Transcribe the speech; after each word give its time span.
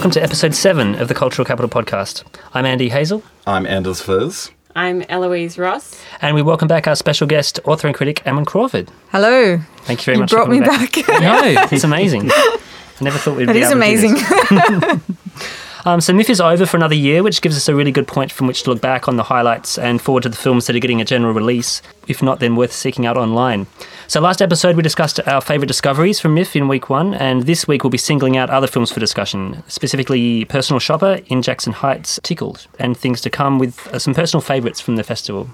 Hello, 0.00 0.06
and 0.08 0.14
welcome 0.14 0.20
to 0.20 0.22
episode 0.22 0.54
seven 0.54 0.94
of 0.94 1.08
the 1.08 1.14
Cultural 1.14 1.44
Capital 1.44 1.68
Podcast. 1.68 2.24
I'm 2.54 2.64
Andy 2.64 2.88
Hazel, 2.88 3.22
I'm 3.46 3.66
Anders 3.66 4.00
Furze. 4.00 4.50
I'm 4.74 5.02
Eloise 5.10 5.58
Ross. 5.58 6.00
and 6.22 6.34
we 6.34 6.40
welcome 6.42 6.68
back 6.68 6.86
our 6.88 6.96
special 6.96 7.26
guest, 7.26 7.60
author 7.64 7.86
and 7.86 7.94
critic 7.94 8.22
Ammon 8.26 8.46
Crawford. 8.46 8.90
Hello. 9.10 9.58
Thank 9.82 10.00
you 10.00 10.04
very 10.06 10.16
You 10.16 10.22
much. 10.22 10.30
brought 10.30 10.46
for 10.46 10.52
me 10.52 10.60
coming 10.60 10.80
back. 10.86 10.96
no, 11.20 11.66
it's 11.70 11.84
amazing. 11.84 12.30
I 12.32 12.58
never 13.02 13.18
thought 13.18 13.36
we'd 13.36 13.48
That 13.48 13.52
be 13.52 13.60
is 13.60 13.70
able 13.70 13.80
to 13.82 13.86
do 13.86 13.92
amazing. 13.92 14.14
this. 14.14 15.00
Um, 15.86 16.02
so 16.02 16.12
MIFF 16.12 16.28
is 16.28 16.40
over 16.42 16.66
for 16.66 16.76
another 16.76 16.94
year, 16.94 17.22
which 17.22 17.40
gives 17.40 17.56
us 17.56 17.66
a 17.66 17.74
really 17.74 17.90
good 17.90 18.06
point 18.06 18.30
from 18.30 18.46
which 18.46 18.64
to 18.64 18.70
look 18.70 18.82
back 18.82 19.08
on 19.08 19.16
the 19.16 19.22
highlights 19.22 19.78
and 19.78 19.98
forward 19.98 20.24
to 20.24 20.28
the 20.28 20.36
films 20.36 20.66
that 20.66 20.76
are 20.76 20.78
getting 20.78 21.00
a 21.00 21.06
general 21.06 21.32
release. 21.32 21.80
If 22.06 22.22
not, 22.22 22.38
then 22.38 22.54
worth 22.54 22.70
seeking 22.72 23.06
out 23.06 23.16
online. 23.16 23.66
So 24.10 24.20
last 24.20 24.42
episode 24.42 24.74
we 24.74 24.82
discussed 24.82 25.20
our 25.28 25.40
favourite 25.40 25.68
discoveries 25.68 26.18
from 26.18 26.34
MIFF 26.34 26.56
in 26.56 26.66
week 26.66 26.90
one, 26.90 27.14
and 27.14 27.44
this 27.44 27.68
week 27.68 27.84
we'll 27.84 27.92
be 27.92 27.96
singling 27.96 28.36
out 28.36 28.50
other 28.50 28.66
films 28.66 28.90
for 28.90 28.98
discussion, 28.98 29.62
specifically 29.68 30.44
Personal 30.46 30.80
Shopper, 30.80 31.20
In 31.28 31.42
Jackson 31.42 31.72
Heights, 31.72 32.18
Tickled, 32.24 32.66
and 32.80 32.96
things 32.96 33.20
to 33.20 33.30
come 33.30 33.60
with 33.60 33.86
uh, 33.86 34.00
some 34.00 34.12
personal 34.12 34.40
favourites 34.40 34.80
from 34.80 34.96
the 34.96 35.04
festival. 35.04 35.48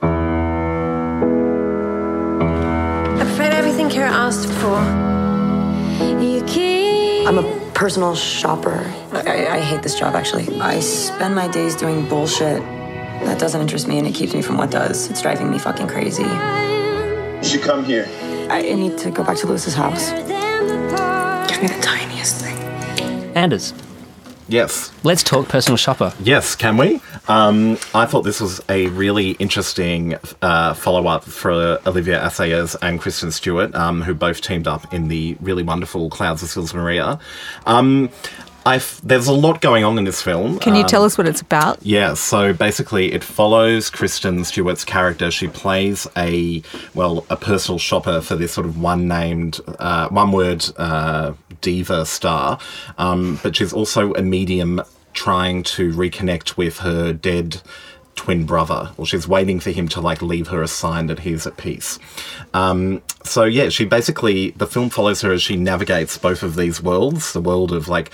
I've 0.00 0.08
read 3.38 3.52
everything 3.52 3.90
Kara 3.90 4.12
asked 4.12 4.48
for. 4.48 4.80
You 6.24 6.42
keep. 6.46 7.28
I'm 7.28 7.36
a 7.36 7.70
personal 7.74 8.14
shopper. 8.14 8.90
I, 9.12 9.46
I 9.46 9.60
hate 9.60 9.82
this 9.82 9.98
job, 9.98 10.14
actually. 10.14 10.58
I 10.58 10.80
spend 10.80 11.34
my 11.34 11.48
days 11.48 11.76
doing 11.76 12.08
bullshit 12.08 12.62
that 13.26 13.38
doesn't 13.38 13.60
interest 13.60 13.86
me 13.88 13.98
and 13.98 14.06
it 14.06 14.14
keeps 14.14 14.32
me 14.32 14.40
from 14.40 14.56
what 14.56 14.70
does. 14.70 15.10
It's 15.10 15.20
driving 15.20 15.50
me 15.50 15.58
fucking 15.58 15.88
crazy. 15.88 16.24
You 17.40 17.44
should 17.44 17.62
come 17.62 17.84
here. 17.84 18.06
I 18.50 18.62
need 18.62 18.98
to 18.98 19.10
go 19.10 19.22
back 19.24 19.36
to 19.38 19.46
Lewis's 19.46 19.74
house. 19.74 20.10
Give 20.10 21.62
me 21.62 21.68
the 21.68 21.78
tiniest 21.80 22.40
thing. 22.42 22.56
Anders, 23.36 23.72
Yes, 24.50 24.90
let's 25.04 25.22
talk 25.22 25.46
Personal 25.48 25.76
Shopper. 25.76 26.14
yes, 26.22 26.56
can 26.56 26.78
we? 26.78 27.02
Um, 27.28 27.72
I 27.94 28.06
thought 28.06 28.22
this 28.22 28.40
was 28.40 28.62
a 28.70 28.86
really 28.88 29.32
interesting 29.32 30.16
uh, 30.40 30.72
follow 30.72 31.06
up 31.06 31.24
for 31.24 31.78
Olivier 31.86 32.14
Assayas 32.16 32.74
and 32.80 32.98
Kristen 32.98 33.30
Stewart, 33.30 33.74
um, 33.74 34.00
who 34.00 34.14
both 34.14 34.40
teamed 34.40 34.66
up 34.66 34.94
in 34.94 35.08
the 35.08 35.36
really 35.42 35.62
wonderful 35.62 36.08
Clouds 36.08 36.42
of 36.42 36.48
Sils 36.48 36.72
Maria. 36.72 37.20
Um, 37.66 38.08
I've, 38.68 39.00
there's 39.02 39.26
a 39.26 39.32
lot 39.32 39.60
going 39.60 39.84
on 39.84 39.98
in 39.98 40.04
this 40.04 40.20
film. 40.22 40.58
Can 40.58 40.74
you 40.74 40.82
Um, 40.82 40.86
tell 40.88 41.04
us 41.04 41.16
what 41.18 41.26
it's 41.26 41.40
about? 41.40 41.78
Yeah, 41.82 42.14
so 42.14 42.52
basically 42.52 43.12
it 43.12 43.24
follows 43.24 43.90
Kristen 43.90 44.44
Stewart's 44.44 44.84
character. 44.84 45.30
She 45.30 45.48
plays 45.48 46.06
a, 46.16 46.62
well, 46.94 47.24
a 47.30 47.36
personal 47.36 47.78
shopper 47.78 48.20
for 48.20 48.36
this 48.36 48.52
sort 48.52 48.66
of 48.66 48.80
one 48.80 49.08
named, 49.08 49.60
uh, 49.78 50.08
one 50.08 50.32
word 50.32 50.64
uh, 50.76 51.32
diva 51.60 52.04
star. 52.06 52.58
Um, 52.98 53.40
but 53.42 53.56
she's 53.56 53.72
also 53.72 54.12
a 54.14 54.22
medium 54.22 54.82
trying 55.14 55.62
to 55.64 55.92
reconnect 55.92 56.56
with 56.56 56.78
her 56.78 57.12
dead 57.12 57.60
twin 58.14 58.44
brother. 58.44 58.90
Well, 58.96 59.06
she's 59.06 59.28
waiting 59.28 59.60
for 59.60 59.70
him 59.70 59.88
to 59.88 60.00
like 60.00 60.20
leave 60.22 60.48
her 60.48 60.60
a 60.62 60.68
sign 60.68 61.06
that 61.06 61.20
he's 61.20 61.46
at 61.46 61.56
peace. 61.56 61.98
Um, 62.52 63.00
so 63.24 63.44
yeah, 63.44 63.68
she 63.68 63.84
basically 63.84 64.50
the 64.50 64.66
film 64.66 64.90
follows 64.90 65.20
her 65.22 65.32
as 65.32 65.40
she 65.42 65.56
navigates 65.56 66.18
both 66.18 66.42
of 66.42 66.56
these 66.56 66.82
worlds, 66.82 67.32
the 67.32 67.40
world 67.40 67.72
of 67.72 67.86
like 67.88 68.10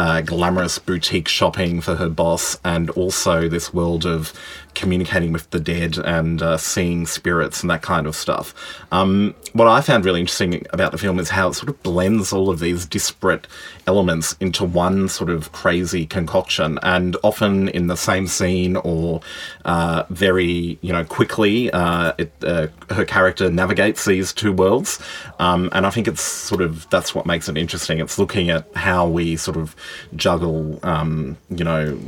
uh, 0.00 0.22
glamorous 0.22 0.78
boutique 0.78 1.28
shopping 1.28 1.82
for 1.82 1.96
her 1.96 2.08
boss, 2.08 2.58
and 2.64 2.88
also 2.92 3.50
this 3.50 3.74
world 3.74 4.06
of 4.06 4.32
communicating 4.74 5.32
with 5.32 5.50
the 5.50 5.60
dead 5.60 5.98
and 5.98 6.42
uh, 6.42 6.56
seeing 6.56 7.06
spirits 7.06 7.62
and 7.62 7.70
that 7.70 7.82
kind 7.82 8.06
of 8.06 8.14
stuff. 8.14 8.54
Um, 8.92 9.34
what 9.52 9.68
I 9.68 9.80
found 9.80 10.04
really 10.04 10.20
interesting 10.20 10.66
about 10.70 10.92
the 10.92 10.98
film 10.98 11.18
is 11.18 11.30
how 11.30 11.48
it 11.48 11.54
sort 11.54 11.68
of 11.68 11.82
blends 11.82 12.32
all 12.32 12.50
of 12.50 12.60
these 12.60 12.86
disparate 12.86 13.46
elements 13.86 14.36
into 14.40 14.64
one 14.64 15.08
sort 15.08 15.30
of 15.30 15.52
crazy 15.52 16.06
concoction, 16.06 16.78
and 16.82 17.16
often 17.22 17.68
in 17.68 17.88
the 17.88 17.96
same 17.96 18.26
scene 18.26 18.76
or 18.76 19.20
uh, 19.64 20.04
very, 20.10 20.78
you 20.80 20.92
know, 20.92 21.04
quickly, 21.04 21.70
uh, 21.72 22.12
it, 22.18 22.32
uh, 22.44 22.68
her 22.90 23.04
character 23.04 23.50
navigates 23.50 24.04
these 24.04 24.32
two 24.32 24.52
worlds. 24.52 25.00
Um, 25.38 25.68
and 25.72 25.86
I 25.86 25.90
think 25.90 26.06
it's 26.06 26.22
sort 26.22 26.62
of 26.62 26.88
that's 26.90 27.14
what 27.14 27.26
makes 27.26 27.48
it 27.48 27.56
interesting. 27.56 27.98
It's 27.98 28.18
looking 28.18 28.50
at 28.50 28.66
how 28.74 29.08
we 29.08 29.36
sort 29.36 29.56
of 29.56 29.74
juggle, 30.14 30.78
um, 30.84 31.36
you 31.48 31.64
know, 31.64 31.98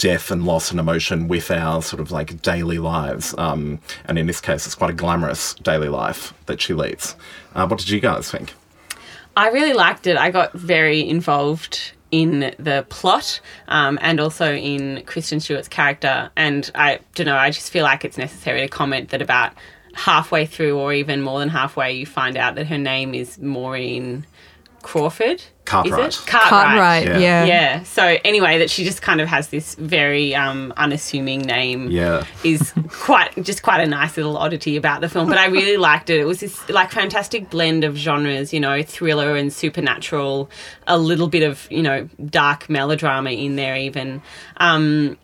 death 0.00 0.30
and 0.30 0.46
loss 0.46 0.70
and 0.70 0.80
emotion 0.80 1.28
with 1.28 1.50
our 1.50 1.82
sort 1.82 2.00
of 2.00 2.10
like 2.10 2.40
daily 2.40 2.78
lives. 2.78 3.34
Um, 3.36 3.78
and 4.06 4.18
in 4.18 4.26
this 4.26 4.40
case, 4.40 4.64
it's 4.64 4.74
quite 4.74 4.90
a 4.90 4.94
glamorous 4.94 5.54
daily 5.54 5.88
life 5.88 6.32
that 6.46 6.60
she 6.60 6.72
leads. 6.72 7.14
Uh, 7.54 7.68
what 7.68 7.78
did 7.78 7.90
you 7.90 8.00
guys 8.00 8.30
think? 8.30 8.54
I 9.36 9.50
really 9.50 9.74
liked 9.74 10.06
it. 10.06 10.16
I 10.16 10.30
got 10.30 10.54
very 10.54 11.06
involved 11.06 11.92
in 12.10 12.54
the 12.58 12.84
plot 12.88 13.40
um, 13.68 13.98
and 14.00 14.18
also 14.20 14.52
in 14.52 15.04
Kristen 15.04 15.38
Stewart's 15.38 15.68
character. 15.68 16.30
And 16.34 16.70
I 16.74 17.00
don't 17.14 17.26
know, 17.26 17.36
I 17.36 17.50
just 17.50 17.70
feel 17.70 17.84
like 17.84 18.04
it's 18.04 18.18
necessary 18.18 18.62
to 18.62 18.68
comment 18.68 19.10
that 19.10 19.20
about 19.20 19.52
halfway 19.92 20.46
through, 20.46 20.78
or 20.78 20.94
even 20.94 21.20
more 21.20 21.40
than 21.40 21.50
halfway, 21.50 21.92
you 21.92 22.06
find 22.06 22.38
out 22.38 22.54
that 22.54 22.66
her 22.68 22.78
name 22.78 23.12
is 23.12 23.38
Maureen 23.38 24.24
Crawford. 24.82 25.42
Cartwright. 25.64 26.08
Is 26.08 26.18
it? 26.20 26.26
Cartwright. 26.26 26.50
Cartwright, 26.50 27.06
Yeah. 27.06 27.18
yeah. 27.18 27.44
Yeah. 27.44 27.82
So 27.84 28.16
anyway, 28.24 28.58
that 28.58 28.70
she 28.70 28.82
just 28.82 29.02
kind 29.02 29.20
of 29.20 29.28
has 29.28 29.48
this 29.48 29.76
very 29.76 30.34
um, 30.34 30.72
unassuming 30.76 31.42
name. 31.42 31.90
Yeah. 31.90 32.24
Is 32.42 32.72
quite 32.88 33.40
just 33.44 33.62
quite 33.62 33.80
a 33.80 33.86
nice 33.86 34.16
little 34.16 34.36
oddity 34.36 34.76
about 34.76 35.00
the 35.00 35.08
film. 35.08 35.28
But 35.28 35.38
I 35.38 35.46
really 35.46 35.76
liked 35.90 36.10
it. 36.10 36.18
It 36.18 36.24
was 36.24 36.40
this 36.40 36.68
like 36.68 36.90
fantastic 36.90 37.50
blend 37.50 37.84
of 37.84 37.94
genres, 37.96 38.52
you 38.52 38.58
know, 38.60 38.82
thriller 38.82 39.36
and 39.36 39.52
supernatural, 39.52 40.50
a 40.88 40.98
little 40.98 41.28
bit 41.28 41.42
of 41.44 41.70
you 41.70 41.82
know 41.82 42.08
dark 42.26 42.68
melodrama 42.68 43.30
in 43.30 43.54
there 43.56 43.76
even, 43.76 44.22
um, 44.56 45.16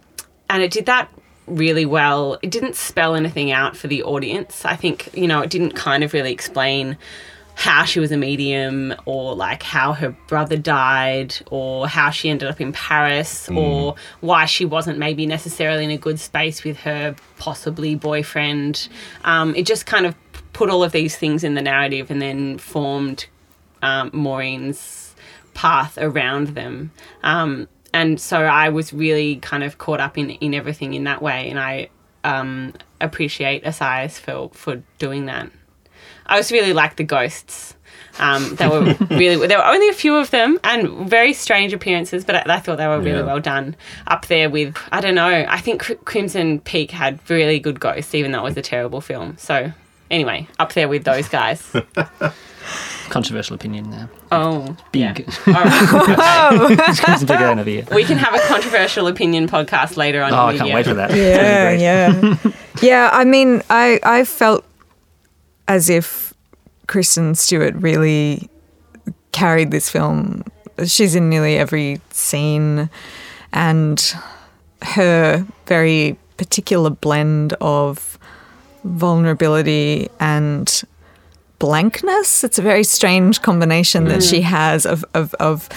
and 0.49 0.63
it 0.63 0.71
did 0.71 0.87
that 0.87 1.09
really 1.49 1.87
well. 1.87 2.39
It 2.43 2.51
didn't 2.51 2.77
spell 2.77 3.15
anything 3.17 3.51
out 3.51 3.77
for 3.77 3.89
the 3.89 4.03
audience. 4.05 4.65
I 4.65 4.77
think 4.77 5.11
you 5.13 5.27
know 5.27 5.41
it 5.41 5.51
didn't 5.51 5.73
kind 5.73 6.05
of 6.05 6.13
really 6.13 6.33
explain 6.33 6.97
how 7.57 7.85
she 7.85 7.99
was 7.99 8.13
a 8.13 8.17
medium 8.19 8.95
or 9.07 9.35
like 9.35 9.63
how 9.63 9.95
her 9.95 10.11
brother 10.29 10.59
died 10.59 11.35
or 11.51 11.89
how 11.89 12.11
she 12.11 12.29
ended 12.29 12.47
up 12.49 12.61
in 12.61 12.71
Paris 12.71 13.49
or 13.49 13.95
why 14.21 14.45
she 14.45 14.67
wasn't 14.67 14.99
maybe 14.99 15.25
necessarily 15.25 15.83
in 15.83 15.91
a 15.91 15.97
good 15.97 16.21
space 16.21 16.65
with 16.65 16.77
her 16.77 17.17
possibly 17.39 17.95
boyfriend. 17.95 18.89
Um, 19.25 19.55
it 19.55 19.65
just 19.65 19.87
kind 19.87 20.05
of 20.05 20.15
put 20.53 20.69
all 20.69 20.85
of 20.85 20.93
these 20.93 21.17
things 21.17 21.43
in 21.43 21.55
the 21.55 21.63
narrative 21.63 22.11
and 22.11 22.21
then 22.21 22.59
formed 22.59 23.27
um, 23.81 24.11
Maureen's 24.13 25.15
path 25.55 25.97
around 25.97 26.49
them. 26.49 26.93
Um, 27.23 27.69
and 27.95 28.21
so 28.21 28.43
I 28.43 28.69
was 28.69 28.93
really 28.93 29.37
kind 29.37 29.65
of 29.65 29.79
caught 29.79 30.01
up 30.01 30.19
in, 30.19 30.29
in 30.31 30.53
everything 30.53 30.93
in 30.93 31.05
that 31.05 31.23
way. 31.23 31.49
And 31.49 31.59
I 31.59 31.89
um, 32.23 32.75
appreciate 33.01 33.65
Assayas 33.65 34.21
for, 34.21 34.51
for 34.53 34.83
doing 34.99 35.25
that. 35.25 35.51
I 36.27 36.37
was 36.37 36.51
really 36.53 36.73
like 36.73 36.97
the 36.97 37.05
ghosts. 37.05 37.75
Um, 38.19 38.55
they 38.57 38.67
were 38.67 38.81
really 39.11 39.47
there 39.47 39.59
were 39.59 39.67
only 39.67 39.89
a 39.91 39.93
few 39.93 40.17
of 40.17 40.31
them 40.31 40.59
and 40.65 41.09
very 41.09 41.33
strange 41.35 41.73
appearances, 41.75 42.25
but 42.25 42.35
I, 42.49 42.55
I 42.57 42.61
thought 42.61 42.79
they 42.79 42.87
were 42.87 42.99
really 42.99 43.19
Yeah. 43.19 43.27
well 43.27 43.41
done. 43.41 43.77
Up 44.07 44.27
there 44.27 44.49
with 44.49 44.75
I 44.91 45.01
don't 45.03 45.15
know. 45.15 45.45
I 45.49 45.59
think 45.61 45.83
Crimson 46.07 46.61
Peak 46.61 46.91
had 46.91 47.19
really 47.29 47.59
good 47.59 47.79
ghosts, 47.79 48.15
even 48.15 48.33
though 48.33 48.41
it 48.41 48.45
was 48.45 48.57
a 48.57 48.63
terrible 48.63 49.01
film. 49.03 49.37
So 49.39 49.71
anyway, 50.11 50.49
up 50.59 50.73
there 50.73 50.89
with 50.89 51.05
those 51.05 51.29
guys. 51.29 51.63
Controversial 53.11 53.55
opinion 53.55 53.91
there. 53.91 54.11
oh, 54.33 54.77
Big. 54.91 55.01
yeah. 55.01 55.15
All 55.47 55.53
right. 55.53 56.89
It's 56.89 57.23
big 57.25 57.39
going 57.39 57.59
over 57.61 57.71
here. 57.71 57.85
We 57.93 58.03
can 58.05 58.19
have 58.19 58.35
a 58.35 58.41
controversial 58.49 59.07
opinion 59.07 59.49
podcast 59.49 59.97
later 59.97 60.23
on. 60.25 60.33
Oh, 60.33 60.37
I 60.47 60.57
can't 60.57 60.63
media. 60.63 60.75
wait 60.75 60.87
for 60.87 60.95
that. 60.95 61.15
Yeah, 61.15 61.37
That'd 61.37 61.79
be 62.43 62.43
great. 62.43 62.53
yeah. 62.83 62.93
yeah, 63.05 63.11
I 63.13 63.25
mean, 63.25 63.63
I, 63.71 64.01
I 64.03 64.25
felt 64.25 64.65
as 65.69 65.91
if 65.91 66.35
Kristen 66.87 67.35
Stewart 67.35 67.75
really 67.75 68.49
carried 69.33 69.71
this 69.71 69.91
film. 69.91 70.45
She's 70.85 71.15
in 71.15 71.29
nearly 71.29 71.57
every 71.57 72.01
scene, 72.11 72.91
and 73.53 74.15
her 74.83 75.47
very 75.67 76.19
particular 76.37 76.91
blend 76.91 77.55
of 77.55 78.19
vulnerability 78.85 80.09
and 80.21 80.83
blankness. 81.59 82.45
It's 82.45 82.59
a 82.59 82.63
very 82.63 82.85
strange 82.85 83.43
combination 83.43 84.05
that 84.05 84.21
mm. 84.21 84.31
she 84.31 84.43
has 84.43 84.87
of, 84.87 85.05
of, 85.15 85.35
of 85.35 85.69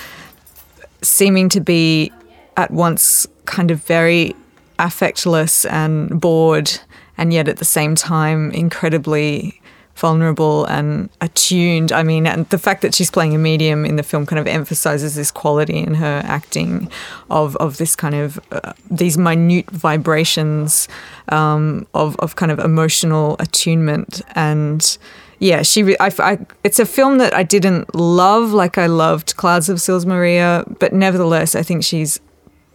seeming 1.02 1.50
to 1.50 1.62
be 1.62 2.12
at 2.58 2.72
once 2.72 3.26
kind 3.46 3.72
of 3.72 3.84
very 3.84 4.36
affectless 4.78 5.70
and 5.70 6.20
bored, 6.22 6.80
and 7.18 7.34
yet 7.34 7.48
at 7.48 7.58
the 7.58 7.66
same 7.66 7.96
time 7.96 8.52
incredibly 8.52 9.59
vulnerable 10.00 10.66
and 10.66 11.10
attuned. 11.22 11.92
I 11.92 12.04
mean, 12.04 12.26
and 12.26 12.50
the 12.50 12.58
fact 12.58 12.82
that 12.82 12.96
she's 12.96 13.12
playing 13.12 13.36
a 13.36 13.38
medium 13.38 13.86
in 13.86 13.96
the 13.96 14.04
film 14.04 14.26
kind 14.26 14.40
of 14.40 14.48
emphasizes 14.48 15.16
this 15.16 15.32
quality 15.32 15.78
in 15.78 15.96
her 15.96 16.22
acting 16.26 16.90
of 17.30 17.56
of 17.58 17.78
this 17.78 17.96
kind 17.96 18.16
of 18.16 18.40
uh, 18.52 18.74
these 18.90 19.18
minute 19.18 19.70
vibrations 19.70 20.88
um, 21.30 21.86
of 21.94 22.16
of 22.20 22.36
kind 22.36 22.52
of 22.52 22.60
emotional 22.60 23.36
attunement 23.40 24.22
and. 24.36 24.98
Yeah, 25.42 25.62
she. 25.62 25.98
I, 26.00 26.12
I, 26.20 26.38
it's 26.66 26.80
a 26.80 26.86
film 26.86 27.18
that 27.20 27.34
I 27.34 27.44
didn't 27.44 27.96
love 27.96 28.52
like 28.52 28.78
I 28.78 28.88
loved 28.88 29.38
Clouds 29.38 29.70
of 29.70 29.80
Sils 29.80 30.06
Maria, 30.06 30.66
but 30.80 30.92
nevertheless, 30.92 31.56
I 31.56 31.64
think 31.64 31.86
she's 31.86 32.20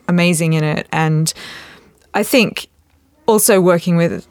amazing 0.09 0.55
in 0.55 0.65
it. 0.65 0.87
And 0.91 1.31
I 2.15 2.23
think 2.23 2.69
also 3.27 3.61
working 3.61 3.99
with 3.99 4.27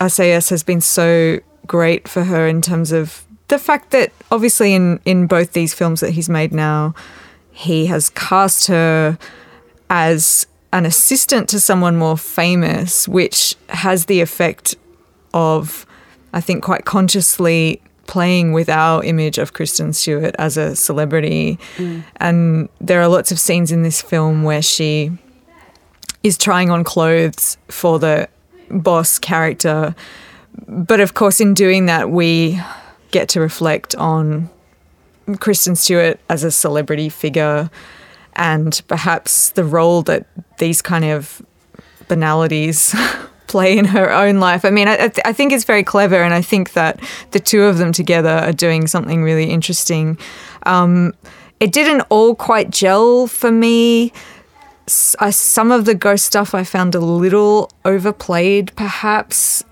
Assayas 0.00 0.50
has 0.50 0.62
been 0.62 0.80
so 0.80 1.40
great 1.68 2.08
for 2.08 2.24
her 2.24 2.48
in 2.48 2.60
terms 2.60 2.90
of 2.90 3.24
the 3.48 3.58
fact 3.58 3.90
that 3.90 4.12
obviously 4.30 4.74
in, 4.74 5.00
in 5.04 5.26
both 5.26 5.52
these 5.52 5.72
films 5.72 6.00
that 6.00 6.10
he's 6.10 6.28
made 6.28 6.52
now, 6.52 6.94
he 7.52 7.86
has 7.86 8.10
cast 8.10 8.66
her 8.66 9.18
as 9.90 10.46
an 10.72 10.84
assistant 10.84 11.48
to 11.48 11.60
someone 11.60 11.96
more 11.96 12.16
famous, 12.16 13.08
which 13.08 13.56
has 13.70 14.06
the 14.06 14.20
effect 14.20 14.74
of, 15.32 15.86
I 16.32 16.40
think, 16.40 16.62
quite 16.62 16.84
consciously 16.84 17.80
playing 18.06 18.52
with 18.52 18.68
our 18.68 19.02
image 19.04 19.38
of 19.38 19.52
Kristen 19.52 19.92
Stewart 19.92 20.34
as 20.38 20.56
a 20.56 20.76
celebrity. 20.76 21.58
Mm. 21.76 22.04
And 22.16 22.68
there 22.80 23.00
are 23.00 23.08
lots 23.08 23.32
of 23.32 23.38
scenes 23.38 23.72
in 23.72 23.82
this 23.82 24.02
film 24.02 24.42
where 24.42 24.62
she 24.62 25.10
is 26.22 26.36
trying 26.36 26.70
on 26.70 26.84
clothes 26.84 27.56
for 27.68 27.98
the 27.98 28.28
boss 28.70 29.18
character. 29.18 29.94
But 30.66 31.00
of 31.00 31.14
course, 31.14 31.40
in 31.40 31.54
doing 31.54 31.86
that, 31.86 32.10
we 32.10 32.60
get 33.10 33.28
to 33.30 33.40
reflect 33.40 33.94
on 33.94 34.50
Kristen 35.40 35.76
Stewart 35.76 36.18
as 36.28 36.44
a 36.44 36.50
celebrity 36.50 37.08
figure 37.08 37.70
and 38.34 38.80
perhaps 38.88 39.50
the 39.50 39.64
role 39.64 40.02
that 40.02 40.26
these 40.58 40.80
kind 40.80 41.04
of 41.04 41.42
banalities 42.06 42.94
play 43.48 43.76
in 43.76 43.84
her 43.86 44.10
own 44.12 44.40
life. 44.40 44.64
I 44.64 44.70
mean, 44.70 44.88
I, 44.88 44.94
I 44.94 45.08
th- 45.08 45.20
I 45.24 45.32
think 45.32 45.52
it's 45.52 45.64
very 45.64 45.82
clever, 45.82 46.22
and 46.22 46.32
I 46.32 46.42
think 46.42 46.72
that 46.74 47.00
the 47.32 47.40
two 47.40 47.62
of 47.62 47.78
them 47.78 47.92
together 47.92 48.30
are 48.30 48.52
doing 48.52 48.86
something 48.86 49.22
really 49.22 49.50
interesting. 49.50 50.18
Um, 50.64 51.14
it 51.60 51.72
didn't 51.72 52.02
all 52.10 52.34
quite 52.34 52.70
gel 52.70 53.26
for 53.26 53.50
me. 53.50 54.12
S- 54.86 55.16
I, 55.18 55.30
some 55.30 55.72
of 55.72 55.84
the 55.84 55.94
ghost 55.94 56.24
stuff 56.24 56.54
I 56.54 56.62
found 56.62 56.94
a 56.94 57.00
little 57.00 57.70
overplayed, 57.84 58.72
perhaps. 58.76 59.64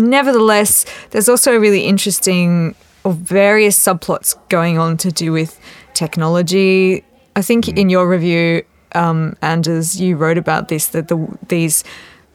Nevertheless, 0.00 0.86
there's 1.10 1.28
also 1.28 1.54
a 1.54 1.60
really 1.60 1.82
interesting 1.82 2.74
or 3.04 3.12
various 3.12 3.78
subplots 3.78 4.36
going 4.48 4.78
on 4.78 4.96
to 4.98 5.12
do 5.12 5.32
with 5.32 5.60
technology. 5.94 7.04
I 7.36 7.42
think 7.42 7.68
in 7.68 7.88
your 7.88 8.08
review, 8.08 8.62
um, 8.94 9.36
Anders, 9.42 10.00
you 10.00 10.16
wrote 10.16 10.38
about 10.38 10.68
this 10.68 10.88
that 10.88 11.08
the 11.08 11.38
these 11.48 11.84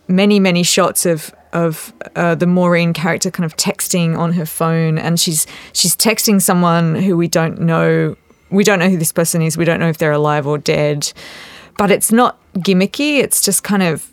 many 0.07 0.39
many 0.39 0.63
shots 0.63 1.05
of 1.05 1.33
of 1.53 1.93
uh, 2.15 2.35
the 2.35 2.45
Maureen 2.45 2.93
character 2.93 3.31
kind 3.31 3.45
of 3.45 3.55
texting 3.57 4.17
on 4.17 4.33
her 4.33 4.45
phone, 4.45 4.97
and 4.97 5.19
she's 5.19 5.47
she's 5.73 5.95
texting 5.95 6.41
someone 6.41 6.95
who 6.95 7.17
we 7.17 7.27
don't 7.27 7.59
know. 7.59 8.15
We 8.51 8.63
don't 8.63 8.79
know 8.79 8.89
who 8.89 8.97
this 8.97 9.11
person 9.11 9.41
is. 9.41 9.57
We 9.57 9.65
don't 9.65 9.79
know 9.79 9.89
if 9.89 9.97
they're 9.97 10.11
alive 10.11 10.45
or 10.45 10.57
dead. 10.57 11.11
But 11.77 11.91
it's 11.91 12.11
not 12.11 12.39
gimmicky. 12.53 13.19
It's 13.19 13.41
just 13.41 13.63
kind 13.63 13.83
of 13.83 14.09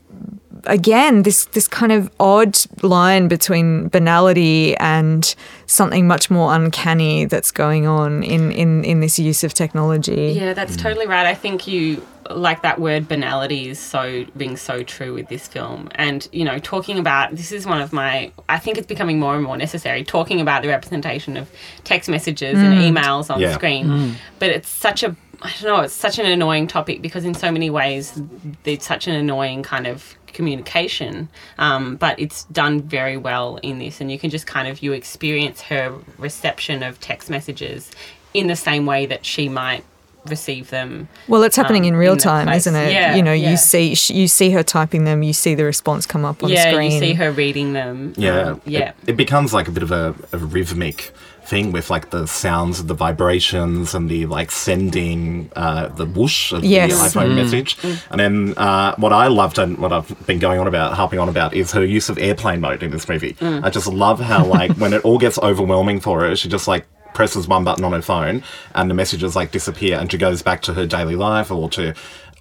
again 0.65 1.23
this 1.23 1.47
this 1.47 1.69
kind 1.69 1.93
of 1.93 2.11
odd 2.21 2.59
line 2.83 3.29
between 3.29 3.89
banality 3.89 4.77
and 4.77 5.35
something 5.67 6.07
much 6.07 6.31
more 6.31 6.55
uncanny 6.55 7.25
that's 7.25 7.51
going 7.51 7.87
on 7.87 8.23
in 8.23 8.53
in 8.53 8.85
in 8.85 9.01
this 9.01 9.19
use 9.19 9.45
of 9.45 9.55
technology. 9.55 10.35
Yeah, 10.37 10.53
that's 10.53 10.77
mm. 10.77 10.83
totally 10.83 11.07
right. 11.07 11.27
I 11.27 11.35
think 11.35 11.67
you 11.67 12.03
like 12.31 12.63
that 12.63 12.81
word 12.81 13.09
banality 13.09 13.69
is 13.69 13.79
so 13.79 14.25
being 14.37 14.57
so 14.57 14.83
true 14.83 15.15
with 15.15 15.29
this 15.29 15.49
film. 15.49 15.89
And, 15.95 16.29
you 16.33 16.45
know, 16.45 16.59
talking 16.59 16.99
about 16.99 17.33
this 17.33 17.53
is 17.53 17.67
one 17.67 17.81
of 17.81 17.93
my 17.93 18.33
I 18.49 18.59
think 18.59 18.79
it's 18.79 18.87
becoming 18.87 19.19
more 19.19 19.35
and 19.35 19.45
more 19.45 19.57
necessary, 19.57 20.05
talking 20.05 20.41
about 20.41 20.63
the 20.63 20.69
representation 20.69 21.37
of 21.37 21.51
text 21.85 22.09
messages 22.09 22.59
and 22.59 22.75
mm. 22.75 22.91
emails 22.91 23.33
on 23.33 23.41
Yeah. 23.41 23.55
screen. 23.55 23.87
Mm. 23.87 24.15
But 24.39 24.51
it's 24.51 24.69
such 24.69 25.03
a 25.03 25.17
I 25.43 25.51
don't 25.61 25.77
know, 25.77 25.81
it's 25.83 25.93
such 25.95 26.19
an 26.19 26.27
annoying 26.27 26.67
topic 26.69 27.03
because 27.03 27.25
in 27.25 27.35
so 27.35 27.51
many 27.51 27.69
ways 27.71 28.21
it's 28.65 28.87
such 28.87 29.07
an 29.09 29.15
annoying 29.15 29.63
kind 29.63 29.87
of 29.87 30.15
communication 30.29 31.29
um, 31.59 31.97
but 31.97 32.19
it's 32.19 32.45
done 32.45 32.81
very 32.83 33.17
well 33.17 33.57
in 33.63 33.79
this 33.79 34.01
and 34.01 34.11
you 34.11 34.19
can 34.19 34.31
just 34.31 34.47
kind 34.47 34.67
of 34.69 34.83
you 34.83 34.93
experience 34.93 35.61
her 35.63 35.95
reception 36.19 36.83
of 36.83 36.99
text 37.01 37.29
messages 37.29 37.91
in 38.33 38.47
the 38.47 38.57
same 38.57 38.87
way 38.87 39.05
that 39.07 39.27
she 39.27 39.49
might 39.49 39.85
receive 40.27 40.71
them 40.71 41.09
Well, 41.27 41.43
it's 41.43 41.57
happening 41.57 41.83
um, 41.83 41.89
in 41.89 41.97
real 41.97 42.13
in 42.13 42.19
time, 42.19 42.47
place. 42.47 42.59
isn't 42.69 42.77
it? 42.77 42.93
Yeah, 42.93 43.17
you 43.17 43.23
know, 43.25 43.33
yeah. 43.33 43.51
you 43.51 43.57
see 43.57 43.89
you 44.15 44.29
see 44.29 44.51
her 44.51 44.63
typing 44.63 45.05
them, 45.05 45.23
you 45.25 45.33
see 45.33 45.55
the 45.57 45.65
response 45.65 46.07
come 46.07 46.25
up 46.25 46.43
on 46.45 46.49
yeah 46.51 46.71
screen. 46.71 46.93
you 46.93 46.99
see 47.01 47.15
her 47.15 47.33
reading 47.33 47.73
them 47.73 48.15
Yeah. 48.17 48.51
um, 48.53 48.61
yeah 48.65 48.93
It, 49.03 49.11
it 49.11 49.17
becomes 49.17 49.53
like 49.53 49.67
a 49.69 49.73
bit 49.73 49.83
of 49.83 49.91
a, 49.91 50.15
a 50.33 50.39
rhythmic 50.39 51.13
thing 51.53 51.71
with 51.71 51.91
like 51.91 52.09
the 52.11 52.25
sounds 52.27 52.81
of 52.81 52.87
the 52.89 52.95
vibrations 52.95 53.95
and 53.95 54.09
the 54.09 54.25
like 54.25 54.51
sending 54.51 55.51
uh, 55.55 55.89
the 55.89 56.07
whoosh 56.07 56.53
of 56.53 56.65
Yes. 56.65 56.91
the 57.13 57.21
iPhone 57.21 57.35
message. 57.35 57.77
And 58.11 58.19
then 58.19 58.55
uh, 58.57 58.95
what 58.97 59.13
I 59.13 59.27
loved 59.27 59.59
and 59.59 59.77
what 59.77 59.93
I've 59.93 60.09
been 60.27 60.39
going 60.39 60.59
on 60.59 60.67
about, 60.67 60.95
harping 60.95 61.19
on 61.19 61.29
about, 61.29 61.53
is 61.55 61.73
her 61.73 61.85
use 61.85 62.09
of 62.09 62.17
airplane 62.19 62.61
mode 62.63 62.83
in 62.83 62.91
this 62.91 63.07
movie. 63.07 63.37
I 63.67 63.69
just 63.69 63.87
love 63.87 64.19
how 64.19 64.47
like 64.47 64.73
when 64.79 64.93
it 64.95 65.05
all 65.05 65.19
gets 65.19 65.39
overwhelming 65.39 66.01
for 66.01 66.21
her, 66.23 66.35
she 66.37 66.49
just 66.49 66.67
like 66.67 66.87
presses 67.15 67.47
one 67.47 67.63
button 67.65 67.85
on 67.85 67.93
her 67.93 68.01
phone 68.01 68.43
and 68.75 68.89
the 68.91 68.95
messages 68.95 69.37
like 69.37 69.51
disappear 69.51 69.99
and 69.99 70.11
she 70.11 70.17
goes 70.17 70.41
back 70.41 70.63
to 70.63 70.73
her 70.73 70.87
daily 70.87 71.15
life 71.15 71.51
or 71.51 71.69
to 71.69 71.93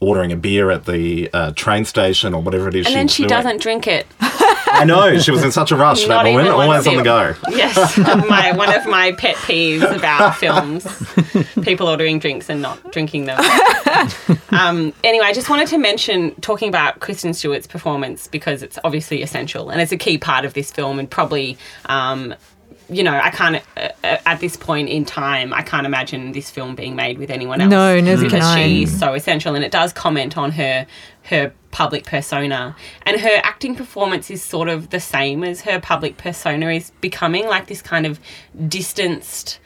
ordering 0.01 0.31
a 0.33 0.36
beer 0.36 0.69
at 0.71 0.86
the 0.86 1.30
uh, 1.31 1.51
train 1.53 1.86
station 1.86 2.33
or 2.33 2.42
whatever 2.42 2.68
it 2.68 2.75
is 2.75 2.86
and 2.88 2.95
then 2.95 3.07
she 3.07 3.24
doing. 3.24 3.30
doesn't 3.30 3.62
drink 3.62 3.88
it 3.88 4.06
I 4.74 4.83
know 4.86 5.18
she 5.19 5.31
was 5.31 5.44
in 5.44 5.51
such 5.51 5.71
a 5.71 5.75
rush 5.75 6.01
that 6.03 6.07
Not 6.07 6.27
even 6.27 6.48
always 6.48 6.88
on 6.88 6.95
the 6.98 7.03
go. 7.03 7.36
Yes, 7.50 7.98
my 7.98 8.53
one 8.53 8.74
of 8.74 8.86
my 8.88 9.12
pet 9.12 9.36
peeves 9.36 9.95
about 9.95 10.36
films: 10.38 10.88
people 11.63 11.88
ordering 11.88 12.19
drinks 12.19 12.50
and 12.50 12.62
not 12.62 12.92
drinking 12.92 13.25
them. 13.25 13.38
um, 14.51 14.94
anyway, 15.03 15.25
I 15.25 15.33
just 15.33 15.50
wanted 15.50 15.68
to 15.68 15.77
mention 15.77 16.33
talking 16.36 16.69
about 16.69 17.00
Kristen 17.01 17.33
Stewart's 17.33 17.68
performance 17.68 18.27
because 18.27 18.63
it's 18.63 18.80
obviously 18.83 19.21
essential 19.21 19.69
and 19.69 19.81
it's 19.81 19.92
a 19.92 19.97
key 19.97 20.18
part 20.18 20.45
of 20.45 20.54
this 20.54 20.71
film 20.71 21.00
and 21.00 21.09
probably. 21.09 21.57
Um, 21.86 22.33
you 22.92 23.04
know, 23.04 23.18
I 23.18 23.30
can't 23.30 23.64
uh, 23.78 23.90
uh, 24.04 24.18
at 24.26 24.42
this 24.42 24.57
point 24.57 24.90
in 24.90 25.06
time. 25.06 25.54
I 25.54 25.62
can't 25.62 25.86
imagine 25.86 26.33
this 26.33 26.52
film 26.52 26.76
being 26.76 26.95
made 26.95 27.18
with 27.18 27.30
anyone 27.30 27.62
else. 27.62 27.71
No, 27.71 27.95
can 27.95 28.19
because 28.19 28.54
she's 28.54 29.00
so 29.00 29.14
essential, 29.14 29.56
and 29.56 29.64
it 29.64 29.71
does 29.71 29.94
comment 29.94 30.38
on 30.38 30.52
her 30.52 30.86
her 31.24 31.54
public 31.71 32.04
persona, 32.04 32.76
and 33.04 33.19
her 33.21 33.40
acting 33.44 33.76
performance 33.76 34.30
is 34.30 34.44
sort 34.44 34.68
of 34.68 34.90
the 34.90 35.00
same 35.00 35.44
as 35.44 35.62
her 35.62 35.80
public 35.80 36.18
persona 36.18 36.69
is 36.71 36.92
becoming 37.00 37.48
like 37.48 37.68
this 37.68 37.81
kind 37.81 38.06
of 38.06 38.19
distanced 38.68 39.60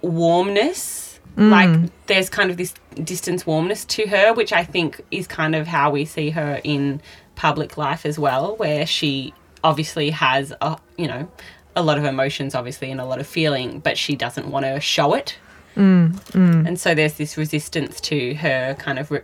warmness. 0.00 1.18
Like 1.34 1.90
there's 2.06 2.28
kind 2.28 2.50
of 2.50 2.58
this 2.58 2.74
distance 3.02 3.46
warmness 3.46 3.86
to 3.86 4.06
her, 4.06 4.34
which 4.34 4.52
I 4.52 4.64
think 4.64 5.00
is 5.10 5.26
kind 5.26 5.54
of 5.54 5.66
how 5.66 5.90
we 5.90 6.04
see 6.04 6.30
her 6.30 6.60
in 6.62 7.00
public 7.34 7.76
life 7.78 8.04
as 8.04 8.18
well, 8.18 8.54
where 8.56 8.86
she 8.86 9.32
obviously 9.64 10.10
has 10.10 10.52
a 10.60 10.76
you 10.98 11.08
know 11.08 11.28
a 11.76 11.82
lot 11.82 11.98
of 11.98 12.04
emotions, 12.04 12.54
obviously, 12.54 12.90
and 12.90 13.00
a 13.00 13.04
lot 13.04 13.18
of 13.20 13.26
feeling, 13.26 13.80
but 13.80 13.96
she 13.98 14.14
doesn't 14.16 14.48
want 14.48 14.66
to 14.66 14.80
show 14.80 15.14
it. 15.14 15.36
Mm, 15.76 16.12
mm. 16.32 16.66
And 16.66 16.78
so 16.78 16.94
there's 16.94 17.14
this 17.14 17.38
resistance 17.38 17.98
to 18.02 18.34
her 18.34 18.74
kind 18.74 18.98
of 18.98 19.10
re- 19.10 19.22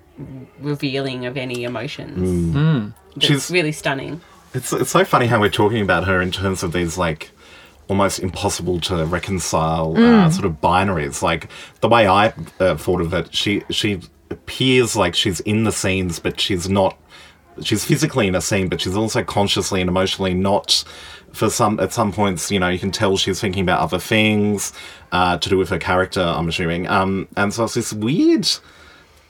revealing 0.59 1.27
of 1.27 1.37
any 1.37 1.65
emotions. 1.65 2.17
Mm. 2.19 2.53
Hmm. 2.53 2.89
That's 3.15 3.27
She's- 3.27 3.51
really 3.51 3.73
stunning. 3.73 4.21
It's 4.55 4.73
it's 4.73 4.91
so 4.91 5.05
funny 5.05 5.27
how 5.27 5.41
we're 5.41 5.51
talking 5.51 5.83
about 5.83 6.07
her 6.07 6.23
in 6.23 6.31
terms 6.31 6.63
of 6.63 6.73
these 6.73 6.97
like 6.97 7.33
almost 7.89 8.19
impossible 8.21 8.81
to 8.81 9.05
reconcile 9.05 9.95
uh, 9.97 10.31
sort 10.31 10.47
of 10.47 10.59
binaries. 10.63 11.21
Like 11.21 11.49
the 11.81 11.89
way 11.89 12.07
I 12.07 12.33
uh, 12.59 12.77
thought 12.77 13.03
of 13.03 13.13
it, 13.13 13.35
she 13.35 13.63
she 13.69 14.01
appears 14.31 14.97
like 14.97 15.15
she's 15.15 15.41
in 15.41 15.65
the 15.65 15.73
scenes, 15.73 16.19
but 16.19 16.41
she's 16.41 16.67
not. 16.67 16.97
She's 17.63 17.85
physically 17.85 18.27
in 18.27 18.35
a 18.35 18.41
scene, 18.41 18.69
but 18.69 18.81
she's 18.81 18.97
also 18.97 19.23
consciously 19.23 19.83
and 19.83 19.89
emotionally 19.91 20.33
not. 20.33 20.83
For 21.39 21.51
some, 21.51 21.79
at 21.79 21.93
some 21.93 22.11
points, 22.11 22.51
you 22.51 22.59
know, 22.59 22.69
you 22.69 22.81
can 22.81 22.91
tell 22.91 23.17
she's 23.17 23.41
thinking 23.41 23.63
about 23.63 23.79
other 23.79 24.01
things 24.01 24.73
uh, 25.13 25.39
to 25.39 25.49
do 25.49 25.57
with 25.57 25.69
her 25.69 25.79
character. 25.79 26.21
I'm 26.21 26.49
assuming, 26.49 26.89
um, 26.89 27.29
and 27.37 27.55
so 27.55 27.63
it's 27.63 27.75
this 27.75 27.93
weird 27.93 28.45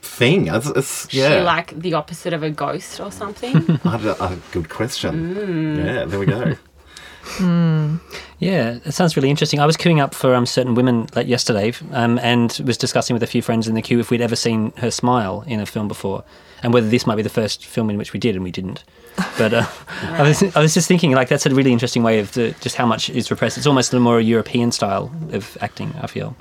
thing. 0.00 0.46
It's, 0.46 0.68
it's 0.68 1.12
yeah. 1.12 1.36
She 1.36 1.40
like 1.42 1.78
the 1.78 1.92
opposite 1.92 2.32
of 2.32 2.42
a 2.42 2.48
ghost 2.48 2.98
or 2.98 3.12
something. 3.12 3.56
A, 3.84 4.16
a 4.20 4.38
good 4.52 4.70
question. 4.70 5.76
Yeah, 5.76 6.06
there 6.06 6.18
we 6.18 6.24
go. 6.24 6.54
Yeah, 8.38 8.78
it 8.84 8.92
sounds 8.92 9.16
really 9.16 9.30
interesting. 9.30 9.60
I 9.60 9.66
was 9.66 9.76
queuing 9.76 10.00
up 10.00 10.14
for 10.14 10.34
um, 10.34 10.46
certain 10.46 10.74
women 10.74 11.06
like 11.14 11.26
yesterday, 11.26 11.72
um, 11.92 12.18
and 12.22 12.60
was 12.64 12.76
discussing 12.76 13.14
with 13.14 13.22
a 13.22 13.26
few 13.26 13.42
friends 13.42 13.66
in 13.66 13.74
the 13.74 13.82
queue 13.82 13.98
if 14.00 14.10
we'd 14.10 14.20
ever 14.20 14.36
seen 14.36 14.72
her 14.76 14.90
smile 14.90 15.44
in 15.46 15.60
a 15.60 15.66
film 15.66 15.88
before, 15.88 16.24
and 16.62 16.72
whether 16.72 16.88
this 16.88 17.06
might 17.06 17.16
be 17.16 17.22
the 17.22 17.28
first 17.28 17.66
film 17.66 17.90
in 17.90 17.98
which 17.98 18.12
we 18.12 18.20
did, 18.20 18.34
and 18.34 18.44
we 18.44 18.50
didn't. 18.50 18.84
But 19.36 19.54
uh, 19.54 19.66
I, 20.02 20.22
was, 20.22 20.42
I 20.56 20.60
was 20.60 20.74
just 20.74 20.86
thinking, 20.88 21.12
like, 21.12 21.28
that's 21.28 21.46
a 21.46 21.54
really 21.54 21.72
interesting 21.72 22.02
way 22.02 22.20
of 22.20 22.32
the, 22.32 22.54
just 22.60 22.76
how 22.76 22.86
much 22.86 23.10
is 23.10 23.30
repressed. 23.30 23.58
It's 23.58 23.66
almost 23.66 23.92
a 23.92 24.00
more 24.00 24.20
European 24.20 24.70
style 24.72 25.12
of 25.32 25.58
acting, 25.60 25.94
I 26.00 26.06
feel. 26.06 26.36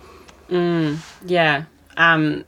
Yeah. 1.26 1.66
Um, 1.98 2.46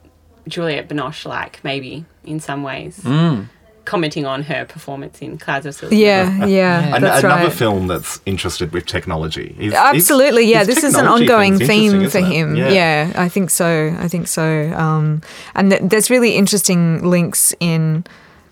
Juliette 0.48 0.88
Binoche, 0.88 1.26
like, 1.26 1.62
maybe 1.64 2.04
in 2.24 2.40
some 2.40 2.62
ways. 2.62 3.00
Mm. 3.00 3.48
Commenting 3.90 4.24
on 4.24 4.44
her 4.44 4.64
performance 4.66 5.20
in 5.20 5.36
Clouds 5.36 5.66
of 5.66 5.74
Silver. 5.74 5.92
Yeah, 5.92 6.46
yeah, 6.46 6.94
An- 6.94 7.02
that's 7.02 7.24
another 7.24 7.48
right. 7.48 7.52
film 7.52 7.88
that's 7.88 8.20
interested 8.24 8.72
with 8.72 8.86
technology. 8.86 9.56
Is, 9.58 9.74
Absolutely, 9.74 10.44
yeah. 10.48 10.62
This 10.62 10.84
is 10.84 10.94
an 10.94 11.08
ongoing 11.08 11.58
theme 11.58 11.98
for 12.08 12.18
isn't 12.18 12.24
it? 12.24 12.32
him. 12.32 12.54
Yeah. 12.54 13.12
I 13.16 13.28
think 13.28 13.50
so. 13.50 13.92
I 13.98 14.06
think 14.06 14.28
so. 14.28 14.72
Um, 14.76 15.22
and 15.56 15.72
th- 15.72 15.82
there's 15.84 16.08
really 16.08 16.36
interesting 16.36 17.02
links 17.02 17.52
in 17.58 18.04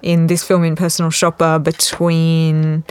in 0.02 0.26
this 0.26 0.42
film 0.42 0.64
in 0.64 0.74
Personal 0.74 1.12
Shopper 1.12 1.60
between 1.60 2.82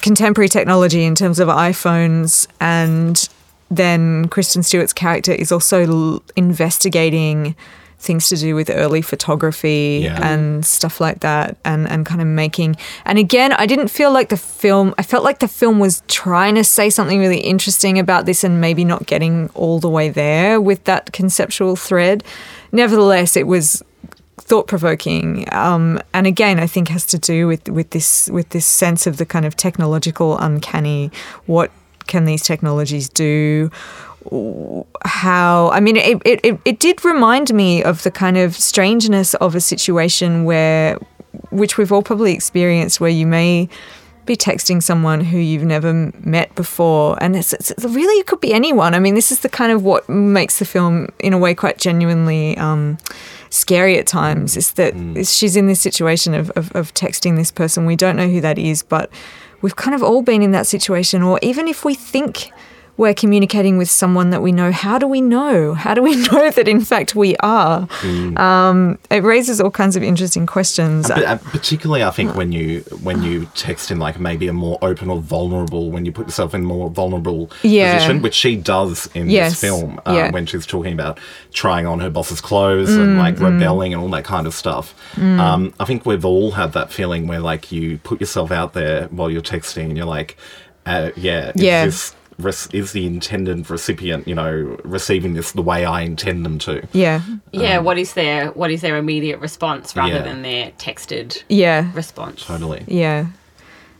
contemporary 0.00 0.48
technology 0.48 1.04
in 1.04 1.14
terms 1.14 1.38
of 1.38 1.48
iPhones 1.48 2.46
and 2.62 3.28
then 3.70 4.26
Kristen 4.28 4.62
Stewart's 4.62 4.94
character 4.94 5.32
is 5.32 5.52
also 5.52 5.86
l- 5.86 6.22
investigating 6.34 7.54
things 8.00 8.28
to 8.30 8.36
do 8.36 8.54
with 8.54 8.70
early 8.70 9.02
photography 9.02 10.00
Yeah. 10.04 10.18
and 10.32 10.64
stuff 10.64 11.00
like 11.00 11.20
that 11.20 11.56
and 11.64 11.86
and 11.88 12.06
kind 12.06 12.20
of 12.20 12.26
making 12.26 12.76
and 13.04 13.18
again 13.18 13.52
I 13.52 13.66
didn't 13.66 13.88
feel 13.88 14.10
like 14.10 14.28
the 14.30 14.36
film 14.38 14.94
I 14.98 15.02
felt 15.02 15.22
like 15.22 15.38
the 15.40 15.48
film 15.48 15.78
was 15.78 16.02
trying 16.08 16.54
to 16.54 16.64
say 16.64 16.88
something 16.90 17.18
really 17.20 17.40
interesting 17.40 17.98
about 17.98 18.24
this 18.24 18.42
and 18.42 18.60
maybe 18.60 18.84
not 18.84 19.06
getting 19.06 19.50
all 19.54 19.78
the 19.80 19.90
way 19.90 20.08
there 20.08 20.60
with 20.60 20.84
that 20.84 21.12
conceptual 21.12 21.76
thread 21.76 22.24
nevertheless 22.72 23.36
it 23.36 23.46
was 23.46 23.82
thought 24.38 24.66
provoking 24.66 25.46
um, 25.52 26.00
and 26.14 26.26
again 26.26 26.58
I 26.58 26.66
think 26.66 26.88
has 26.88 27.04
to 27.06 27.18
do 27.18 27.46
with 27.46 27.68
with 27.68 27.90
this 27.90 28.28
with 28.32 28.48
this 28.48 28.66
sense 28.66 29.06
of 29.06 29.18
the 29.18 29.26
kind 29.26 29.44
of 29.44 29.54
technological 29.56 30.38
uncanny 30.38 31.10
what 31.46 31.70
can 32.06 32.24
these 32.24 32.42
technologies 32.42 33.08
do 33.08 33.70
how 35.04 35.70
I 35.70 35.80
mean 35.80 35.96
it, 35.96 36.20
it, 36.24 36.60
it, 36.64 36.78
did 36.78 37.04
remind 37.04 37.54
me 37.54 37.82
of 37.82 38.02
the 38.02 38.10
kind 38.10 38.36
of 38.36 38.54
strangeness 38.54 39.34
of 39.34 39.54
a 39.54 39.60
situation 39.60 40.44
where 40.44 40.98
which 41.50 41.78
we've 41.78 41.90
all 41.90 42.02
probably 42.02 42.34
experienced 42.34 43.00
where 43.00 43.10
you 43.10 43.26
may 43.26 43.68
be 44.26 44.36
texting 44.36 44.82
someone 44.82 45.22
who 45.22 45.38
you've 45.38 45.64
never 45.64 46.12
met 46.20 46.54
before 46.54 47.16
and 47.22 47.34
it's, 47.34 47.54
it's 47.54 47.72
really 47.84 48.14
it 48.20 48.26
could 48.26 48.40
be 48.40 48.52
anyone. 48.52 48.94
I 48.94 48.98
mean 48.98 49.14
this 49.14 49.32
is 49.32 49.40
the 49.40 49.48
kind 49.48 49.72
of 49.72 49.82
what 49.82 50.06
makes 50.08 50.58
the 50.58 50.66
film 50.66 51.08
in 51.18 51.32
a 51.32 51.38
way 51.38 51.54
quite 51.54 51.78
genuinely 51.78 52.58
um, 52.58 52.98
scary 53.48 53.98
at 53.98 54.06
times 54.06 54.56
is 54.56 54.72
that 54.72 54.94
is 55.16 55.34
she's 55.34 55.56
in 55.56 55.66
this 55.66 55.80
situation 55.80 56.34
of, 56.34 56.50
of, 56.50 56.70
of 56.76 56.92
texting 56.92 57.36
this 57.36 57.50
person. 57.50 57.86
We 57.86 57.96
don't 57.96 58.16
know 58.16 58.28
who 58.28 58.42
that 58.42 58.58
is 58.58 58.82
but 58.82 59.10
we've 59.62 59.76
kind 59.76 59.94
of 59.94 60.02
all 60.02 60.20
been 60.20 60.42
in 60.42 60.52
that 60.52 60.66
situation 60.66 61.22
or 61.22 61.38
even 61.42 61.66
if 61.66 61.86
we 61.86 61.94
think 61.94 62.50
we're 63.00 63.14
communicating 63.14 63.78
with 63.78 63.90
someone 63.90 64.28
that 64.30 64.42
we 64.42 64.52
know. 64.52 64.70
How 64.70 64.98
do 64.98 65.06
we 65.08 65.22
know? 65.22 65.72
How 65.74 65.94
do 65.94 66.02
we 66.02 66.14
know 66.28 66.50
that 66.50 66.68
in 66.68 66.82
fact 66.82 67.14
we 67.16 67.34
are? 67.38 67.88
Um, 68.36 68.98
it 69.10 69.22
raises 69.24 69.58
all 69.60 69.70
kinds 69.70 69.96
of 69.96 70.02
interesting 70.02 70.44
questions. 70.46 71.10
Particularly, 71.10 72.04
I 72.04 72.10
think 72.10 72.34
when 72.36 72.52
you 72.52 72.80
when 73.02 73.22
you 73.22 73.46
text 73.54 73.90
in 73.90 73.98
like 73.98 74.20
maybe 74.20 74.48
a 74.48 74.52
more 74.52 74.78
open 74.82 75.08
or 75.08 75.20
vulnerable, 75.20 75.90
when 75.90 76.04
you 76.04 76.12
put 76.12 76.26
yourself 76.26 76.54
in 76.54 76.60
a 76.60 76.64
more 76.64 76.90
vulnerable 76.90 77.50
Yeah. 77.62 77.94
position, 77.94 78.20
which 78.22 78.34
she 78.34 78.54
does 78.56 79.08
in 79.14 79.30
Yes. 79.30 79.52
this 79.52 79.60
film, 79.60 79.98
uh, 80.06 80.12
Yeah. 80.12 80.30
when 80.30 80.44
she's 80.46 80.66
talking 80.66 80.92
about 80.92 81.18
trying 81.52 81.86
on 81.86 82.00
her 82.00 82.10
boss's 82.10 82.40
clothes 82.40 82.94
and 82.94 83.18
like 83.18 83.36
Mm, 83.36 83.54
rebelling 83.54 83.94
and 83.94 84.02
all 84.02 84.10
that 84.10 84.24
kind 84.24 84.46
of 84.46 84.54
stuff. 84.54 84.94
Um, 85.16 85.72
I 85.80 85.84
think 85.86 86.04
we've 86.04 86.24
all 86.24 86.50
had 86.52 86.74
that 86.74 86.92
feeling 86.92 87.26
where 87.26 87.40
like 87.40 87.72
you 87.72 87.98
put 88.04 88.20
yourself 88.20 88.52
out 88.52 88.74
there 88.74 89.06
while 89.10 89.30
you're 89.30 89.40
texting, 89.56 89.84
and 89.84 89.96
you're 89.96 90.06
like, 90.18 90.36
uh, 90.84 91.10
yeah, 91.16 91.52
Yeah. 91.54 91.86
this 91.86 92.14
is 92.72 92.92
the 92.92 93.06
intended 93.06 93.68
recipient, 93.70 94.26
you 94.28 94.34
know, 94.34 94.76
receiving 94.84 95.34
this 95.34 95.52
the 95.52 95.62
way 95.62 95.84
I 95.84 96.02
intend 96.02 96.44
them 96.44 96.58
to? 96.60 96.86
yeah, 96.92 97.22
Yeah, 97.52 97.78
um, 97.78 97.84
what 97.84 97.98
is 97.98 98.14
their 98.14 98.48
what 98.52 98.70
is 98.70 98.80
their 98.80 98.96
immediate 98.96 99.38
response 99.40 99.94
rather 99.96 100.14
Yeah. 100.14 100.22
than 100.22 100.42
their 100.42 100.70
texted 100.72 101.42
yeah, 101.48 101.90
response? 101.94 102.44
Totally. 102.46 102.84
yeah, 102.88 103.26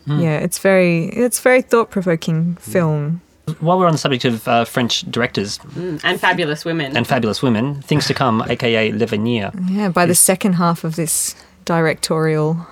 hmm. 0.07 0.21
yeah. 0.21 0.39
It's 0.39 0.59
very, 0.59 1.07
it's 1.07 1.41
very 1.41 1.63
thought 1.63 1.91
provoking 1.91 2.57
film. 2.57 3.21
While 3.59 3.79
we're 3.81 3.87
on 3.87 3.93
the 3.93 3.99
subject 3.99 4.25
of 4.25 4.47
uh, 4.47 4.65
French 4.65 5.03
directors 5.11 5.59
mm, 5.59 6.01
And 6.05 6.21
fabulous 6.21 6.65
women. 6.65 6.97
and 6.97 7.05
fabulous 7.07 7.43
women, 7.43 7.83
things 7.83 8.07
to 8.07 8.15
come, 8.15 8.43
aka 8.49 8.93
L'Avenir. 8.93 9.51
Yeah, 9.69 9.89
by 9.89 10.07
the 10.07 10.15
second 10.15 10.53
half 10.55 10.85
of 10.85 10.95
this 10.95 11.35
directorial 11.65 12.65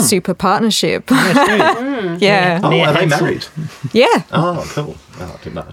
super 0.00 0.34
partnership. 0.34 1.10
yeah, 1.10 2.60
Oh, 2.64 2.70
Mia 2.70 2.86
are 2.88 2.92
they 2.94 3.06
married? 3.06 3.46
yeah. 3.92 4.22
Oh, 4.32 4.64
cool. 4.74 4.96
Oh, 5.20 5.36
I 5.38 5.42
didn't 5.42 5.54
know. 5.54 5.66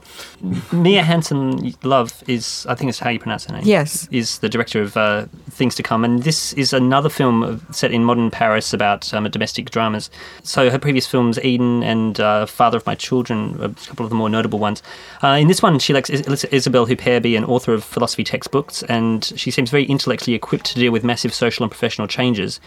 Mia 0.72 1.04
Hansen-Løve 1.04 2.28
is, 2.28 2.66
I 2.68 2.74
think 2.76 2.90
it's 2.90 2.98
how 3.00 3.12
you 3.12 3.20
pronounce 3.20 3.46
her 3.46 3.54
name. 3.54 3.62
Yes. 3.64 4.08
Is 4.12 4.40
the 4.40 4.50
director 4.50 4.82
of 4.82 4.98
uh, 4.98 5.28
Things 5.52 5.76
to 5.76 5.84
Come. 5.84 6.04
And 6.04 6.24
this 6.24 6.54
is 6.54 6.74
another 6.74 7.10
film 7.10 7.64
set 7.72 7.92
in 7.92 8.04
modern 8.04 8.32
Paris 8.32 8.74
about 8.74 9.14
um, 9.14 9.30
domestic 9.30 9.70
dramas. 9.70 10.10
So 10.44 10.70
her 10.72 10.80
previous 10.80 11.06
films, 11.06 11.40
Eden 11.44 11.84
and 11.84 12.20
uh, 12.20 12.48
Father 12.48 12.78
of 12.78 12.86
My 12.88 12.96
Children, 12.96 13.56
a 13.62 13.70
couple 13.88 14.04
of 14.06 14.10
the 14.10 14.16
more 14.16 14.30
notable 14.30 14.58
ones. 14.60 14.82
Uh, 15.24 15.38
in 15.40 15.48
this 15.48 15.62
one, 15.62 15.78
she 15.80 15.94
likes 15.94 16.10
Is- 16.10 16.44
Isabelle 16.46 16.88
Huppert, 16.88 17.22
be 17.22 17.36
an 17.36 17.46
author 17.46 17.74
of 17.74 17.84
philosophy 17.84 18.24
textbooks, 18.24 18.82
and 18.84 19.24
she 19.36 19.52
seems 19.52 19.70
very 19.70 19.86
intellectually 19.86 20.36
equipped 20.36 20.66
to 20.68 20.76
deal 20.76 20.92
with 20.92 21.04
massive 21.04 21.34
social 21.34 21.64
and 21.64 21.72
professional 21.72 22.08
changes. 22.08 22.60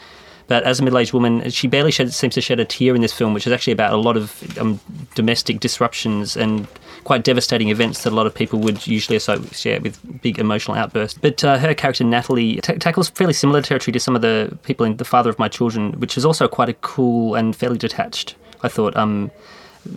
But 0.48 0.64
as 0.64 0.80
a 0.80 0.82
middle-aged 0.82 1.12
woman, 1.12 1.48
she 1.50 1.68
barely 1.68 1.92
shed, 1.92 2.12
seems 2.12 2.34
to 2.34 2.40
shed 2.40 2.58
a 2.58 2.64
tear 2.64 2.94
in 2.94 3.02
this 3.02 3.12
film, 3.12 3.34
which 3.34 3.46
is 3.46 3.52
actually 3.52 3.74
about 3.74 3.92
a 3.92 3.96
lot 3.96 4.16
of 4.16 4.58
um, 4.58 4.80
domestic 5.14 5.60
disruptions 5.60 6.36
and 6.36 6.66
quite 7.04 7.22
devastating 7.22 7.68
events 7.68 8.02
that 8.02 8.12
a 8.12 8.16
lot 8.16 8.26
of 8.26 8.34
people 8.34 8.58
would 8.58 8.86
usually 8.86 9.16
associate 9.16 9.82
with 9.82 10.00
big 10.22 10.38
emotional 10.38 10.76
outbursts. 10.76 11.18
But 11.20 11.44
uh, 11.44 11.58
her 11.58 11.74
character 11.74 12.02
Natalie 12.02 12.60
ta 12.62 12.72
tackles 12.72 13.10
fairly 13.10 13.34
similar 13.34 13.62
territory 13.62 13.92
to 13.92 14.00
some 14.00 14.16
of 14.16 14.22
the 14.22 14.58
people 14.62 14.86
in 14.86 14.96
The 14.96 15.04
Father 15.04 15.30
of 15.30 15.38
My 15.38 15.48
Children, 15.48 15.92
which 16.00 16.16
is 16.16 16.24
also 16.24 16.48
quite 16.48 16.70
a 16.70 16.74
cool 16.74 17.34
and 17.34 17.54
fairly 17.54 17.78
detached, 17.78 18.34
I 18.62 18.68
thought, 18.68 18.96
um, 18.96 19.30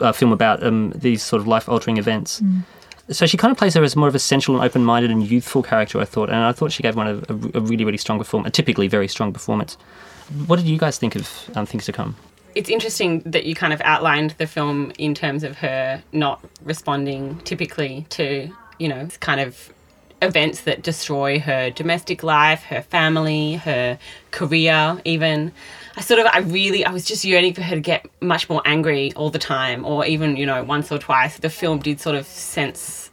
uh, 0.01 0.11
film 0.11 0.33
about 0.33 0.61
um, 0.63 0.91
these 0.93 1.23
sort 1.23 1.41
of 1.41 1.47
life-altering 1.47 1.97
events. 1.97 2.41
So 3.09 3.25
she 3.25 3.37
kind 3.37 3.51
of 3.51 3.57
plays 3.57 3.73
her 3.73 3.83
as 3.83 3.95
more 3.95 4.07
of 4.07 4.15
a 4.15 4.19
sensual 4.19 4.55
and 4.55 4.65
open-minded 4.65 5.11
and 5.11 5.29
youthful 5.29 5.63
character, 5.63 5.99
I 5.99 6.05
thought, 6.05 6.29
and 6.29 6.37
I 6.37 6.51
thought 6.51 6.71
she 6.71 6.83
gave 6.83 6.95
one 6.95 7.07
a, 7.07 7.57
a 7.57 7.61
really, 7.61 7.83
really 7.83 7.97
strong 7.97 8.19
performance, 8.19 8.49
a 8.49 8.51
typically 8.51 8.87
very 8.87 9.07
strong 9.07 9.33
performance. 9.33 9.77
What 10.47 10.57
did 10.57 10.65
you 10.65 10.77
guys 10.77 10.97
think 10.97 11.15
of 11.15 11.49
um, 11.55 11.65
Things 11.65 11.85
to 11.85 11.91
Come? 11.91 12.15
it's 12.55 12.69
interesting 12.69 13.21
that 13.21 13.45
you 13.45 13.55
kind 13.55 13.73
of 13.73 13.81
outlined 13.81 14.31
the 14.31 14.47
film 14.47 14.91
in 14.97 15.13
terms 15.13 15.43
of 15.43 15.57
her 15.57 16.03
not 16.11 16.43
responding 16.63 17.39
typically 17.39 18.05
to, 18.09 18.49
you 18.77 18.87
know, 18.87 19.07
kind 19.19 19.39
of 19.39 19.73
events 20.21 20.61
that 20.61 20.83
destroy 20.83 21.39
her 21.39 21.71
domestic 21.71 22.21
life, 22.21 22.63
her 22.63 22.81
family, 22.81 23.55
her 23.55 23.97
career, 24.31 25.01
even. 25.03 25.51
I 25.97 26.01
sort 26.01 26.19
of, 26.19 26.27
I 26.27 26.39
really, 26.39 26.85
I 26.85 26.91
was 26.91 27.05
just 27.05 27.25
yearning 27.25 27.53
for 27.53 27.63
her 27.63 27.75
to 27.75 27.81
get 27.81 28.05
much 28.21 28.47
more 28.49 28.61
angry 28.65 29.11
all 29.13 29.29
the 29.29 29.39
time, 29.39 29.83
or 29.85 30.05
even, 30.05 30.37
you 30.37 30.45
know, 30.45 30.63
once 30.63 30.91
or 30.91 30.99
twice. 30.99 31.37
The 31.37 31.49
film 31.49 31.79
did 31.79 31.99
sort 31.99 32.15
of 32.15 32.25
sense 32.27 33.11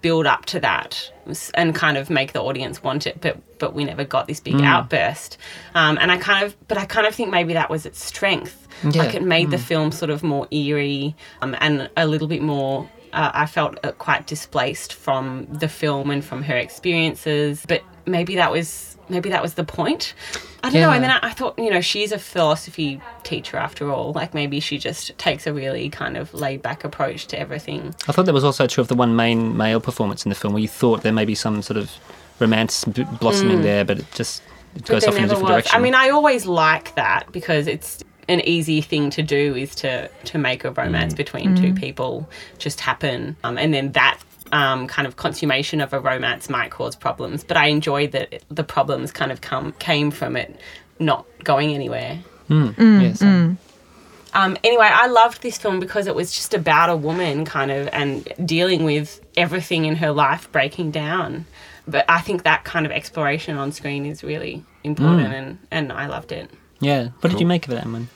build 0.00 0.26
up 0.26 0.46
to 0.46 0.60
that 0.60 1.12
and 1.54 1.74
kind 1.74 1.96
of 1.96 2.10
make 2.10 2.32
the 2.32 2.42
audience 2.42 2.82
want 2.82 3.06
it 3.06 3.20
but 3.20 3.36
but 3.58 3.74
we 3.74 3.84
never 3.84 4.04
got 4.04 4.26
this 4.26 4.40
big 4.40 4.60
outburst. 4.62 5.36
Um, 5.74 5.98
and 6.00 6.10
i 6.10 6.16
kind 6.16 6.44
of 6.46 6.56
but 6.68 6.78
i 6.78 6.84
kind 6.86 7.06
of 7.06 7.14
think 7.14 7.30
maybe 7.30 7.54
that 7.54 7.70
was 7.70 7.86
its 7.86 8.02
strength. 8.04 8.66
Like 8.82 9.14
it 9.14 9.22
made 9.22 9.50
the 9.50 9.58
film 9.58 9.92
sort 9.92 10.10
of 10.10 10.22
more 10.22 10.48
eerie 10.50 11.14
um, 11.42 11.54
and 11.60 11.90
a 11.96 12.06
little 12.06 12.28
bit 12.28 12.42
more 12.42 12.88
uh, 13.12 13.30
i 13.34 13.46
felt 13.46 13.78
uh, 13.84 13.92
quite 13.92 14.26
displaced 14.26 14.94
from 14.94 15.46
the 15.50 15.68
film 15.68 16.10
and 16.10 16.24
from 16.24 16.42
her 16.42 16.56
experiences. 16.56 17.64
But 17.66 17.82
maybe 18.06 18.36
that 18.36 18.50
was 18.50 18.89
maybe 19.10 19.28
that 19.30 19.42
was 19.42 19.54
the 19.54 19.64
point. 19.64 20.14
I 20.62 20.70
don't 20.70 20.82
know 20.82 20.90
and 20.90 21.02
then 21.02 21.10
I, 21.10 21.18
I 21.22 21.30
thought 21.30 21.58
you 21.58 21.70
know 21.70 21.80
she's 21.80 22.12
a 22.12 22.18
philosophy 22.18 23.00
teacher 23.22 23.56
after 23.56 23.90
all. 23.90 24.12
Like 24.12 24.34
maybe 24.34 24.60
she 24.60 24.78
just 24.78 25.16
takes 25.18 25.46
a 25.46 25.52
really 25.52 25.88
kind 25.90 26.16
of 26.16 26.32
laid 26.34 26.62
back 26.62 26.84
approach 26.84 27.26
to 27.28 27.38
everything. 27.38 27.94
I 28.08 28.12
thought 28.12 28.26
that 28.26 28.34
was 28.34 28.44
also 28.44 28.66
true 28.66 28.82
of 28.82 28.88
the 28.88 28.94
one 28.94 29.16
main 29.16 29.56
male 29.56 29.80
performance 29.80 30.24
in 30.24 30.28
the 30.28 30.34
film, 30.34 30.52
where 30.52 30.62
you 30.62 30.68
thought 30.68 31.02
there 31.02 31.12
may 31.12 31.24
be 31.24 31.34
some 31.34 31.62
sort 31.62 31.76
of 31.76 31.90
romance 32.38 32.84
b- 32.84 33.04
blossoming 33.20 33.58
mm. 33.58 33.62
there, 33.62 33.84
but 33.84 33.98
it 34.00 34.06
just 34.12 34.42
it 34.74 34.84
goes 34.84 35.04
off 35.04 35.16
in 35.16 35.24
a 35.24 35.28
different 35.28 35.42
was. 35.42 35.50
direction. 35.50 35.76
I 35.76 35.80
mean, 35.80 35.94
I 35.94 36.10
always 36.10 36.46
like 36.46 36.94
that 36.94 37.30
because 37.32 37.66
it's 37.66 38.02
an 38.28 38.40
easy 38.40 38.80
thing 38.80 39.10
to 39.10 39.22
do 39.22 39.54
is 39.56 39.74
to 39.76 40.08
to 40.24 40.38
make 40.38 40.64
a 40.64 40.70
romance 40.70 41.14
mm. 41.14 41.18
between 41.18 41.56
two 41.56 41.72
mm. 41.72 41.78
people 41.78 42.28
just 42.58 42.80
happen, 42.80 43.36
um, 43.44 43.58
and 43.58 43.72
then 43.74 43.92
that. 43.92 44.18
Um, 44.52 44.88
kind 44.88 45.06
of 45.06 45.14
consummation 45.16 45.80
of 45.80 45.92
a 45.92 46.00
romance 46.00 46.50
might 46.50 46.70
cause 46.72 46.96
problems, 46.96 47.44
but 47.44 47.56
I 47.56 47.66
enjoyed 47.66 48.10
that 48.12 48.32
it- 48.32 48.44
the 48.50 48.64
problems 48.64 49.12
kind 49.12 49.30
of 49.30 49.40
come 49.40 49.72
came 49.78 50.10
from 50.10 50.34
it 50.36 50.58
not 50.98 51.24
going 51.44 51.72
anywhere. 51.72 52.18
yes. 52.48 53.22
Um, 53.22 54.56
anyway, 54.62 54.88
I 54.90 55.06
loved 55.08 55.42
this 55.42 55.56
film 55.58 55.80
because 55.80 56.06
it 56.06 56.14
was 56.14 56.32
just 56.32 56.54
about 56.54 56.88
a 56.90 56.96
woman 56.96 57.44
kind 57.44 57.70
of 57.70 57.88
and 57.92 58.28
dealing 58.44 58.84
with 58.84 59.20
everything 59.36 59.84
in 59.86 59.96
her 59.96 60.12
life 60.12 60.50
breaking 60.52 60.90
down. 60.92 61.46
But 61.88 62.04
I 62.08 62.20
think 62.20 62.44
that 62.44 62.64
kind 62.64 62.86
of 62.86 62.92
exploration 62.92 63.56
on 63.56 63.72
screen 63.72 64.06
is 64.06 64.22
really 64.22 64.64
important 64.84 65.32
and, 65.32 65.58
and 65.70 65.92
I 65.92 66.06
loved 66.06 66.30
it. 66.32 66.48
Yeah. 66.80 67.08
What 67.20 67.30
did 67.30 67.40
you 67.40 67.46
make 67.46 67.66
of 67.66 67.72
it, 67.74 67.82
Emma? 67.84 67.98
Um, 67.98 68.06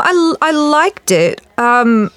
I, 0.00 0.34
I 0.42 0.50
liked 0.52 1.10
it. 1.10 1.40
Um, 1.58 2.10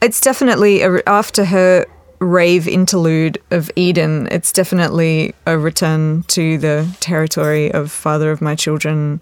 it's 0.00 0.20
definitely 0.20 0.82
a, 0.82 1.00
after 1.06 1.44
her 1.44 1.86
rave 2.22 2.68
interlude 2.68 3.38
of 3.50 3.70
Eden. 3.76 4.28
It's 4.30 4.52
definitely 4.52 5.34
a 5.46 5.58
return 5.58 6.22
to 6.28 6.56
the 6.58 6.88
territory 7.00 7.72
of 7.72 7.90
Father 7.90 8.30
of 8.30 8.40
My 8.40 8.54
Children, 8.54 9.20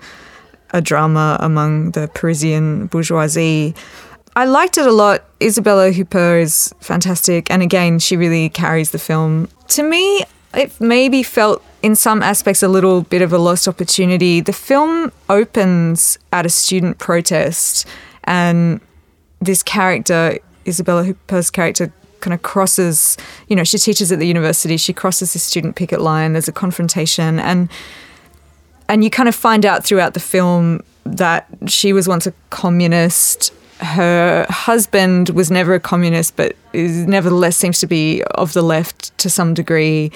a 0.71 0.80
drama 0.80 1.37
among 1.40 1.92
the 1.92 2.09
Parisian 2.09 2.87
bourgeoisie. 2.87 3.75
I 4.37 4.45
liked 4.45 4.78
it 4.78 4.87
a 4.87 4.92
lot. 4.92 5.25
Isabelle 5.40 5.90
Huppert 5.90 6.42
is 6.42 6.75
fantastic, 6.80 7.50
and 7.50 7.62
again, 7.62 7.99
she 7.99 8.16
really 8.16 8.49
carries 8.49 8.90
the 8.90 8.99
film. 8.99 9.49
To 9.69 9.83
me, 9.83 10.25
it 10.54 10.80
maybe 10.80 11.23
felt 11.23 11.62
in 11.83 11.97
some 11.97 12.23
aspects 12.23 12.62
a 12.62 12.69
little 12.69 13.02
bit 13.02 13.23
of 13.23 13.33
a 13.33 13.38
lost 13.38 13.66
opportunity. 13.66 14.40
The 14.40 14.52
film 14.52 15.11
opens 15.28 16.19
at 16.33 16.47
a 16.47 16.50
student 16.50 16.99
protest, 16.99 17.87
and 18.25 18.80
this 19.40 19.62
character, 19.62 20.38
Isabelle 20.64 21.02
Huppert's 21.02 21.50
character, 21.50 21.92
kind 22.21 22.35
of 22.35 22.43
crosses, 22.43 23.17
you 23.49 23.57
know, 23.57 23.65
she 23.65 23.79
teaches 23.79 24.12
at 24.12 24.19
the 24.19 24.27
university, 24.27 24.77
she 24.77 24.93
crosses 24.93 25.33
the 25.33 25.39
student 25.39 25.77
picket 25.77 26.00
line, 26.00 26.33
there's 26.33 26.49
a 26.49 26.53
confrontation, 26.53 27.39
and 27.39 27.69
and 28.89 29.05
you 29.05 29.11
kind 29.11 29.29
of 29.29 29.35
find 29.35 29.65
out 29.65 29.85
throughout 29.85 30.15
the 30.15 30.21
film 30.21 30.83
that 31.05 31.47
she 31.67 31.93
was 31.93 32.09
once 32.09 32.27
a 32.27 32.33
communist. 32.50 33.53
Her 33.79 34.47
husband 34.50 35.31
was 35.31 35.50
never 35.50 35.75
a 35.75 35.81
communist, 35.81 36.37
but 36.37 36.57
is 36.73 37.07
nevertheless 37.07 37.57
seems 37.57 37.79
to 37.81 37.87
be 37.87 38.23
of 38.35 38.53
the 38.53 38.62
left 38.62 39.17
to 39.19 39.31
some 39.31 39.55
degree. 39.55 40.12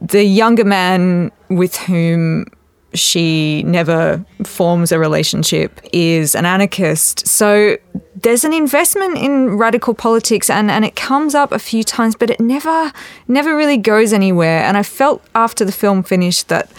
The 0.00 0.24
younger 0.24 0.64
man 0.64 1.32
with 1.48 1.76
whom 1.76 2.46
she 2.94 3.62
never 3.64 4.24
forms 4.44 4.92
a 4.92 4.98
relationship 4.98 5.80
is 5.92 6.34
an 6.34 6.44
anarchist. 6.44 7.26
So 7.26 7.76
there's 8.14 8.44
an 8.44 8.52
investment 8.52 9.18
in 9.18 9.56
radical 9.56 9.94
politics 9.94 10.48
and, 10.50 10.70
and 10.70 10.84
it 10.84 10.94
comes 10.96 11.34
up 11.34 11.52
a 11.52 11.58
few 11.58 11.82
times, 11.82 12.14
but 12.14 12.30
it 12.30 12.40
never 12.40 12.92
never 13.28 13.56
really 13.56 13.76
goes 13.76 14.12
anywhere. 14.12 14.62
And 14.62 14.76
I 14.76 14.82
felt 14.82 15.22
after 15.34 15.64
the 15.64 15.72
film 15.72 16.02
finished 16.02 16.48
that 16.48 16.70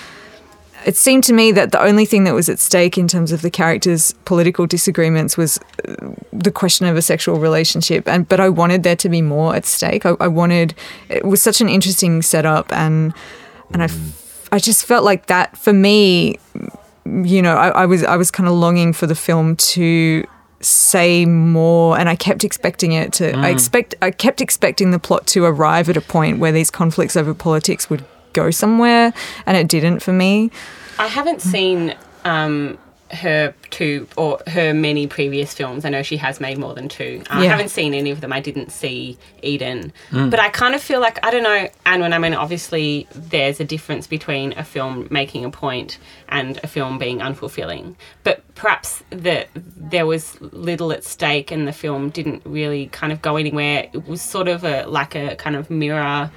it 0.86 0.98
seemed 0.98 1.24
to 1.26 1.34
me 1.34 1.52
that 1.52 1.72
the 1.72 1.82
only 1.82 2.06
thing 2.06 2.26
that 2.26 2.34
was 2.34 2.50
at 2.50 2.60
stake 2.60 2.98
in 2.98 3.08
terms 3.08 3.32
of 3.32 3.42
the 3.42 3.50
characters' 3.50 4.14
political 4.26 4.68
disagreements 4.68 5.38
was 5.38 5.58
uh, 5.88 5.96
the 6.34 6.52
question 6.52 6.86
of 6.88 6.98
a 6.98 7.02
sexual 7.02 7.40
relationship. 7.40 8.08
And 8.08 8.28
but 8.28 8.40
I 8.40 8.50
wanted 8.50 8.84
there 8.84 8.96
to 8.98 9.10
be 9.10 9.22
more 9.22 9.56
at 9.56 9.66
stake. 9.66 10.06
I, 10.06 10.16
I 10.20 10.28
wanted 10.28 10.74
it 11.10 11.26
was 11.26 11.42
such 11.42 11.62
an 11.62 11.70
interesting 11.70 12.22
setup, 12.22 12.72
and 12.74 13.14
and 13.72 13.84
I, 13.84 13.88
I 14.54 14.60
just 14.60 14.86
felt 14.86 15.04
like 15.04 15.26
that 15.26 15.58
for 15.58 15.74
me. 15.74 16.38
You 17.06 17.42
know, 17.42 17.56
I, 17.56 17.70
I 17.70 17.86
was 17.88 18.04
I 18.04 18.18
was 18.18 18.30
kind 18.30 18.48
of 18.48 18.54
longing 18.54 18.94
for 18.94 19.08
the 19.08 19.16
film 19.16 19.56
to 19.74 20.24
say 20.60 21.26
more 21.26 21.98
and 21.98 22.08
I 22.08 22.16
kept 22.16 22.44
expecting 22.44 22.94
it 22.94 23.12
to 23.14 23.36
I 23.36 23.50
expect 23.50 23.96
I 24.02 24.12
kept 24.12 24.40
expecting 24.42 24.92
the 24.92 25.00
plot 25.00 25.26
to 25.28 25.44
arrive 25.44 25.90
at 25.90 25.98
a 25.98 26.02
point 26.02 26.38
where 26.40 26.52
these 26.54 26.72
conflicts 26.72 27.18
over 27.18 27.34
politics 27.34 27.90
would 27.90 28.06
go 28.32 28.52
somewhere 28.52 29.12
and 29.48 29.58
it 29.58 29.68
didn't 29.68 30.02
for 30.02 30.14
me. 30.14 30.52
I 31.00 31.08
haven't 31.08 31.42
seen 31.42 31.96
um, 32.24 32.78
her 33.14 33.54
two 33.70 34.08
or 34.18 34.40
her 34.48 34.74
many 34.74 35.08
previous 35.08 35.54
films. 35.54 35.86
I 35.86 35.90
know 35.90 36.04
she 36.04 36.18
has 36.18 36.40
made 36.40 36.58
more 36.58 36.74
than 36.74 36.90
two. 36.90 37.24
Uh, 37.30 37.40
I 37.40 37.46
haven't 37.46 37.70
seen 37.70 37.94
any 37.94 38.12
of 38.12 38.22
them. 38.22 38.34
I 38.34 38.40
didn't 38.40 38.72
see 38.72 39.18
Eden, 39.42 39.94
but 40.12 40.40
I 40.40 40.50
kind 40.50 40.76
of 40.76 40.82
feel 40.82 41.00
like 41.00 41.24
I 41.26 41.32
don't 41.32 41.44
know. 41.44 41.70
And 41.86 42.02
when 42.02 42.14
I 42.14 42.20
mean, 42.20 42.34
obviously, 42.34 43.08
there's 43.14 43.60
a 43.60 43.66
difference 43.66 44.08
between 44.08 44.54
a 44.58 44.64
film 44.64 45.08
making 45.10 45.46
a 45.46 45.50
point 45.50 45.98
and 46.30 46.60
a 46.64 46.68
film 46.68 46.98
being 46.98 47.20
unfulfilling. 47.20 47.96
But 48.24 48.44
perhaps 48.56 49.04
that 49.12 49.50
there 49.56 50.06
was 50.06 50.40
little 50.42 50.92
at 50.92 51.04
stake, 51.04 51.52
and 51.52 51.68
the 51.68 51.74
film 51.74 52.10
didn't 52.10 52.42
really 52.46 52.88
kind 52.88 53.14
of 53.14 53.22
go 53.22 53.38
anywhere. 53.38 53.90
It 53.94 54.08
was 54.08 54.22
sort 54.22 54.48
of 54.48 54.64
a 54.64 54.86
like 54.86 55.16
a 55.16 55.36
kind 55.36 55.56
of 55.56 55.70
mirror 55.70 56.32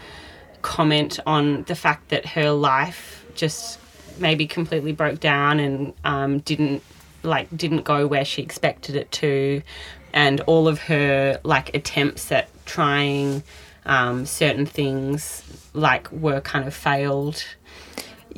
comment 0.63 1.21
on 1.27 1.63
the 1.65 1.75
fact 1.75 2.09
that 2.09 2.27
her 2.27 2.51
life 2.51 3.25
just 3.35 3.79
maybe 4.19 4.47
completely 4.47 4.93
broke 4.93 5.21
down 5.21 5.61
and 5.61 5.93
um, 6.05 6.41
didn't 6.41 6.83
like 7.23 7.55
didn't 7.57 7.83
go 7.83 8.07
where 8.07 8.25
she 8.25 8.43
expected 8.43 8.97
it 8.97 9.11
to. 9.13 9.63
And 10.13 10.41
all 10.43 10.69
of 10.69 10.81
her 10.83 11.41
like 11.43 11.75
attempts 11.75 12.33
at 12.33 12.49
trying 12.65 13.43
um, 13.85 14.27
certain 14.27 14.67
things 14.67 15.43
like 15.75 16.11
were 16.11 16.41
kind 16.41 16.67
of 16.67 16.75
failed 16.75 17.45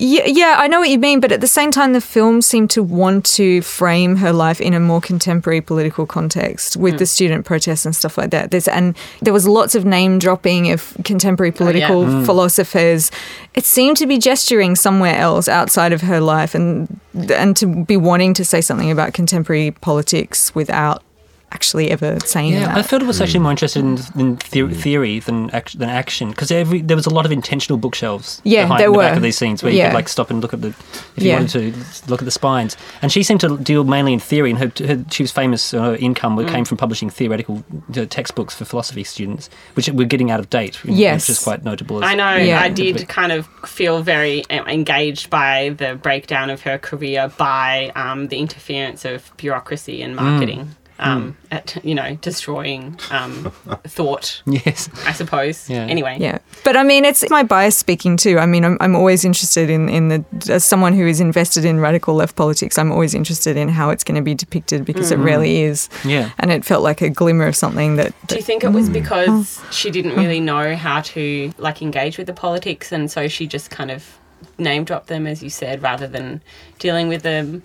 Yeah, 0.01 0.27
yeah, 0.27 0.55
I 0.59 0.69
know 0.69 0.79
what 0.79 0.91
you 0.91 0.99
mean, 0.99 1.19
but 1.19 1.33
at 1.33 1.41
the 1.41 1.49
same 1.49 1.73
time, 1.73 1.93
the 1.93 2.01
film 2.01 2.41
seemed 2.41 2.71
to 2.71 2.85
want 2.85 3.27
to 3.35 3.63
frame 3.63 4.15
her 4.17 4.33
life 4.33 4.61
in 4.61 4.73
a 4.73 4.79
more 4.79 5.01
contemporary 5.01 5.61
political 5.61 6.07
context 6.07 6.77
with 6.77 6.95
hmm. 6.95 6.99
the 6.99 7.07
student 7.07 7.45
protests 7.45 7.85
and 7.85 7.97
stuff 7.97 8.17
like 8.17 8.31
that. 8.31 8.53
There's 8.53 8.69
and 8.69 8.97
there 9.23 9.33
was 9.33 9.49
lots 9.49 9.75
of 9.75 9.85
name 9.85 10.21
dropping 10.21 10.71
of 10.71 10.97
contemporary 11.03 11.51
oh, 11.51 11.57
political 11.57 12.07
hmm. 12.07 12.25
philosophers. 12.25 13.11
It 13.55 13.65
seemed 13.65 13.97
to 13.97 14.07
be 14.07 14.19
gesturing 14.19 14.77
somewhere 14.77 15.17
else 15.17 15.49
outside 15.49 15.93
of 15.93 16.03
her 16.03 16.21
life, 16.21 16.55
and 16.55 17.01
and 17.29 17.57
to 17.57 17.85
be 17.85 17.97
wanting 17.97 18.35
to 18.35 18.45
say 18.45 18.61
something 18.61 18.93
about 18.93 19.15
contemporary 19.15 19.73
politics 19.73 20.55
without 20.55 21.03
actually 21.51 21.91
ever 21.91 22.19
saying 22.25 22.53
Yeah, 22.53 22.67
that. 22.67 22.77
I 22.79 22.83
felt 22.83 23.03
it 23.03 23.07
was 23.07 23.21
actually 23.23 23.41
more 23.41 23.51
interested 23.53 23.81
in, 23.83 23.99
in 24.19 24.37
the- 24.51 24.69
theory 24.75 25.19
than 25.19 25.51
act- 25.51 25.79
than 25.79 25.89
action 25.89 26.29
because 26.31 26.51
every 26.51 26.83
there 26.83 26.97
was 26.97 27.07
a 27.07 27.11
lot 27.11 27.25
of 27.25 27.33
intentional 27.33 27.79
bookshelves. 27.79 28.43
Yeah, 28.45 28.65
behind 28.65 28.81
there 28.81 28.91
the 28.91 28.99
back 28.99 29.11
were. 29.13 29.17
of 29.17 29.23
these 29.23 29.39
scenes 29.39 29.63
where 29.63 29.73
you 29.73 29.83
could 29.83 29.95
like 29.95 30.09
stop 30.11 30.31
and 30.31 30.43
look 30.43 30.53
at 30.53 30.61
the 30.61 30.69
if 31.17 31.23
you 31.23 31.29
Yeah. 31.31 31.39
wanted 31.39 31.75
to 31.75 32.11
look 32.11 32.21
at 32.21 32.27
the 32.27 32.31
spines. 32.31 32.77
And 33.03 33.11
she 33.11 33.23
seemed 33.23 33.41
to 33.41 33.57
deal 33.57 33.85
mainly 33.85 34.13
in 34.13 34.21
theory, 34.21 34.51
and 34.51 34.59
her, 34.59 34.71
her 34.87 35.05
she 35.11 35.23
was 35.23 35.33
famous. 35.33 35.73
uh, 35.73 35.81
Her 35.83 35.97
income 35.97 36.37
Mm. 36.37 36.49
came 36.49 36.65
from 36.67 36.77
publishing 36.77 37.09
theoretical 37.11 37.65
uh, 37.97 38.05
textbooks 38.11 38.55
for 38.55 38.65
philosophy 38.67 39.03
students, 39.05 39.49
which 39.75 39.89
were 39.89 40.05
getting 40.05 40.31
out 40.31 40.41
of 40.41 40.51
date. 40.51 40.79
Yes. 40.85 41.29
which 41.29 41.39
is 41.39 41.43
quite 41.45 41.65
notable. 41.65 42.05
as- 42.05 42.11
I 42.11 42.15
know. 42.15 42.37
Yeah. 42.37 42.61
I 42.61 42.69
did 42.69 43.09
kind 43.09 43.33
of 43.33 43.49
feel 43.67 44.03
very 44.03 44.45
uh, 44.51 44.65
engaged 44.67 45.31
by 45.31 45.75
the 45.79 45.95
breakdown 45.95 46.51
of 46.51 46.63
her 46.63 46.77
career 46.79 47.31
by 47.39 47.91
um, 47.97 48.29
the 48.29 48.37
interference 48.39 49.05
of 49.07 49.33
bureaucracy 49.39 50.03
and 50.03 50.15
marketing. 50.15 50.75
Um, 51.01 51.37
At 51.51 51.79
you 51.85 51.95
know 51.95 52.17
destroying 52.17 52.99
um, 53.11 53.53
thought, 53.85 54.43
Yes. 54.47 54.89
I 55.07 55.13
suppose. 55.13 55.71
Yeah. 55.71 55.87
Anyway, 55.87 56.17
Yeah, 56.19 56.39
but 56.65 56.77
I 56.77 56.83
mean, 56.83 57.05
it's 57.05 57.29
my 57.31 57.43
bias 57.43 57.77
speaking 57.77 58.17
too. 58.17 58.39
I 58.39 58.47
mean, 58.47 58.65
I'm, 58.65 58.77
I'm 58.81 58.97
always 58.97 59.25
interested 59.25 59.71
in, 59.71 59.89
in 59.89 60.09
the, 60.09 60.25
as 60.51 60.65
someone 60.65 60.95
who 60.95 61.07
is 61.07 61.21
invested 61.21 61.65
in 61.65 61.79
radical 61.79 62.15
left 62.15 62.35
politics, 62.35 62.79
I'm 62.79 62.91
always 62.91 63.15
interested 63.15 63.57
in 63.57 63.69
how 63.69 63.91
it's 63.91 64.03
going 64.03 64.17
to 64.17 64.23
be 64.23 64.35
depicted 64.35 64.85
because 64.85 65.13
it 65.13 65.19
rarely 65.19 65.63
is. 65.63 65.89
Yeah. 66.05 66.31
And 66.39 66.51
it 66.51 66.65
felt 66.65 66.83
like 66.83 67.01
a 67.01 67.11
glimmer 67.11 67.47
of 67.47 67.55
something 67.55 67.97
that. 67.97 68.13
Do 68.27 68.35
you 68.35 68.43
think 68.43 68.65
it 68.65 68.73
was 68.73 68.91
because 68.91 69.61
she 69.71 69.91
didn't 69.91 70.17
really 70.17 70.41
know 70.41 70.75
how 70.75 71.01
to 71.03 71.53
like 71.59 71.81
engage 71.81 72.19
with 72.19 72.27
the 72.27 72.35
politics, 72.35 72.91
and 72.93 73.11
so 73.11 73.29
she 73.29 73.47
just 73.47 73.71
kind 73.71 73.91
of 73.91 74.19
name 74.59 74.85
dropped 74.85 75.07
them, 75.07 75.27
as 75.27 75.43
you 75.43 75.51
said, 75.51 75.83
rather 75.83 76.07
than 76.09 76.43
dealing 76.79 77.09
with 77.09 77.23
them? 77.23 77.63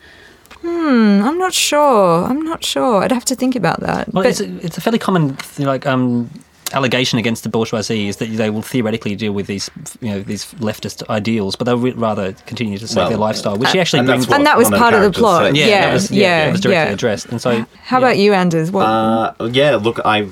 I'm 0.66 1.38
not 1.38 1.54
sure. 1.54 2.24
I'm 2.26 2.42
not 2.44 2.64
sure. 2.64 3.04
I'd 3.04 3.12
have 3.12 3.26
to 3.26 3.36
think 3.36 3.56
about 3.56 3.80
that. 3.82 4.14
Well, 4.14 4.24
but 4.24 4.30
it's 4.30 4.40
a, 4.42 4.66
it's 4.66 4.78
a 4.78 4.82
fairly 4.82 5.00
common 5.00 5.36
th- 5.36 5.60
like 5.68 5.86
um, 5.86 6.30
allegation 6.74 7.20
against 7.20 7.44
the 7.44 7.50
bourgeoisie 7.50 8.08
is 8.08 8.18
that 8.18 8.26
they 8.36 8.50
will 8.50 8.62
theoretically 8.62 9.16
deal 9.16 9.32
with 9.34 9.48
these 9.48 9.70
you 10.02 10.10
know 10.10 10.22
these 10.22 10.54
leftist 10.56 11.08
ideals, 11.10 11.56
but 11.56 11.66
they'll 11.66 11.78
re- 11.78 11.92
rather 11.92 12.34
continue 12.46 12.78
to 12.78 12.88
save 12.88 12.98
Well, 12.98 13.10
their 13.10 13.18
lifestyle, 13.18 13.58
which 13.58 13.70
she 13.70 13.80
actually 13.80 14.00
and 14.00 14.08
brings. 14.08 14.32
and 14.32 14.46
that 14.46 14.58
was 14.58 14.66
one 14.68 14.74
of 14.76 14.80
part 14.80 14.94
of 14.94 15.02
the 15.04 15.12
plot. 15.12 15.46
said. 15.48 15.58
yeah, 15.58 15.66
yeah, 15.68 15.82
that 15.88 15.94
was, 15.94 16.12
yeah, 16.12 16.22
yeah, 16.22 16.46
that 16.46 16.52
was 16.52 16.62
directly 16.62 16.86
yeah. 16.90 16.94
addressed, 16.94 17.26
and 17.28 17.42
so 17.42 17.66
How 17.84 17.98
yeah. 18.00 18.06
about 18.06 18.18
you, 18.18 18.34
Anders? 18.34 18.72
What? 18.72 18.86
Uh, 18.86 19.34
yeah, 19.52 19.76
look, 19.76 20.00
I 20.06 20.30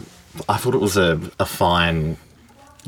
I 0.47 0.57
thought 0.57 0.75
it 0.75 0.81
was 0.81 0.97
a, 0.97 1.19
a 1.39 1.45
fine 1.45 2.17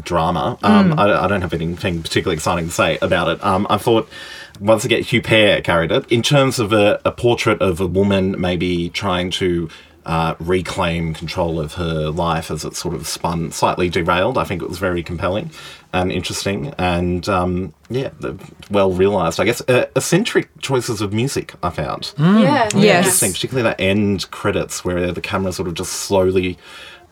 drama. 0.02 0.58
Um, 0.64 0.98
I, 0.98 1.26
I 1.26 1.28
don't 1.28 1.42
have 1.42 1.54
anything 1.54 2.02
particularly 2.02 2.36
exciting 2.36 2.66
to 2.68 2.72
say 2.72 2.98
about 3.02 3.28
it. 3.28 3.44
Um, 3.44 3.68
I 3.70 3.78
thought 3.78 4.10
once 4.60 4.86
again 4.86 5.04
Huppert 5.04 5.64
carried 5.64 5.92
it 5.92 6.12
in 6.12 6.22
terms 6.22 6.60
of 6.60 6.74
a, 6.74 7.00
a 7.06 7.12
portrait 7.12 7.62
of 7.62 7.80
a 7.80 7.88
woman 7.88 8.40
maybe 8.40 8.90
trying 8.90 9.32
to. 9.32 9.70
Uh, 10.06 10.36
reclaim 10.42 11.14
control 11.14 11.62
of 11.62 11.76
her 11.76 12.10
life 12.10 12.52
as 12.52 12.66
it 12.66 12.76
sort 12.76 12.94
of 12.94 13.08
spun 13.08 13.50
slightly 13.54 13.88
derailed. 13.88 14.38
I 14.38 14.44
think 14.44 14.62
it 14.62 14.68
was 14.68 14.78
very 14.78 15.02
compelling 15.02 15.50
and 15.94 16.12
interesting, 16.12 16.74
and 16.78 17.30
um, 17.30 17.74
yeah, 17.90 18.10
well 18.70 18.92
realized. 18.92 19.40
I 19.40 19.46
guess 19.46 19.62
uh, 19.70 19.86
eccentric 19.96 20.50
choices 20.60 21.00
of 21.00 21.14
music. 21.14 21.54
I 21.64 21.70
found 21.70 22.14
Yeah. 22.18 22.68
Yes. 22.76 22.98
interesting, 22.98 23.32
particularly 23.32 23.70
that 23.70 23.80
end 23.80 24.30
credits 24.30 24.84
where 24.84 25.14
the 25.14 25.22
camera 25.22 25.54
sort 25.54 25.70
of 25.70 25.76
just 25.76 25.94
slowly 25.94 26.58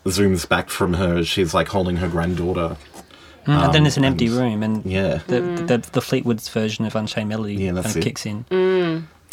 zooms 0.04 0.46
back 0.46 0.68
from 0.68 0.92
her 0.92 1.16
as 1.16 1.26
she's 1.26 1.54
like 1.54 1.68
holding 1.68 1.96
her 1.96 2.08
granddaughter. 2.08 2.76
Mm, 3.46 3.64
and 3.64 3.74
then 3.74 3.82
there's 3.82 3.96
an 3.96 4.04
empty 4.04 4.28
room, 4.28 4.62
and 4.62 4.84
Yeah. 4.86 5.18
the, 5.26 5.40
the 5.40 5.78
the 5.92 6.00
Fleetwood's 6.00 6.48
version 6.48 6.84
of 6.84 6.94
Unchained 6.94 7.28
Melody 7.28 7.54
Yeah, 7.54 7.72
kind 7.72 7.78
of 7.86 7.96
it. 7.96 8.02
kicks 8.02 8.24
in, 8.26 8.44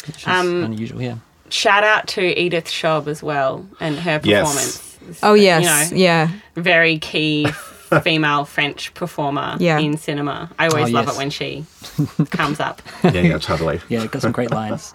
which 0.06 0.16
is 0.22 0.26
Um, 0.26 0.64
unusual. 0.64 1.00
Yeah. 1.00 1.14
Shout 1.48 1.84
out 1.84 2.06
to 2.08 2.22
Edith 2.40 2.68
Scob 2.68 3.06
as 3.08 3.22
well 3.22 3.66
and 3.80 3.98
her 4.00 4.20
Yes. 4.24 4.40
performance. 4.48 5.18
oh, 5.22 5.34
yes. 5.34 5.90
You 5.92 5.96
know, 5.98 6.02
yeah. 6.02 6.28
very 6.56 6.98
key 6.98 7.46
female 8.02 8.44
French 8.44 8.92
performer 8.94 9.56
Yeah. 9.58 9.78
in 9.78 9.96
cinema. 9.96 10.50
I 10.58 10.68
always 10.68 10.88
Oh, 10.90 10.92
love 10.92 11.06
yes. 11.06 11.14
it 11.14 11.18
when 11.18 11.30
she 11.30 11.64
comes 12.30 12.60
up. 12.60 12.82
Yeah, 13.04 13.12
yeah, 13.12 13.38
totally. 13.38 13.80
Yeah, 13.88 14.06
got 14.06 14.22
some 14.22 14.32
great 14.32 14.50
lines. 14.52 14.94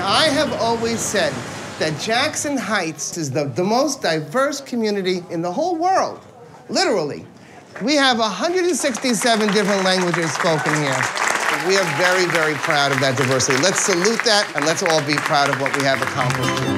I 0.00 0.28
have 0.32 0.52
always 0.60 1.00
said 1.00 1.32
that 1.78 2.00
Jackson 2.00 2.56
Heights 2.56 3.18
is 3.18 3.30
the, 3.30 3.44
the 3.44 3.64
most 3.64 4.00
diverse 4.00 4.60
community 4.60 5.22
in 5.30 5.42
the 5.42 5.52
whole 5.52 5.76
world. 5.76 6.24
Literally. 6.68 7.26
We 7.82 7.94
have 7.96 8.18
167 8.18 9.52
different 9.52 9.84
languages 9.84 10.32
spoken 10.32 10.74
here. 10.74 10.96
We 11.68 11.76
are 11.76 11.84
very, 11.96 12.24
very 12.26 12.54
proud 12.54 12.92
of 12.92 13.00
that 13.00 13.16
diversity. 13.18 13.62
Let's 13.62 13.80
salute 13.80 14.24
that 14.24 14.50
and 14.56 14.64
let's 14.64 14.82
all 14.82 15.04
be 15.06 15.16
proud 15.16 15.50
of 15.50 15.60
what 15.60 15.76
we 15.76 15.84
have 15.84 16.00
accomplished 16.00 16.58
here. 16.60 16.76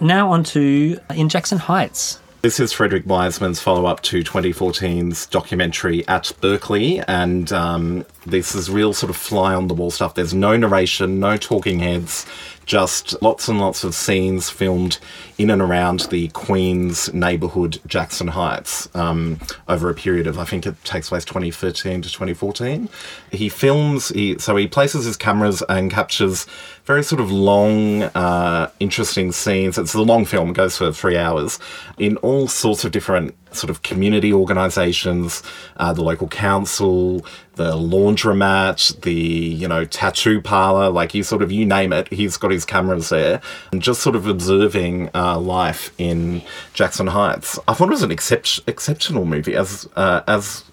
Now 0.00 0.30
on 0.30 0.44
to 0.44 0.98
uh, 1.10 1.14
In 1.14 1.28
Jackson 1.28 1.58
Heights. 1.58 2.20
This 2.40 2.60
is 2.60 2.72
Frederick 2.72 3.04
Wiseman's 3.04 3.58
follow 3.58 3.86
up 3.86 4.00
to 4.02 4.22
2014's 4.22 5.26
documentary 5.26 6.06
At 6.06 6.30
Berkeley, 6.40 7.00
and 7.00 7.50
um, 7.50 8.06
this 8.26 8.54
is 8.54 8.70
real 8.70 8.94
sort 8.94 9.10
of 9.10 9.16
fly 9.16 9.54
on 9.54 9.66
the 9.66 9.74
wall 9.74 9.90
stuff. 9.90 10.14
There's 10.14 10.34
no 10.34 10.56
narration, 10.56 11.18
no 11.18 11.36
talking 11.36 11.80
heads, 11.80 12.26
just 12.64 13.20
lots 13.22 13.48
and 13.48 13.58
lots 13.58 13.82
of 13.82 13.92
scenes 13.92 14.50
filmed 14.50 15.00
in 15.36 15.50
and 15.50 15.60
around 15.60 16.00
the 16.10 16.28
Queens 16.28 17.12
neighbourhood, 17.12 17.80
Jackson 17.88 18.28
Heights, 18.28 18.88
um, 18.94 19.40
over 19.66 19.90
a 19.90 19.94
period 19.94 20.28
of, 20.28 20.38
I 20.38 20.44
think 20.44 20.64
it 20.64 20.76
takes 20.84 21.08
place 21.08 21.24
2013 21.24 22.02
to 22.02 22.08
2014. 22.08 22.88
He 23.32 23.48
films, 23.48 24.10
he, 24.10 24.38
so 24.38 24.54
he 24.54 24.68
places 24.68 25.06
his 25.06 25.16
cameras 25.16 25.62
and 25.68 25.90
captures 25.90 26.46
very 26.88 27.04
sort 27.04 27.20
of 27.20 27.30
long, 27.30 28.02
uh, 28.02 28.70
interesting 28.80 29.30
scenes. 29.30 29.76
It's 29.76 29.92
a 29.92 30.00
long 30.00 30.24
film, 30.24 30.48
it 30.48 30.54
goes 30.54 30.78
for 30.78 30.90
three 30.90 31.18
hours, 31.18 31.58
in 31.98 32.16
all 32.18 32.48
sorts 32.48 32.82
of 32.82 32.92
different 32.92 33.34
sort 33.54 33.68
of 33.68 33.82
community 33.82 34.32
organisations, 34.32 35.42
uh, 35.76 35.92
the 35.92 36.02
local 36.02 36.28
council, 36.28 37.26
the 37.56 37.74
laundromat, 37.74 39.02
the 39.02 39.12
you 39.12 39.68
know 39.68 39.84
tattoo 39.84 40.40
parlor, 40.40 40.88
like 40.88 41.12
you 41.12 41.22
sort 41.22 41.42
of 41.42 41.52
you 41.52 41.66
name 41.66 41.92
it, 41.92 42.10
he's 42.10 42.38
got 42.38 42.50
his 42.50 42.64
cameras 42.64 43.10
there, 43.10 43.42
and 43.70 43.82
just 43.82 44.00
sort 44.00 44.16
of 44.16 44.26
observing 44.26 45.10
uh, 45.14 45.38
life 45.38 45.94
in 45.98 46.40
Jackson 46.72 47.08
Heights. 47.08 47.58
I 47.68 47.74
thought 47.74 47.88
it 47.88 47.90
was 47.90 48.02
an 48.02 48.10
excep- 48.10 48.66
exceptional 48.66 49.26
movie, 49.26 49.54
as 49.54 49.86
uh, 49.94 50.22
as 50.26 50.64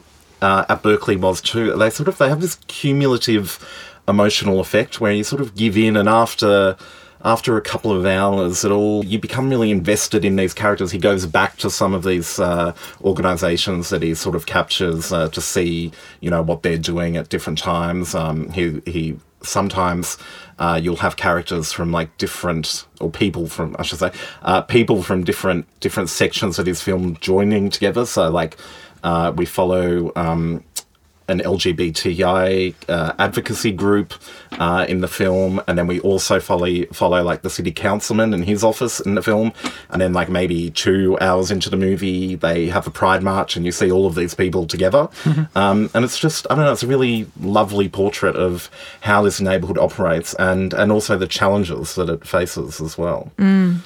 uh, 0.41 0.63
at 0.69 0.81
Berkeley 0.81 1.17
was 1.17 1.41
too. 1.41 1.75
They 1.75 1.89
sort 1.89 2.07
of 2.07 2.17
they 2.19 2.29
have 2.29 2.39
this 2.39 2.55
cumulative 2.67 3.59
emotional 4.07 4.59
effect 4.59 5.01
where 5.01 5.11
you 5.11 5.23
sort 5.23 5.41
of 5.41 5.55
give 5.55 5.77
in, 5.77 5.97
and 5.97 6.09
after 6.09 6.77
after 7.25 7.57
a 7.57 7.61
couple 7.61 7.91
of 7.91 8.05
hours, 8.05 8.63
it 8.63 8.71
all 8.71 9.03
you 9.03 9.17
become 9.17 9.49
really 9.49 9.71
invested 9.71 10.23
in 10.23 10.35
these 10.35 10.53
characters. 10.53 10.91
He 10.91 10.99
goes 10.99 11.25
back 11.25 11.57
to 11.57 11.71
some 11.71 11.95
of 11.95 12.03
these 12.03 12.39
uh, 12.39 12.73
organisations 13.01 13.89
that 13.89 14.03
he 14.03 14.13
sort 14.13 14.35
of 14.35 14.45
captures 14.45 15.11
uh, 15.11 15.29
to 15.29 15.41
see, 15.41 15.91
you 16.21 16.29
know, 16.29 16.43
what 16.43 16.61
they're 16.61 16.77
doing 16.77 17.17
at 17.17 17.29
different 17.29 17.57
times. 17.57 18.13
Um, 18.13 18.51
he 18.51 18.79
he 18.85 19.19
sometimes 19.41 20.19
uh, 20.59 20.79
you'll 20.81 20.97
have 20.97 21.17
characters 21.17 21.71
from 21.71 21.91
like 21.91 22.15
different 22.17 22.85
or 23.01 23.09
people 23.09 23.47
from 23.47 23.75
I 23.79 23.81
should 23.83 23.99
say 23.99 24.11
uh, 24.43 24.61
people 24.61 25.01
from 25.01 25.23
different 25.23 25.65
different 25.79 26.09
sections 26.09 26.59
of 26.59 26.67
his 26.67 26.81
film 26.81 27.17
joining 27.21 27.71
together. 27.71 28.05
So 28.05 28.29
like 28.29 28.55
uh, 29.03 29.33
we 29.35 29.45
follow. 29.45 30.11
Um, 30.15 30.63
an 31.27 31.39
LGBTI 31.39 32.75
uh, 32.87 33.13
advocacy 33.19 33.71
group 33.71 34.13
uh, 34.59 34.85
in 34.87 35.01
the 35.01 35.07
film, 35.07 35.61
and 35.67 35.77
then 35.77 35.87
we 35.87 35.99
also 36.01 36.39
follow 36.39 36.85
follow 36.93 37.23
like 37.23 37.41
the 37.41 37.49
city 37.49 37.71
councilman 37.71 38.33
in 38.33 38.43
his 38.43 38.63
office 38.63 38.99
in 38.99 39.15
the 39.15 39.21
film, 39.21 39.51
and 39.89 40.01
then 40.01 40.13
like 40.13 40.29
maybe 40.29 40.71
two 40.71 41.17
hours 41.19 41.51
into 41.51 41.69
the 41.69 41.77
movie, 41.77 42.35
they 42.35 42.67
have 42.67 42.87
a 42.87 42.91
pride 42.91 43.23
march, 43.23 43.55
and 43.55 43.65
you 43.65 43.71
see 43.71 43.91
all 43.91 44.05
of 44.05 44.15
these 44.15 44.33
people 44.33 44.65
together, 44.67 45.09
um, 45.55 45.89
and 45.93 46.05
it's 46.05 46.17
just 46.17 46.47
I 46.49 46.55
don't 46.55 46.65
know, 46.65 46.71
it's 46.71 46.83
a 46.83 46.87
really 46.87 47.27
lovely 47.39 47.89
portrait 47.89 48.35
of 48.35 48.69
how 49.01 49.21
this 49.21 49.41
neighborhood 49.41 49.77
operates, 49.77 50.33
and 50.35 50.73
and 50.73 50.91
also 50.91 51.17
the 51.17 51.27
challenges 51.27 51.95
that 51.95 52.09
it 52.09 52.25
faces 52.25 52.81
as 52.81 52.97
well. 52.97 53.31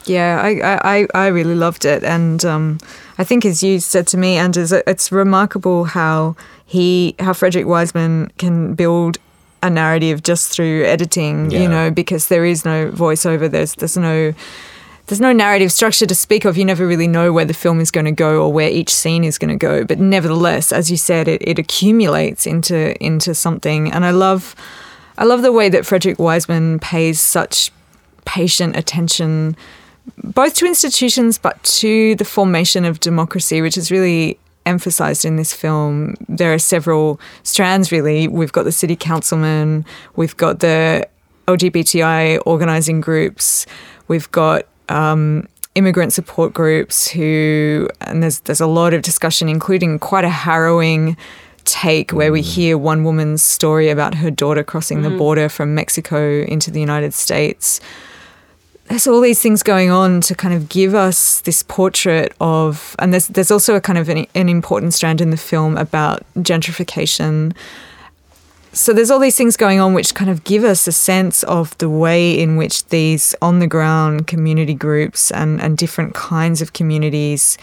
Yeah, 0.06 0.42
I, 0.42 0.80
I, 0.98 1.08
I 1.14 1.28
really 1.28 1.56
loved 1.56 1.86
it. 1.86 2.04
And 2.04 2.44
um, 2.46 2.80
I 3.20 3.24
think, 3.26 3.46
as 3.46 3.62
you 3.62 3.80
said 3.80 4.08
to 4.08 4.18
me, 4.18 4.38
Anders, 4.38 4.72
it's 4.72 5.12
remarkable 5.12 5.84
how 5.84 6.36
he, 6.66 7.16
how 7.20 7.34
Frederick 7.34 7.68
Wiseman 7.68 8.32
can 8.38 8.74
build 8.74 9.18
a 9.62 9.70
narrative 9.70 10.24
just 10.24 10.52
through 10.54 10.86
editing, 10.86 11.52
Yeah. 11.52 11.60
you 11.64 11.68
know, 11.68 11.92
because 11.92 12.30
there 12.30 12.46
is 12.46 12.64
no 12.64 12.90
voiceover, 12.92 13.52
there's, 13.52 13.76
there's 13.76 13.98
no. 13.98 14.34
There's 15.08 15.20
no 15.20 15.34
narrative 15.34 15.72
structure 15.72 16.06
to 16.06 16.14
speak 16.14 16.46
of. 16.46 16.56
You 16.56 16.64
never 16.66 16.86
really 16.86 17.08
know 17.08 17.34
where 17.34 17.44
the 17.44 17.54
film 17.56 17.80
is 17.80 17.90
going 17.90 18.06
to 18.06 18.12
go 18.12 18.44
or 18.44 18.54
where 18.54 18.70
each 18.70 18.94
scene 18.94 19.24
is 19.24 19.40
going 19.40 19.50
to 19.50 19.56
go. 19.58 19.84
But 19.84 19.98
nevertheless, 19.98 20.72
as 20.72 20.92
you 20.92 20.98
said, 20.98 21.28
it, 21.28 21.42
it 21.42 21.58
accumulates 21.58 22.46
into 22.46 22.96
into 23.04 23.34
something. 23.34 23.92
And 23.92 24.06
I 24.06 24.12
love, 24.12 24.56
I 25.18 25.24
love 25.24 25.42
the 25.42 25.52
way 25.52 25.68
that 25.70 25.84
Frederick 25.84 26.20
Wiseman 26.20 26.78
pays 26.78 27.20
such 27.20 27.72
patient 28.26 28.76
attention 28.76 29.56
both 30.24 30.56
to 30.56 30.66
institutions 30.66 31.38
but 31.38 31.62
to 31.64 32.16
the 32.16 32.26
formation 32.26 32.86
of 32.86 33.00
democracy, 33.00 33.62
which 33.62 33.78
is 33.78 33.92
really 33.92 34.40
emphasized 34.66 35.26
in 35.26 35.36
this 35.36 35.54
film. 35.54 36.16
There 36.28 36.54
are 36.54 36.60
several 36.60 37.20
strands, 37.44 37.92
really. 37.92 38.28
We've 38.28 38.52
got 38.52 38.64
the 38.64 38.72
city 38.72 38.96
councilman, 38.96 39.86
we've 40.16 40.38
got 40.38 40.60
the 40.60 41.08
LGBTI 41.48 42.42
organizing 42.46 43.02
groups, 43.02 43.66
we've 44.08 44.30
got 44.32 44.66
um, 44.88 45.48
immigrant 45.76 46.14
support 46.14 46.54
groups 46.54 47.10
who, 47.10 47.90
and 48.02 48.22
there's 48.22 48.42
there's 48.42 48.62
a 48.62 48.68
lot 48.68 48.94
of 48.94 49.02
discussion, 49.02 49.50
including 49.50 50.00
quite 50.00 50.24
a 50.24 50.30
harrowing 50.30 51.18
take 51.66 52.12
where 52.12 52.32
we 52.32 52.42
hear 52.42 52.78
one 52.78 53.04
woman's 53.04 53.44
story 53.44 53.90
about 53.90 54.16
her 54.16 54.32
daughter 54.32 54.64
crossing 54.64 55.04
the 55.04 55.10
border 55.10 55.50
from 55.50 55.76
Mexico 55.76 56.42
into 56.44 56.72
the 56.72 56.80
United 56.80 57.14
States 57.14 57.80
there's 58.90 59.06
all 59.06 59.22
these 59.22 59.40
things 59.40 59.62
going 59.62 59.92
on 59.92 60.20
to 60.22 60.34
kind 60.34 60.54
of 60.54 60.68
give 60.68 60.96
us 60.96 61.42
this 61.42 61.62
portrait 61.62 62.34
of, 62.42 62.96
and 62.98 63.14
there's 63.14 63.28
there's 63.28 63.52
also 63.52 63.76
a 63.76 63.82
kind 63.82 64.00
of 64.00 64.10
an, 64.10 64.26
an 64.34 64.50
important 64.50 64.94
strand 64.96 65.22
in 65.22 65.30
the 65.30 65.38
film 65.38 65.78
about 65.78 66.24
gentrification. 66.36 67.56
So 68.72 68.94
there's 68.94 69.12
all 69.12 69.20
these 69.20 69.36
things 69.36 69.58
going 69.58 69.80
on 69.80 69.94
which 69.94 70.14
kind 70.14 70.30
of 70.30 70.44
give 70.44 70.64
us 70.64 70.88
a 70.88 70.92
sense 70.92 71.44
of 71.44 71.78
the 71.78 71.90
way 71.90 72.40
in 72.40 72.56
which 72.56 72.86
these 72.88 73.36
on 73.42 73.60
the 73.60 73.68
ground 73.68 74.28
community 74.28 74.76
groups 74.76 75.32
and, 75.32 75.62
and 75.62 75.78
different 75.78 76.14
kinds 76.14 76.62
of 76.62 76.74
communities 76.74 77.58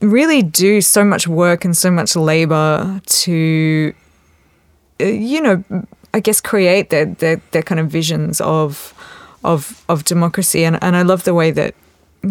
really 0.00 0.42
do 0.42 0.80
so 0.82 1.04
much 1.04 1.26
work 1.26 1.64
and 1.64 1.74
so 1.74 1.90
much 1.90 2.16
labor 2.16 3.00
to, 3.06 3.94
uh, 5.00 5.04
you 5.04 5.40
know, 5.40 5.64
I 6.12 6.20
guess 6.20 6.40
create 6.40 6.90
their, 6.90 7.06
their, 7.06 7.40
their 7.52 7.62
kind 7.62 7.80
of 7.80 7.88
visions 7.88 8.42
of 8.42 8.92
of 9.44 9.84
of 9.88 10.04
democracy 10.04 10.64
and, 10.64 10.82
and 10.82 10.96
I 10.96 11.02
love 11.02 11.24
the 11.24 11.34
way 11.34 11.50
that 11.52 11.74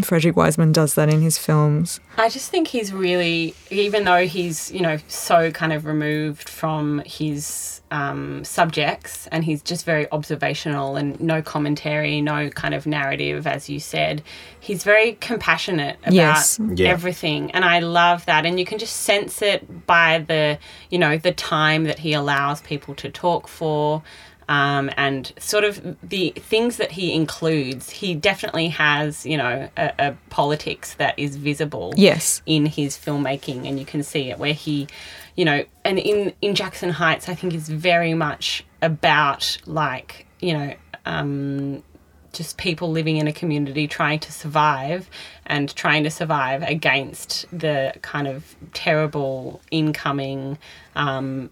Frederick 0.01 0.35
Wiseman 0.35 0.71
does 0.71 0.95
that 0.95 1.07
in 1.07 1.21
his 1.21 1.37
films. 1.37 1.99
I 2.17 2.27
just 2.27 2.49
think 2.49 2.67
he's 2.67 2.91
really, 2.91 3.53
even 3.69 4.05
though 4.05 4.25
he's, 4.25 4.71
you 4.71 4.81
know, 4.81 4.97
so 5.07 5.51
kind 5.51 5.71
of 5.71 5.85
removed 5.85 6.49
from 6.49 7.03
his 7.05 7.81
um, 7.91 8.43
subjects 8.43 9.27
and 9.27 9.43
he's 9.43 9.61
just 9.61 9.85
very 9.85 10.11
observational 10.11 10.95
and 10.95 11.19
no 11.21 11.43
commentary, 11.43 12.21
no 12.21 12.49
kind 12.49 12.73
of 12.73 12.87
narrative, 12.87 13.45
as 13.45 13.69
you 13.69 13.79
said, 13.79 14.23
he's 14.59 14.83
very 14.83 15.13
compassionate 15.21 15.97
about 16.01 16.13
Yes. 16.13 16.59
Yeah. 16.73 16.89
everything. 16.89 17.51
And 17.51 17.63
I 17.63 17.77
love 17.77 18.25
that. 18.25 18.47
And 18.47 18.59
you 18.59 18.65
can 18.65 18.79
just 18.79 18.95
sense 18.95 19.43
it 19.43 19.85
by 19.85 20.25
the, 20.27 20.57
you 20.89 20.97
know, 20.97 21.19
the 21.19 21.33
time 21.33 21.83
that 21.83 21.99
he 21.99 22.13
allows 22.13 22.61
people 22.61 22.95
to 22.95 23.11
talk 23.11 23.47
for 23.47 24.01
um, 24.49 24.89
and 24.97 25.31
sort 25.39 25.63
of 25.63 25.97
the 26.03 26.31
things 26.37 26.77
that 26.77 26.91
he 26.91 27.13
includes. 27.13 27.89
He 27.89 28.15
definitely 28.15 28.69
has, 28.69 29.25
you 29.25 29.37
know, 29.37 29.69
a, 29.77 29.93
a 29.99 30.17
politics 30.29 30.95
that 30.95 31.17
is 31.17 31.35
visible 31.35 31.93
Yes. 31.95 32.41
in 32.45 32.65
his 32.65 32.97
filmmaking, 32.97 33.67
and 33.67 33.79
you 33.79 33.85
can 33.85 34.03
see 34.03 34.29
it 34.29 34.39
where 34.39 34.53
he, 34.53 34.87
you 35.35 35.45
know, 35.45 35.63
and 35.85 35.99
in 35.99 36.33
in 36.41 36.55
Jackson 36.55 36.89
Heights, 36.89 37.29
I 37.29 37.35
think 37.35 37.53
is 37.53 37.69
very 37.69 38.13
much 38.13 38.65
about 38.81 39.57
like 39.65 40.27
you 40.39 40.53
know. 40.53 40.73
Um, 41.05 41.83
just 42.31 42.57
people 42.57 42.89
living 42.89 43.17
in 43.17 43.27
a 43.27 43.31
community 43.31 43.87
trying 43.87 44.17
to 44.17 44.31
survive 44.31 45.07
and 45.45 45.75
trying 45.75 46.03
to 46.03 46.09
survive 46.09 46.63
against 46.63 47.45
the 47.51 47.93
kind 48.01 48.27
of 48.27 48.55
terrible 48.73 49.61
incoming 49.69 50.57
um, 50.95 51.51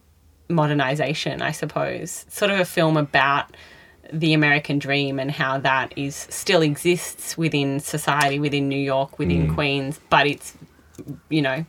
modernization, 0.51 1.41
I 1.41 1.51
suppose. 1.51 2.25
Sort 2.29 2.51
of 2.51 2.59
a 2.59 2.65
film 2.65 2.97
about 2.97 3.55
the 4.11 4.33
American 4.33 4.77
dream 4.77 5.19
and 5.19 5.31
how 5.31 5.57
that 5.59 5.93
is 5.97 6.27
still 6.29 6.61
exists 6.61 7.37
within 7.37 7.79
society, 7.79 8.39
within 8.39 8.67
New 8.67 8.79
York, 8.79 9.17
within 9.17 9.53
Queens, 9.53 9.99
but 10.09 10.27
it's 10.27 10.57
you 11.29 11.41
know, 11.41 11.65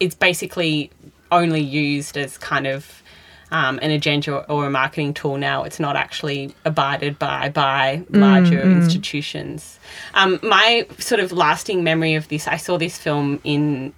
it's 0.00 0.14
basically 0.14 0.90
only 1.30 1.60
used 1.60 2.16
as 2.16 2.38
kind 2.38 2.66
of 2.66 3.02
um, 3.50 3.78
an 3.80 3.90
agenda 3.90 4.38
or 4.50 4.66
a 4.66 4.70
marketing 4.70 5.14
tool 5.14 5.36
now. 5.36 5.62
It's 5.62 5.78
not 5.78 5.96
actually 5.96 6.54
abided 6.64 7.18
by 7.18 7.50
by 7.50 8.04
larger 8.10 8.60
institutions. 8.60 9.78
Um, 10.14 10.40
my 10.42 10.86
sort 10.98 11.20
of 11.20 11.32
lasting 11.32 11.84
memory 11.84 12.14
of 12.14 12.28
this, 12.28 12.48
I 12.48 12.56
saw 12.56 12.78
this 12.78 12.98
film 12.98 13.40
in 13.44 13.92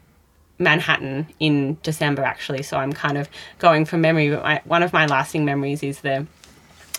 Manhattan 0.59 1.27
in 1.38 1.79
December 1.83 2.23
actually, 2.23 2.62
so 2.62 2.77
I'm 2.77 2.92
kind 2.92 3.16
of 3.18 3.29
going 3.59 3.85
from 3.85 4.01
memory. 4.01 4.31
But 4.31 4.42
my, 4.42 4.61
one 4.64 4.83
of 4.83 4.92
my 4.92 5.07
lasting 5.07 5.44
memories 5.44 5.83
is 5.83 6.01
the 6.01 6.27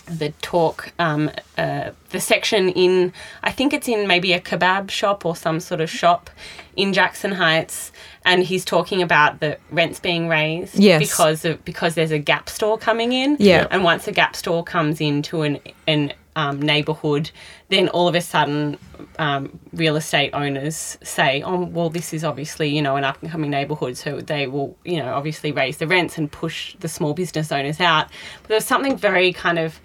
the 0.06 0.30
talk, 0.42 0.92
um, 0.98 1.30
uh, 1.56 1.90
the 2.08 2.18
section 2.18 2.68
in, 2.70 3.12
I 3.44 3.52
think 3.52 3.72
it's 3.72 3.86
in 3.86 4.08
maybe 4.08 4.32
a 4.32 4.40
kebab 4.40 4.90
shop 4.90 5.24
or 5.24 5.36
some 5.36 5.60
sort 5.60 5.80
of 5.80 5.88
shop 5.88 6.30
in 6.74 6.92
Jackson 6.92 7.30
Heights, 7.30 7.92
and 8.24 8.42
he's 8.42 8.64
talking 8.64 9.02
about 9.02 9.38
the 9.38 9.56
rents 9.70 10.00
being 10.00 10.26
raised 10.26 10.74
Yes. 10.76 10.98
because 11.00 11.44
of 11.44 11.64
because 11.64 11.94
there's 11.94 12.10
a 12.10 12.18
Gap 12.18 12.48
store 12.48 12.76
coming 12.76 13.12
in, 13.12 13.36
Yeah. 13.38 13.68
and 13.70 13.84
once 13.84 14.08
a 14.08 14.12
Gap 14.12 14.34
store 14.34 14.64
comes 14.64 15.00
into 15.00 15.42
an 15.42 15.60
an 15.86 16.12
um, 16.36 16.60
neighborhood, 16.60 17.30
then 17.68 17.88
all 17.88 18.08
of 18.08 18.14
a 18.14 18.20
sudden, 18.20 18.78
um, 19.18 19.58
real 19.72 19.96
estate 19.96 20.30
owners 20.32 20.96
say, 21.02 21.42
"Oh, 21.42 21.64
well, 21.64 21.90
this 21.90 22.12
is 22.12 22.24
obviously 22.24 22.68
you 22.68 22.82
know 22.82 22.96
an 22.96 23.04
up 23.04 23.20
and 23.22 23.30
coming 23.30 23.50
neighborhood, 23.50 23.96
so 23.96 24.20
they 24.20 24.46
will 24.46 24.76
you 24.84 24.98
know 24.98 25.14
obviously 25.14 25.52
raise 25.52 25.78
the 25.78 25.86
rents 25.86 26.18
and 26.18 26.30
push 26.30 26.76
the 26.80 26.88
small 26.88 27.14
business 27.14 27.50
owners 27.50 27.80
out." 27.80 28.08
But 28.42 28.48
there's 28.48 28.64
something 28.64 28.96
very 28.96 29.32
kind 29.32 29.58
of 29.58 29.80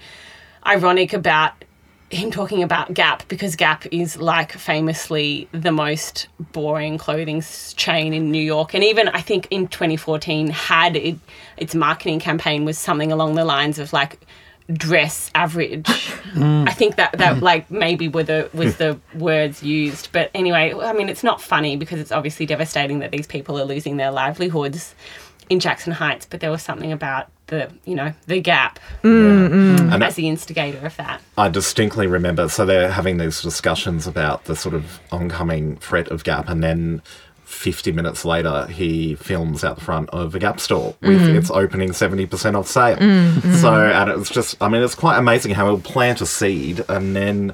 ironic 0.65 1.13
about 1.13 1.53
him 2.11 2.29
talking 2.29 2.61
about 2.61 2.93
Gap 2.93 3.27
because 3.27 3.55
Gap 3.55 3.85
is 3.91 4.17
like 4.17 4.51
famously 4.51 5.47
the 5.51 5.71
most 5.71 6.27
boring 6.51 6.97
clothing 6.97 7.43
chain 7.75 8.13
in 8.13 8.31
New 8.31 8.41
York, 8.41 8.73
and 8.73 8.83
even 8.83 9.07
I 9.09 9.21
think 9.21 9.47
in 9.49 9.67
2014 9.67 10.49
had 10.49 10.95
it, 10.95 11.17
its 11.57 11.73
marketing 11.73 12.19
campaign 12.19 12.65
was 12.65 12.77
something 12.77 13.11
along 13.11 13.35
the 13.35 13.45
lines 13.45 13.79
of 13.79 13.91
like 13.93 14.19
dress 14.73 15.29
average. 15.35 15.85
Mm. 16.35 16.67
I 16.67 16.73
think 16.73 16.95
that 16.95 17.13
that 17.13 17.37
mm. 17.37 17.41
like 17.41 17.69
maybe 17.69 18.07
were 18.07 18.23
the 18.23 18.49
was 18.53 18.77
the 18.77 18.99
words 19.13 19.63
used, 19.63 20.09
but 20.11 20.31
anyway, 20.33 20.73
I 20.73 20.93
mean 20.93 21.09
it's 21.09 21.23
not 21.23 21.41
funny 21.41 21.77
because 21.77 21.99
it's 21.99 22.11
obviously 22.11 22.45
devastating 22.45 22.99
that 22.99 23.11
these 23.11 23.27
people 23.27 23.59
are 23.59 23.65
losing 23.65 23.97
their 23.97 24.11
livelihoods 24.11 24.95
in 25.49 25.59
Jackson 25.59 25.93
Heights, 25.93 26.25
but 26.25 26.39
there 26.39 26.51
was 26.51 26.63
something 26.63 26.91
about 26.91 27.29
the 27.47 27.71
you 27.85 27.95
know 27.95 28.13
the 28.27 28.41
Gap 28.41 28.79
mm, 29.03 29.93
And 29.93 30.03
as 30.03 30.15
the 30.15 30.27
instigator 30.27 30.85
of 30.85 30.95
that. 30.97 31.21
I 31.37 31.49
distinctly 31.49 32.07
remember, 32.07 32.49
so 32.49 32.65
they're 32.65 32.91
having 32.91 33.17
these 33.17 33.41
discussions 33.41 34.07
about 34.07 34.45
the 34.45 34.55
sort 34.55 34.73
of 34.73 34.99
oncoming 35.11 35.77
threat 35.77 36.07
of 36.09 36.23
Gap, 36.23 36.49
and 36.49 36.63
then 36.63 37.01
50 37.55 37.91
minutes 37.93 38.25
later, 38.25 38.67
he 38.67 39.15
films 39.15 39.63
out 39.63 39.75
the 39.77 39.81
front 39.83 40.09
of 40.11 40.35
a 40.35 40.39
Gap 40.39 40.59
store 40.59 40.95
with 41.01 41.21
its 41.35 41.49
opening 41.49 41.89
70% 41.89 42.55
off 42.55 42.67
sale. 42.67 42.97
So, 43.55 43.73
and 43.73 44.09
it 44.09 44.17
was 44.17 44.29
just, 44.29 44.55
I 44.61 44.67
mean, 44.69 44.81
it's 44.83 44.95
quite 44.95 45.17
amazing 45.17 45.53
how 45.53 45.65
he'll 45.65 45.79
plant 45.79 46.21
a 46.21 46.25
seed 46.25 46.83
and 46.89 47.15
then 47.15 47.53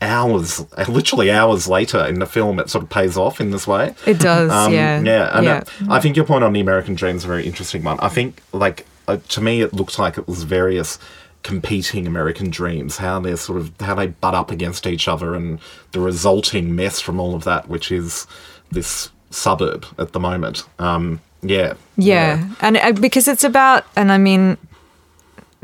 hours, 0.00 0.66
literally 0.88 1.30
hours 1.30 1.68
later 1.68 2.04
in 2.06 2.18
the 2.18 2.26
film, 2.26 2.58
it 2.58 2.68
sort 2.70 2.82
of 2.82 2.90
pays 2.90 3.16
off 3.16 3.40
in 3.40 3.50
this 3.52 3.66
way. 3.66 3.94
It 4.06 4.18
does, 4.18 4.50
Um, 4.50 4.72
yeah. 4.72 5.00
Yeah, 5.00 5.36
and 5.36 5.44
yeah. 5.46 5.62
uh, 5.88 5.92
I 5.92 6.00
think 6.00 6.16
your 6.16 6.24
point 6.24 6.42
on 6.42 6.52
the 6.52 6.60
American 6.60 6.94
Dream 6.94 7.16
is 7.16 7.24
a 7.24 7.28
very 7.28 7.46
interesting 7.46 7.84
one. 7.84 8.00
I 8.00 8.08
think, 8.08 8.42
like, 8.52 8.86
uh, 9.06 9.18
to 9.28 9.40
me, 9.40 9.60
it 9.60 9.72
looked 9.72 9.98
like 9.98 10.18
it 10.18 10.26
was 10.26 10.42
various 10.42 10.98
competing 11.42 12.06
American 12.06 12.50
dreams, 12.50 12.96
how 12.98 13.20
they're 13.20 13.36
sort 13.36 13.58
of 13.58 13.72
how 13.80 13.94
they 13.94 14.06
butt 14.08 14.34
up 14.34 14.50
against 14.50 14.86
each 14.86 15.08
other, 15.08 15.34
and 15.34 15.58
the 15.92 16.00
resulting 16.00 16.74
mess 16.74 17.00
from 17.00 17.20
all 17.20 17.34
of 17.34 17.44
that, 17.44 17.68
which 17.68 17.90
is 17.92 18.26
this 18.70 19.10
suburb 19.32 19.84
at 19.98 20.12
the 20.12 20.20
moment. 20.20 20.64
Um, 20.78 21.20
yeah, 21.42 21.74
Yeah, 21.96 22.48
and 22.60 22.76
uh, 22.76 22.92
because 22.92 23.26
it's 23.26 23.42
about, 23.44 23.84
and 23.96 24.12
I 24.12 24.18
mean, 24.18 24.56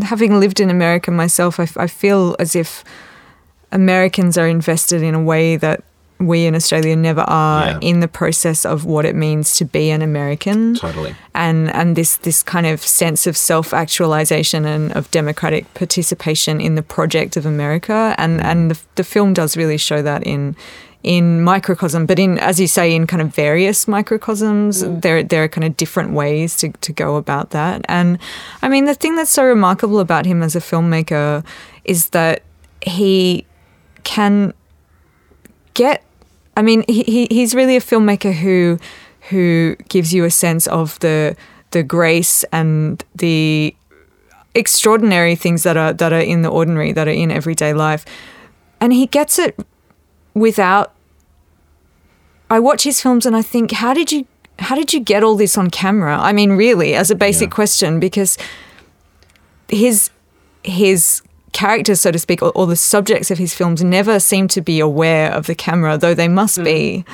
having 0.01 0.41
lived 0.41 0.59
in 0.61 0.71
America 0.71 1.11
myself, 1.11 1.59
I 1.77 1.87
feel 1.87 2.35
as 2.41 2.57
if 2.57 2.83
Americans 3.71 4.37
are 4.39 4.49
invested 4.49 5.03
in 5.03 5.15
a 5.15 5.23
way 5.23 5.57
that 5.57 5.83
we 6.21 6.47
in 6.47 6.55
Australia 6.57 6.97
never 6.97 7.21
are 7.21 7.67
Yeah. 7.67 7.79
in 7.81 8.01
the 8.01 8.09
process 8.09 8.65
of 8.65 8.85
what 8.85 9.05
it 9.05 9.15
means 9.15 9.55
to 9.57 9.65
be 9.65 9.91
an 9.91 10.03
American. 10.03 10.75
totally. 10.75 11.15
and 11.35 11.73
and 11.75 11.95
this 11.95 12.17
this 12.17 12.43
kind 12.43 12.67
of 12.67 12.81
sense 12.83 13.29
of 13.31 13.37
self 13.37 13.73
actualization 13.73 14.65
and 14.65 14.91
of 14.97 15.09
democratic 15.13 15.73
participation 15.75 16.61
in 16.61 16.75
the 16.75 16.83
project 16.83 17.37
of 17.37 17.47
America 17.47 18.15
and 18.19 18.41
and 18.43 18.71
the, 18.71 18.79
the 18.97 19.05
film 19.05 19.33
does 19.33 19.57
really 19.57 19.79
show 19.79 20.03
that 20.03 20.23
in 20.27 20.57
in 21.05 21.43
microcosm 21.43 22.07
but 22.07 22.19
in 22.19 22.39
as 22.39 22.59
you 22.59 22.67
say 22.67 22.93
in 22.93 23.07
kind 23.07 23.23
of 23.23 23.33
various 23.33 23.87
microcosms 23.87 24.83
mm. 24.83 25.01
there 25.01 25.23
there 25.23 25.45
are 25.45 25.49
kind 25.49 25.65
of 25.65 25.77
different 25.77 26.13
ways 26.13 26.57
to, 26.57 26.71
to 26.81 26.93
go 26.93 27.17
about 27.17 27.51
that 27.51 27.85
and 27.89 28.19
I 28.63 28.69
mean 28.69 28.87
the 28.87 28.95
thing 28.95 29.15
that's 29.15 29.31
so 29.31 29.45
remarkable 29.45 30.01
about 30.01 30.27
him 30.27 30.43
as 30.43 30.57
a 30.57 30.61
filmmaker 30.61 31.45
is 31.85 32.11
that 32.11 32.43
he 32.83 33.47
can 34.03 34.53
get 35.75 36.03
I 36.59 36.63
mean, 36.63 36.85
he, 36.89 37.05
he 37.05 37.29
he's 37.31 37.55
really 37.55 37.77
a 37.77 37.81
filmmaker 37.81 38.35
who 38.35 38.81
who 39.31 39.77
gives 39.89 40.13
you 40.13 40.25
a 40.25 40.31
sense 40.31 40.67
of 40.67 40.99
the 40.99 41.37
the 41.71 41.85
grace 41.85 42.43
and 42.51 43.05
the 43.15 43.77
extraordinary 44.57 45.37
things 45.37 45.63
that 45.63 45.77
are 45.77 45.93
that 45.93 46.13
are 46.13 46.21
in 46.21 46.43
the 46.43 46.49
ordinary, 46.49 46.91
that 46.91 47.07
are 47.07 47.13
in 47.13 47.31
everyday 47.31 47.73
life. 47.73 48.05
And 48.81 48.93
he 48.93 49.07
gets 49.07 49.39
it 49.39 49.57
without 50.35 50.95
I 52.51 52.59
watch 52.61 52.85
his 52.85 53.01
films 53.01 53.27
and 53.27 53.37
I 53.37 53.43
think, 53.43 53.73
how 53.73 53.93
did 53.95 54.11
you 54.13 54.27
how 54.59 54.75
did 54.75 54.93
you 54.93 54.99
get 55.01 55.23
all 55.23 55.37
this 55.37 55.57
on 55.57 55.71
camera? 55.71 56.19
I 56.19 56.33
mean, 56.33 56.53
really, 56.53 56.95
as 56.95 57.11
a 57.11 57.15
basic 57.15 57.51
Yeah. 57.51 57.55
question, 57.55 58.01
because 58.01 58.37
his 59.69 60.11
his 60.65 61.23
characters, 61.53 62.01
so 62.01 62.11
to 62.11 62.19
speak, 62.19 62.43
or, 62.43 62.51
or 62.55 62.67
the 62.67 62.77
subjects 62.77 63.31
of 63.31 63.39
his 63.39 63.55
films 63.55 63.83
never 63.83 64.19
seem 64.21 64.49
to 64.49 64.61
be 64.61 64.81
aware 64.81 65.31
of 65.33 65.47
the 65.47 65.55
camera, 65.55 65.97
though 65.97 66.15
they 66.15 66.29
must 66.29 66.63
be. 66.65 67.05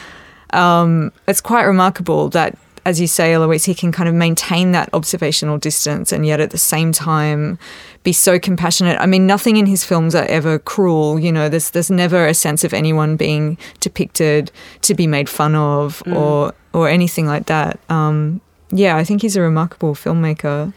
Um, 0.52 1.12
it's 1.28 1.40
quite 1.40 1.64
remarkable 1.64 2.28
that, 2.30 2.56
as 2.84 3.00
you 3.00 3.06
say, 3.06 3.32
Eloise, 3.34 3.64
he 3.64 3.74
can 3.74 3.92
kind 3.92 4.08
of 4.08 4.14
maintain 4.14 4.72
that 4.72 4.88
observational 4.92 5.58
distance 5.58 6.12
and 6.12 6.24
yet 6.26 6.40
at 6.40 6.50
the 6.50 6.58
same 6.58 6.92
time 6.92 7.58
be 8.04 8.12
so 8.12 8.38
compassionate. 8.38 8.96
I 9.00 9.06
mean, 9.06 9.26
nothing 9.26 9.56
in 9.56 9.66
his 9.66 9.82
films 9.84 10.14
are 10.14 10.26
ever 10.26 10.58
cruel. 10.60 11.18
You 11.18 11.32
know, 11.32 11.48
there's 11.48 11.70
there's 11.70 11.90
never 11.90 12.26
a 12.26 12.34
sense 12.34 12.62
of 12.62 12.72
anyone 12.72 13.16
being 13.16 13.58
depicted 13.80 14.52
to 14.82 14.94
be 14.94 15.06
made 15.06 15.28
fun 15.28 15.54
of 15.54 16.02
or 16.06 16.52
or 16.72 16.88
anything 16.88 17.26
like 17.26 17.46
that. 17.46 17.80
Um, 17.88 18.40
yeah, 18.70 18.96
I 18.96 19.04
think 19.04 19.22
he's 19.22 19.36
a 19.36 19.40
remarkable 19.40 19.94
filmmaker. 19.94 20.72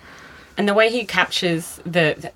and 0.57 0.67
the 0.67 0.73
way 0.73 0.89
he 0.89 1.05
captures 1.05 1.79
the, 1.85 2.15
the 2.17 2.31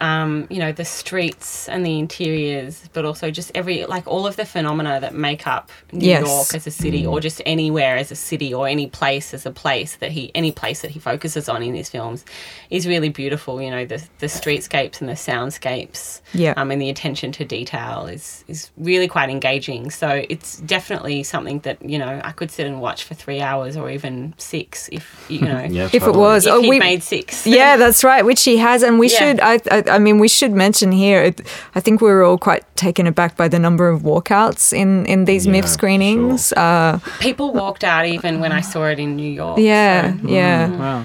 um, 0.00 0.46
you 0.50 0.58
know 0.58 0.72
the 0.72 0.84
streets 0.84 1.68
and 1.68 1.84
the 1.84 1.98
interiors 1.98 2.88
but 2.92 3.04
also 3.04 3.30
just 3.30 3.52
every 3.54 3.84
like 3.86 4.06
all 4.06 4.26
of 4.26 4.36
the 4.36 4.44
phenomena 4.44 4.98
that 5.00 5.14
make 5.14 5.46
up 5.46 5.70
New 5.92 6.08
Yes. 6.08 6.22
York 6.26 6.54
as 6.54 6.66
a 6.66 6.70
city 6.70 7.06
or 7.06 7.20
just 7.20 7.42
anywhere 7.46 7.96
as 7.96 8.10
a 8.10 8.16
city 8.16 8.52
or 8.54 8.66
any 8.66 8.86
place 8.86 9.34
as 9.34 9.44
a 9.46 9.50
place 9.50 9.96
that 9.96 10.10
he 10.10 10.30
any 10.34 10.50
place 10.50 10.80
that 10.82 10.90
he 10.92 10.98
focuses 10.98 11.48
on 11.48 11.62
in 11.62 11.74
his 11.74 11.88
films 11.90 12.24
is 12.70 12.86
really 12.86 13.10
beautiful 13.10 13.60
you 13.60 13.70
know 13.70 13.84
the 13.84 14.02
the 14.18 14.26
streetscapes 14.26 15.00
and 15.00 15.08
the 15.10 15.14
soundscapes 15.14 16.20
Yeah. 16.32 16.54
um, 16.56 16.70
and 16.70 16.80
the 16.80 16.88
attention 16.90 17.30
to 17.32 17.44
detail 17.44 18.06
is 18.06 18.44
is 18.48 18.70
really 18.78 19.08
quite 19.08 19.28
engaging 19.30 19.90
so 19.90 20.24
it's 20.28 20.56
definitely 20.58 21.22
something 21.22 21.60
that 21.60 21.82
you 21.82 21.98
know 21.98 22.20
I 22.24 22.32
could 22.32 22.50
sit 22.50 22.66
and 22.66 22.80
watch 22.80 23.04
for 23.04 23.14
3 23.14 23.40
hours 23.40 23.76
or 23.76 23.90
even 23.90 24.34
6 24.38 24.88
if 24.90 25.26
you 25.28 25.40
know 25.50 25.60
Yeah, 25.70 25.88
If 25.92 26.02
it 26.06 26.14
was, 26.14 26.46
if 26.46 26.52
oh, 26.52 26.60
he 26.62 26.68
we 26.70 26.78
made 26.78 27.02
6 27.02 27.46
Yeah, 27.46 27.76
that's 27.82 28.02
right, 28.04 28.24
which 28.24 28.42
he 28.44 28.56
has, 28.56 28.82
and 28.82 28.98
we 28.98 29.08
Yeah. 29.10 29.18
should. 29.18 29.40
I, 29.40 29.54
I, 29.70 29.91
I 29.96 29.98
mean, 29.98 30.18
we 30.20 30.28
should 30.28 30.52
mention 30.52 30.92
here. 30.92 31.22
it- 31.28 31.40
I 31.76 31.80
think 31.80 32.00
we 32.00 32.08
were 32.08 32.22
all 32.24 32.38
quite 32.38 32.62
taken 32.76 33.06
aback 33.06 33.36
by 33.36 33.48
the 33.48 33.58
number 33.58 33.88
of 33.94 34.02
walkouts 34.02 34.72
in 34.72 35.06
in 35.06 35.24
these 35.26 35.46
Yeah, 35.46 35.52
MIFF 35.52 35.68
screenings. 35.68 36.52
Uh, 36.56 36.98
People 37.20 37.52
walked 37.52 37.84
out 37.84 38.04
even 38.06 38.40
when 38.40 38.52
I 38.58 38.62
saw 38.62 38.84
it 38.92 38.98
in 38.98 39.16
New 39.16 39.32
York. 39.42 39.58
yeah, 39.58 40.12
so- 40.12 40.28
yeah. 40.28 40.68
Wow. 40.78 41.02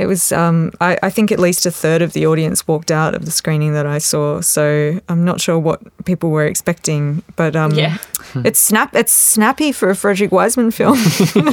It 0.00 0.06
was. 0.06 0.32
Um, 0.32 0.72
I, 0.80 0.96
I 1.02 1.10
think 1.10 1.30
at 1.30 1.38
least 1.38 1.66
a 1.66 1.70
third 1.70 2.00
of 2.00 2.12
the 2.14 2.26
audience 2.26 2.66
walked 2.66 2.90
out 2.90 3.14
of 3.14 3.24
the 3.26 3.30
screening 3.30 3.74
that 3.74 3.84
I 3.86 3.98
saw. 3.98 4.40
So 4.40 4.98
I'm 5.08 5.24
not 5.24 5.40
sure 5.40 5.58
what 5.58 5.80
people 6.06 6.30
were 6.30 6.46
expecting, 6.46 7.22
but 7.36 7.54
um, 7.54 7.72
Yeah. 7.72 7.98
it's 8.36 8.58
snap. 8.58 8.94
It's 8.94 9.12
snappy 9.12 9.72
for 9.72 9.90
a 9.90 9.94
Frederick 9.96 10.32
Wiseman 10.32 10.70
film. 10.70 10.96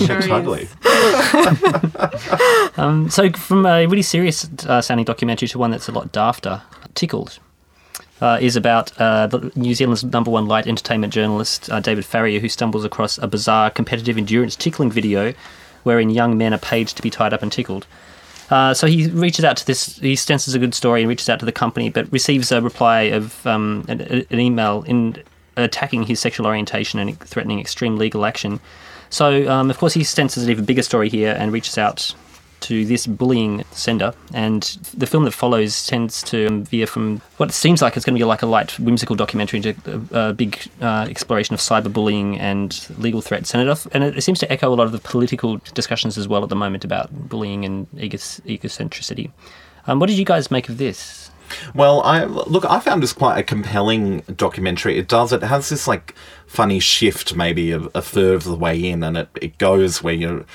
Sure. 0.07 0.21
Totally. 0.33 0.67
Um, 2.77 3.09
so 3.09 3.31
from 3.31 3.65
a 3.65 3.85
really 3.87 4.01
serious 4.03 4.47
uh, 4.67 4.81
sounding 4.81 5.05
documentary 5.05 5.47
to 5.49 5.57
one 5.57 5.71
that's 5.71 5.89
a 5.89 5.91
lot 5.91 6.11
dafter, 6.11 6.61
Tickled. 6.93 7.39
Uh, 8.21 8.37
is 8.41 8.55
about 8.55 8.91
uh, 8.99 9.27
the 9.27 9.51
New 9.55 9.73
Zealand's 9.75 10.03
number 10.03 10.31
one 10.31 10.47
light 10.47 10.65
entertainment 10.67 11.13
journalist, 11.13 11.69
uh, 11.71 11.79
David 11.79 12.03
Farrier, 12.05 12.39
who 12.39 12.49
stumbles 12.49 12.83
across 12.85 13.17
a 13.19 13.27
bizarre 13.27 13.69
competitive 13.69 14.17
endurance 14.17 14.55
tickling 14.55 14.89
video 14.91 15.33
wherein 15.83 16.09
young 16.09 16.37
men 16.37 16.53
are 16.53 16.57
paid 16.59 16.87
to 16.87 17.01
be 17.01 17.09
tied 17.11 17.33
up 17.33 17.41
and 17.43 17.51
tickled. 17.51 17.85
Uh, 18.49 18.73
so 18.73 18.87
he 18.87 19.07
reaches 19.07 19.43
out 19.43 19.57
to 19.57 19.65
this, 19.65 19.97
he 19.97 20.15
senses 20.15 20.55
a 20.55 20.59
good 20.59 20.73
story 20.73 21.01
and 21.01 21.09
reaches 21.09 21.29
out 21.29 21.39
to 21.39 21.45
the 21.45 21.51
company, 21.51 21.89
but 21.89 22.11
receives 22.11 22.51
a 22.51 22.61
reply 22.61 23.01
of 23.01 23.45
um, 23.45 23.83
an, 23.87 24.01
an 24.01 24.39
email 24.39 24.83
in 24.83 25.21
attacking 25.57 26.03
his 26.03 26.19
sexual 26.19 26.45
orientation 26.45 26.99
and 26.99 27.19
threatening 27.19 27.59
extreme 27.59 27.97
legal 27.97 28.25
action. 28.25 28.59
So, 29.09 29.49
um, 29.49 29.69
of 29.69 29.77
course, 29.77 29.93
he 29.93 30.03
senses 30.03 30.43
an 30.43 30.49
even 30.49 30.65
bigger 30.65 30.83
story 30.83 31.09
here 31.09 31.35
and 31.37 31.51
reaches 31.51 31.77
out 31.77 32.13
to 32.61 32.85
this 32.85 33.07
bullying 33.07 33.63
sender, 33.71 34.13
and 34.33 34.63
the 34.93 35.05
film 35.05 35.23
that 35.25 35.31
follows 35.31 35.85
tends 35.85 36.23
to 36.23 36.63
veer 36.63 36.87
from 36.87 37.21
what 37.37 37.51
seems 37.51 37.81
like 37.81 37.95
it's 37.95 38.05
going 38.05 38.15
to 38.15 38.19
be 38.19 38.25
like 38.25 38.41
a 38.41 38.45
light, 38.47 38.79
whimsical 38.79 39.15
documentary 39.15 39.57
into 39.57 40.09
a, 40.11 40.29
a 40.29 40.33
big 40.33 40.59
uh, 40.81 41.05
exploration 41.09 41.53
of 41.53 41.59
cyberbullying 41.59 42.39
and 42.39 42.87
legal 42.97 43.21
threats, 43.21 43.53
and 43.53 43.67
it 43.67 43.85
and 43.93 44.03
it 44.03 44.21
seems 44.23 44.39
to 44.39 44.51
echo 44.51 44.73
a 44.73 44.75
lot 44.75 44.85
of 44.85 44.91
the 44.91 44.99
political 44.99 45.57
discussions 45.73 46.17
as 46.17 46.27
well 46.27 46.43
at 46.43 46.49
the 46.49 46.55
moment 46.55 46.83
about 46.83 47.09
bullying 47.29 47.65
and 47.65 47.89
egocentricity. 47.91 49.31
Um, 49.85 49.99
what 49.99 50.07
did 50.07 50.17
you 50.17 50.25
guys 50.25 50.51
make 50.51 50.67
of 50.69 50.77
this? 50.77 51.31
Well, 51.73 52.01
I 52.01 52.25
look. 52.25 52.65
I 52.65 52.79
found 52.79 53.03
this 53.03 53.13
quite 53.13 53.37
a 53.37 53.43
compelling 53.43 54.19
documentary. 54.35 54.97
It 54.97 55.07
does. 55.07 55.31
It 55.31 55.43
has 55.43 55.69
this 55.69 55.87
like 55.87 56.13
funny 56.45 56.79
shift, 56.79 57.35
maybe 57.35 57.71
a, 57.71 57.79
a 57.95 58.01
third 58.01 58.35
of 58.35 58.43
the 58.43 58.55
way 58.55 58.83
in, 58.83 59.03
and 59.03 59.17
it, 59.17 59.29
it 59.41 59.57
goes 59.57 60.03
where 60.03 60.13
you. 60.13 60.45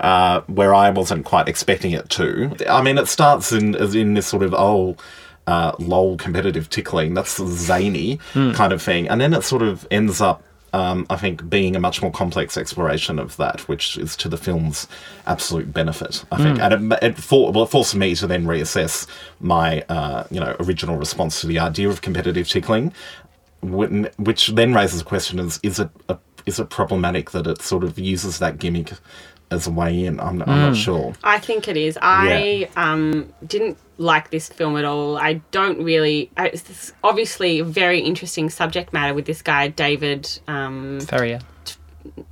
Uh, 0.00 0.40
where 0.46 0.74
I 0.74 0.88
wasn't 0.88 1.26
quite 1.26 1.46
expecting 1.46 1.92
it 1.92 2.08
to. 2.10 2.56
I 2.68 2.82
mean, 2.82 2.96
it 2.96 3.06
starts 3.06 3.52
in 3.52 3.74
in 3.74 4.14
this 4.14 4.26
sort 4.26 4.42
of 4.42 4.54
oh, 4.54 4.96
uh, 5.46 5.72
lol 5.78 6.16
competitive 6.16 6.70
tickling. 6.70 7.12
That's 7.12 7.36
zany 7.36 8.18
kind 8.54 8.72
of 8.72 8.80
thing, 8.80 9.08
and 9.08 9.20
then 9.20 9.34
it 9.34 9.44
sort 9.44 9.60
of 9.62 9.86
ends 9.90 10.22
up 10.22 10.42
um, 10.72 11.06
I 11.10 11.16
think, 11.16 11.48
being 11.48 11.74
a 11.74 11.80
much 11.80 12.00
more 12.00 12.12
complex 12.12 12.56
exploration 12.56 13.18
of 13.18 13.36
that, 13.38 13.60
which 13.68 13.96
is 13.98 14.16
to 14.16 14.28
the 14.28 14.36
film's 14.36 14.86
absolute 15.26 15.72
benefit. 15.72 16.24
I 16.30 16.36
think, 16.42 16.60
and 16.60 16.92
it, 16.92 17.02
it, 17.02 17.18
for, 17.18 17.50
well, 17.52 17.64
it 17.64 17.70
forced 17.70 17.94
me 17.94 18.14
to 18.16 18.26
then 18.26 18.44
reassess 18.44 19.06
my, 19.40 19.82
uh, 19.88 20.24
you 20.30 20.40
know, 20.40 20.54
original 20.60 20.96
response 20.96 21.40
to 21.40 21.46
the 21.46 21.58
idea 21.58 21.88
of 21.88 22.02
competitive 22.02 22.48
tickling, 22.48 22.92
which 23.62 24.48
then 24.48 24.72
raises 24.72 25.00
the 25.00 25.04
question: 25.04 25.38
is 25.38 25.58
is 25.62 25.80
it 25.80 25.90
a, 26.08 26.18
is 26.46 26.58
it 26.58 26.70
problematic 26.70 27.32
that 27.32 27.46
it 27.46 27.60
sort 27.62 27.84
of 27.84 27.98
uses 27.98 28.38
that 28.38 28.58
gimmick 28.58 28.92
as 29.50 29.66
a 29.66 29.70
way 29.70 30.04
in? 30.04 30.20
I'm, 30.20 30.42
I'm 30.42 30.60
not 30.60 30.76
sure. 30.76 31.14
I 31.22 31.38
think 31.38 31.68
it 31.68 31.76
is. 31.76 31.98
I 32.00 32.68
um, 32.76 33.32
didn't 33.46 33.78
like 33.98 34.30
this 34.30 34.48
film 34.48 34.76
at 34.76 34.84
all. 34.84 35.16
I 35.16 35.34
don't 35.50 35.82
really. 35.82 36.30
It's 36.36 36.92
obviously 37.04 37.58
a 37.58 37.64
very 37.64 38.00
interesting 38.00 38.50
subject 38.50 38.92
matter 38.92 39.14
with 39.14 39.26
this 39.26 39.42
guy, 39.42 39.68
David. 39.68 40.28
Um, 40.48 41.00
Farrier. 41.00 41.40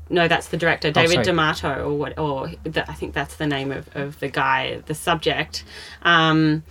no, 0.09 0.29
that's 0.29 0.49
the 0.49 0.57
director, 0.57 0.91
David 0.91 1.13
sorry. 1.13 1.25
D'Amato, 1.25 1.85
or 1.85 1.99
what? 1.99 2.19
Or 2.19 2.51
the, 2.65 2.89
I 2.91 2.95
think 2.95 3.15
that's 3.15 3.37
the 3.37 3.47
name 3.47 3.73
of, 3.73 3.95
of 3.95 4.19
the 4.21 4.29
guy, 4.29 4.83
the 4.87 4.95
subject. 4.95 5.65
Um, 6.03 6.63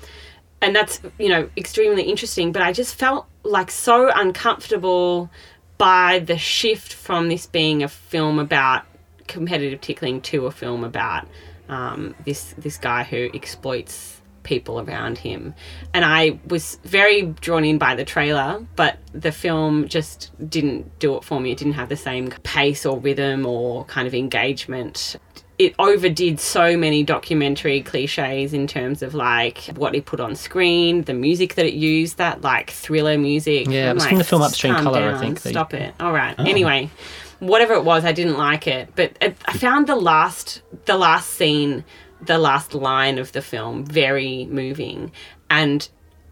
and 0.61 0.75
that's 0.75 0.99
you 1.19 1.29
know 1.29 1.49
extremely 1.55 2.03
interesting. 2.03 2.51
But 2.51 2.63
I 2.63 2.73
just 2.73 2.95
felt 2.95 3.27
like 3.43 3.69
so 3.69 4.09
uncomfortable 4.13 5.29
by 5.77 6.19
the 6.19 6.37
shift 6.37 6.91
from 6.91 7.29
this 7.29 7.45
being 7.45 7.83
a 7.83 7.87
film 7.87 8.39
about 8.39 8.86
competitive 9.27 9.81
tickling 9.81 10.21
to 10.21 10.45
a 10.45 10.51
film 10.51 10.83
about 10.83 11.27
um, 11.69 12.15
this 12.25 12.53
this 12.57 12.77
guy 12.77 13.03
who 13.03 13.29
exploits 13.33 14.21
people 14.43 14.79
around 14.79 15.17
him. 15.17 15.53
And 15.93 16.05
I 16.05 16.39
was 16.47 16.77
very 16.85 17.23
drawn 17.23 17.65
in 17.65 17.77
by 17.77 17.95
the 17.95 18.05
trailer, 18.05 18.65
but 18.77 18.97
the 19.11 19.33
film 19.33 19.89
just 19.89 20.31
didn't 20.49 20.97
do 20.99 21.17
it 21.17 21.25
for 21.25 21.41
me. 21.41 21.51
It 21.51 21.57
didn't 21.57 21.73
have 21.73 21.89
the 21.89 21.97
same 21.97 22.29
pace 22.43 22.85
or 22.85 22.97
rhythm 22.97 23.45
or 23.45 23.83
kind 23.85 24.07
of 24.07 24.13
engagement. 24.13 25.17
It 25.59 25.73
overdid 25.79 26.39
so 26.39 26.77
many 26.77 27.03
documentary 27.03 27.81
cliches 27.81 28.53
in 28.53 28.67
terms 28.67 29.01
of 29.01 29.13
like 29.13 29.63
what 29.75 29.95
it 29.95 30.05
put 30.05 30.21
on 30.21 30.35
screen, 30.35 31.01
the 31.01 31.13
music 31.15 31.55
that 31.55 31.65
it 31.65 31.73
used, 31.73 32.17
that 32.17 32.41
like 32.41 32.69
thriller 32.71 33.17
music. 33.17 33.67
Yeah, 33.67 33.87
it 33.87 33.89
I'm 33.89 33.95
was 33.95 34.03
like, 34.03 34.09
from 34.11 34.17
the 34.19 34.23
film 34.23 34.41
Upstream 34.43 34.75
"Calm 34.75 34.83
Colour, 34.85 35.13
I 35.13 35.19
think, 35.19 35.41
that 35.41 35.49
you- 35.49 35.53
Stop 35.53 35.73
it. 35.73 35.93
All 35.99 36.13
right. 36.13 36.35
Anyway, 36.39 36.89
whatever 37.39 37.73
it 37.73 37.83
was, 37.83 38.05
I 38.05 38.11
didn't 38.11 38.37
like 38.37 38.67
it. 38.67 38.89
But 38.95 39.17
I 39.21 39.57
found 39.57 39.87
the 39.87 39.95
last, 39.95 40.61
the 40.85 40.97
last 40.97 41.29
scene, 41.31 41.83
the 42.21 42.37
last 42.37 42.73
line 42.73 43.17
of 43.17 43.31
the 43.31 43.41
film 43.41 43.85
very 43.85 44.45
moving, 44.45 45.11
and 45.49 45.87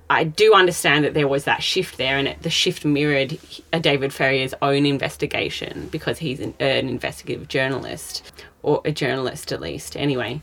I 0.10 0.24
do 0.24 0.54
understand 0.54 1.04
that 1.04 1.14
there 1.16 1.28
was 1.28 1.46
that 1.46 1.64
shift 1.64 1.98
there, 1.98 2.18
and 2.18 2.28
it, 2.28 2.42
the 2.44 2.50
shift 2.50 2.86
mirrored 2.86 3.40
David 3.82 4.14
Farrier's 4.14 4.54
own 4.62 4.86
investigation 4.86 5.90
because 5.92 6.20
he's 6.20 6.40
an, 6.40 6.54
an 6.60 6.88
investigative 6.90 7.48
journalist, 7.48 8.32
or 8.62 8.82
a 8.86 8.92
journalist 8.92 9.52
at 9.52 9.62
least. 9.62 9.98
Anyway, 9.98 10.42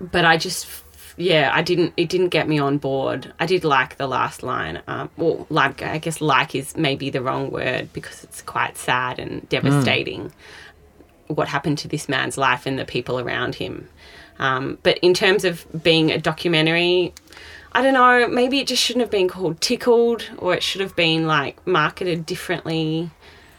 but 0.00 0.24
I 0.24 0.36
just 0.36 0.66
yeah 1.18 1.50
I 1.52 1.62
didn't 1.62 1.92
it 1.96 2.08
didn't 2.08 2.28
get 2.28 2.48
me 2.48 2.58
on 2.58 2.78
board. 2.78 3.32
I 3.38 3.46
did 3.46 3.64
like 3.64 3.96
the 3.96 4.06
last 4.06 4.42
line. 4.42 4.80
Um, 4.86 5.10
well, 5.16 5.46
like 5.50 5.82
I 5.82 5.98
guess 5.98 6.20
like 6.20 6.54
is 6.54 6.76
maybe 6.76 7.10
the 7.10 7.20
wrong 7.20 7.50
word 7.50 7.92
because 7.92 8.24
it's 8.24 8.40
quite 8.40 8.78
sad 8.78 9.18
and 9.18 9.46
devastating. 9.48 10.32
What 11.26 11.48
happened 11.48 11.78
to 11.78 11.88
this 11.88 12.08
man's 12.08 12.38
life 12.38 12.64
and 12.64 12.78
the 12.78 12.86
people 12.86 13.20
around 13.20 13.56
him. 13.56 13.88
Um, 14.38 14.78
but 14.82 14.98
in 14.98 15.14
terms 15.14 15.44
of 15.44 15.66
being 15.82 16.10
a 16.10 16.18
documentary, 16.18 17.12
I 17.72 17.82
don't 17.82 17.94
know. 17.94 18.28
Maybe 18.28 18.60
it 18.60 18.66
just 18.66 18.82
shouldn't 18.82 19.02
have 19.02 19.10
been 19.10 19.28
called 19.28 19.60
Tickled, 19.60 20.30
or 20.38 20.54
it 20.54 20.62
should 20.62 20.80
have 20.80 20.96
been 20.96 21.26
like 21.26 21.66
marketed 21.66 22.24
differently. 22.24 23.10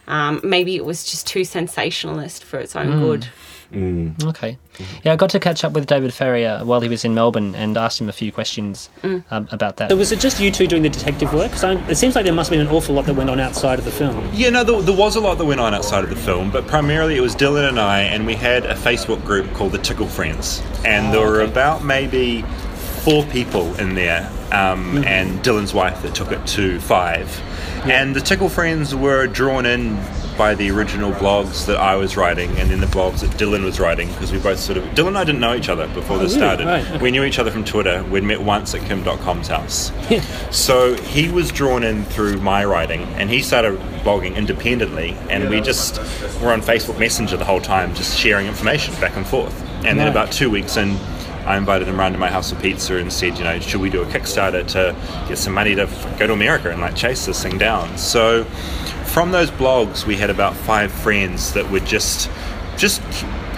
Um, 0.08 0.40
maybe 0.42 0.74
it 0.74 0.84
was 0.84 1.04
just 1.04 1.26
too 1.26 1.44
sensationalist 1.44 2.42
for 2.42 2.58
its 2.58 2.74
own 2.74 2.98
good. 2.98 3.28
Okay. 3.72 4.58
Yeah, 5.04 5.12
I 5.12 5.16
got 5.16 5.30
to 5.30 5.40
catch 5.40 5.62
up 5.64 5.72
with 5.72 5.86
David 5.86 6.12
Farrier 6.14 6.60
while 6.64 6.80
he 6.80 6.88
was 6.88 7.04
in 7.04 7.14
Melbourne 7.14 7.54
and 7.54 7.76
asked 7.76 8.00
him 8.00 8.08
a 8.08 8.12
few 8.12 8.32
questions 8.32 8.88
um, 9.04 9.48
about 9.50 9.76
that. 9.76 9.90
So 9.90 9.96
was 9.96 10.12
it 10.12 10.20
just 10.20 10.40
you 10.40 10.50
two 10.50 10.66
doing 10.66 10.82
the 10.82 10.88
detective 10.88 11.32
work? 11.34 11.50
'Cause 11.52 11.64
I- 11.64 11.74
it 11.88 11.96
seems 11.96 12.14
like 12.14 12.24
there 12.24 12.34
must 12.34 12.50
have 12.50 12.58
been 12.58 12.66
an 12.66 12.72
awful 12.72 12.94
lot 12.94 13.06
that 13.06 13.14
went 13.14 13.30
on 13.30 13.38
outside 13.40 13.78
of 13.78 13.84
the 13.84 13.90
film. 13.90 14.28
Yeah, 14.32 14.50
no, 14.50 14.64
there, 14.64 14.80
there 14.82 14.96
was 14.96 15.16
a 15.16 15.20
lot 15.20 15.38
that 15.38 15.44
went 15.44 15.60
on 15.60 15.74
outside 15.74 16.04
of 16.04 16.10
the 16.10 16.16
film, 16.16 16.50
but 16.50 16.66
primarily 16.66 17.16
it 17.16 17.20
was 17.20 17.34
Dylan 17.36 17.68
and 17.68 17.78
I, 17.78 18.00
and 18.00 18.26
we 18.26 18.34
had 18.34 18.64
a 18.64 18.74
Facebook 18.74 19.24
group 19.24 19.52
called 19.54 19.72
the 19.72 19.78
Tickle 19.78 20.06
Friends, 20.06 20.62
and 20.84 21.12
there 21.12 21.20
were 21.20 21.42
about 21.42 21.84
maybe 21.84 22.42
four 23.04 23.24
people 23.24 23.74
in 23.76 23.94
there, 23.94 24.30
um, 24.52 25.04
and 25.06 25.42
Dylan's 25.42 25.72
wife 25.72 26.02
that 26.02 26.14
took 26.14 26.32
it 26.32 26.44
to 26.48 26.78
five. 26.80 27.40
And 27.84 28.14
the 28.14 28.20
Tickle 28.20 28.48
Friends 28.48 28.94
were 28.94 29.26
drawn 29.26 29.66
in 29.66 29.98
by 30.36 30.54
the 30.54 30.70
original 30.70 31.12
blogs 31.12 31.66
that 31.66 31.76
I 31.76 31.96
was 31.96 32.16
writing, 32.16 32.50
and 32.56 32.70
then 32.70 32.80
the 32.80 32.86
blogs 32.86 33.20
that 33.20 33.30
Dylan 33.32 33.62
was 33.62 33.78
writing, 33.78 34.08
because 34.08 34.32
we 34.32 34.38
both 34.38 34.58
sort 34.58 34.78
of 34.78 34.84
Dylan 34.94 35.08
and 35.08 35.18
I 35.18 35.24
didn't 35.24 35.40
know 35.40 35.54
each 35.54 35.68
other 35.68 35.86
before 35.88 36.16
oh, 36.16 36.18
this 36.18 36.34
really? 36.34 36.56
started. 36.56 36.66
Right. 36.66 37.02
We 37.02 37.10
knew 37.10 37.24
each 37.24 37.38
other 37.38 37.50
from 37.50 37.62
Twitter. 37.64 38.02
We'd 38.04 38.24
met 38.24 38.40
once 38.40 38.74
at 38.74 38.80
Kim 38.86 39.02
Dotcom's 39.04 39.48
house. 39.48 39.92
So 40.50 40.94
he 41.02 41.28
was 41.28 41.52
drawn 41.52 41.82
in 41.82 42.04
through 42.06 42.38
my 42.38 42.64
writing, 42.64 43.02
and 43.18 43.28
he 43.28 43.42
started 43.42 43.78
blogging 44.02 44.34
independently, 44.34 45.10
and 45.28 45.50
we 45.50 45.60
just 45.60 45.98
were 46.40 46.52
on 46.52 46.62
Facebook 46.62 46.98
Messenger 46.98 47.36
the 47.36 47.44
whole 47.44 47.60
time, 47.60 47.94
just 47.94 48.18
sharing 48.18 48.46
information 48.46 48.94
back 48.94 49.16
and 49.16 49.26
forth. 49.26 49.54
And 49.84 49.98
then 49.98 50.08
about 50.08 50.32
two 50.32 50.48
weeks 50.48 50.76
in, 50.78 50.96
I 51.46 51.56
invited 51.56 51.88
him 51.88 51.98
round 51.98 52.14
to 52.14 52.18
my 52.18 52.30
house 52.30 52.52
for 52.52 52.60
pizza 52.60 52.96
and 52.96 53.12
said, 53.12 53.38
you 53.38 53.44
know, 53.44 53.58
should 53.60 53.80
we 53.80 53.90
do 53.90 54.02
a 54.02 54.06
Kickstarter 54.06 54.66
to 54.68 54.94
get 55.28 55.38
some 55.38 55.54
money 55.54 55.74
to 55.74 55.86
go 56.18 56.26
to 56.26 56.32
America 56.32 56.70
and 56.70 56.80
like 56.80 56.94
chase 56.94 57.26
this 57.26 57.42
thing 57.42 57.58
down? 57.58 57.96
So 57.98 58.44
from 59.06 59.32
those 59.32 59.50
blogs, 59.50 60.06
we 60.06 60.16
had 60.16 60.30
about 60.30 60.54
five 60.54 60.92
friends 60.92 61.52
that 61.54 61.70
were 61.70 61.80
just, 61.80 62.30
just 62.76 63.02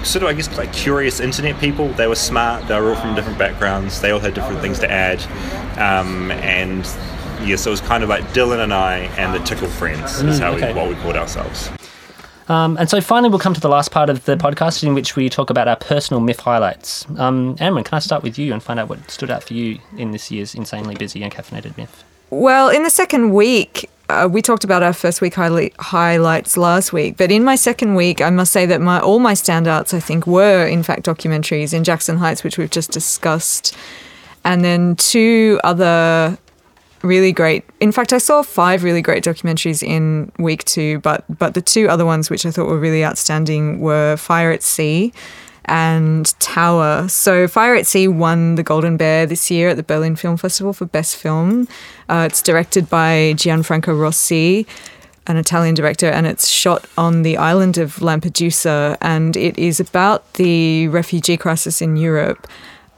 sort 0.04 0.22
of, 0.22 0.28
I 0.28 0.32
guess, 0.32 0.56
like 0.56 0.72
curious 0.72 1.20
internet 1.20 1.58
people. 1.60 1.88
They 1.90 2.06
were 2.06 2.14
smart. 2.14 2.66
They 2.68 2.80
were 2.80 2.90
all 2.90 3.00
from 3.00 3.14
different 3.14 3.38
backgrounds. 3.38 4.00
They 4.00 4.10
all 4.10 4.20
had 4.20 4.34
different 4.34 4.60
things 4.60 4.78
to 4.80 4.90
add, 4.90 5.22
um, 5.78 6.30
and 6.30 6.84
yeah, 7.44 7.56
so 7.56 7.70
it 7.70 7.72
was 7.72 7.80
kind 7.80 8.02
of 8.02 8.08
like 8.08 8.24
Dylan 8.28 8.62
and 8.62 8.72
I 8.72 8.98
and 9.18 9.34
the 9.34 9.44
Tickle 9.44 9.68
Friends 9.68 10.20
is 10.22 10.38
how 10.38 10.52
okay. 10.54 10.72
we 10.72 10.78
what 10.78 10.88
we 10.88 10.94
called 10.96 11.16
ourselves. 11.16 11.70
Um, 12.48 12.76
and 12.78 12.88
so 12.90 13.00
finally, 13.00 13.30
we'll 13.30 13.38
come 13.38 13.54
to 13.54 13.60
the 13.60 13.68
last 13.68 13.90
part 13.90 14.10
of 14.10 14.24
the 14.24 14.36
podcast 14.36 14.82
in 14.82 14.94
which 14.94 15.16
we 15.16 15.28
talk 15.28 15.50
about 15.50 15.68
our 15.68 15.76
personal 15.76 16.20
MIFF 16.20 16.40
highlights. 16.40 17.06
Um, 17.18 17.56
Amron, 17.56 17.84
can 17.84 17.96
I 17.96 18.00
start 18.00 18.22
with 18.22 18.38
you 18.38 18.52
and 18.52 18.62
find 18.62 18.80
out 18.80 18.88
what 18.88 19.10
stood 19.10 19.30
out 19.30 19.42
for 19.44 19.54
you 19.54 19.78
in 19.96 20.10
this 20.10 20.30
year's 20.30 20.54
insanely 20.54 20.94
busy 20.94 21.22
and 21.22 21.32
caffeinated 21.32 21.76
MIFF? 21.76 22.04
Well, 22.30 22.70
in 22.70 22.82
the 22.82 22.90
second 22.90 23.32
week, 23.32 23.90
uh, 24.08 24.28
we 24.30 24.42
talked 24.42 24.64
about 24.64 24.82
our 24.82 24.92
first 24.92 25.20
week 25.20 25.34
highli- 25.34 25.72
highlights 25.78 26.56
last 26.56 26.92
week, 26.92 27.16
but 27.16 27.30
in 27.30 27.44
my 27.44 27.56
second 27.56 27.94
week, 27.94 28.20
I 28.20 28.30
must 28.30 28.52
say 28.52 28.66
that 28.66 28.80
my 28.80 29.00
all 29.00 29.18
my 29.18 29.34
standouts, 29.34 29.94
I 29.94 30.00
think, 30.00 30.26
were 30.26 30.66
in 30.66 30.82
fact 30.82 31.04
documentaries 31.04 31.72
in 31.72 31.84
Jackson 31.84 32.18
Heights, 32.18 32.42
which 32.44 32.58
we've 32.58 32.70
just 32.70 32.90
discussed, 32.90 33.76
and 34.44 34.64
then 34.64 34.96
two 34.96 35.60
other 35.64 36.38
really 37.02 37.32
great. 37.32 37.64
In 37.80 37.92
fact, 37.92 38.12
I 38.12 38.18
saw 38.18 38.42
five 38.42 38.84
really 38.84 39.02
great 39.02 39.24
documentaries 39.24 39.82
in 39.82 40.32
week 40.38 40.64
two, 40.64 41.00
but 41.00 41.24
but 41.38 41.54
the 41.54 41.62
two 41.62 41.88
other 41.88 42.04
ones 42.04 42.30
which 42.30 42.46
I 42.46 42.50
thought 42.50 42.66
were 42.66 42.78
really 42.78 43.04
outstanding 43.04 43.80
were 43.80 44.16
Fire 44.16 44.50
at 44.50 44.62
Sea 44.62 45.12
and 45.66 46.38
Tower. 46.40 47.08
So 47.08 47.46
Fire 47.46 47.74
at 47.74 47.86
Sea 47.86 48.08
won 48.08 48.56
the 48.56 48.62
Golden 48.62 48.96
Bear 48.96 49.26
this 49.26 49.50
year 49.50 49.70
at 49.70 49.76
the 49.76 49.82
Berlin 49.82 50.16
Film 50.16 50.36
Festival 50.36 50.72
for 50.72 50.86
Best 50.86 51.16
Film. 51.16 51.68
Uh, 52.08 52.26
it's 52.30 52.42
directed 52.42 52.90
by 52.90 53.34
Gianfranco 53.36 53.96
Rosi, 53.96 54.66
an 55.26 55.36
Italian 55.36 55.74
director, 55.74 56.06
and 56.08 56.26
it's 56.26 56.48
shot 56.48 56.86
on 56.98 57.22
the 57.22 57.36
island 57.36 57.78
of 57.78 57.96
Lampedusa, 57.96 58.96
and 59.00 59.36
it 59.36 59.56
is 59.58 59.78
about 59.78 60.34
the 60.34 60.88
refugee 60.88 61.36
crisis 61.36 61.80
in 61.80 61.96
Europe. 61.96 62.48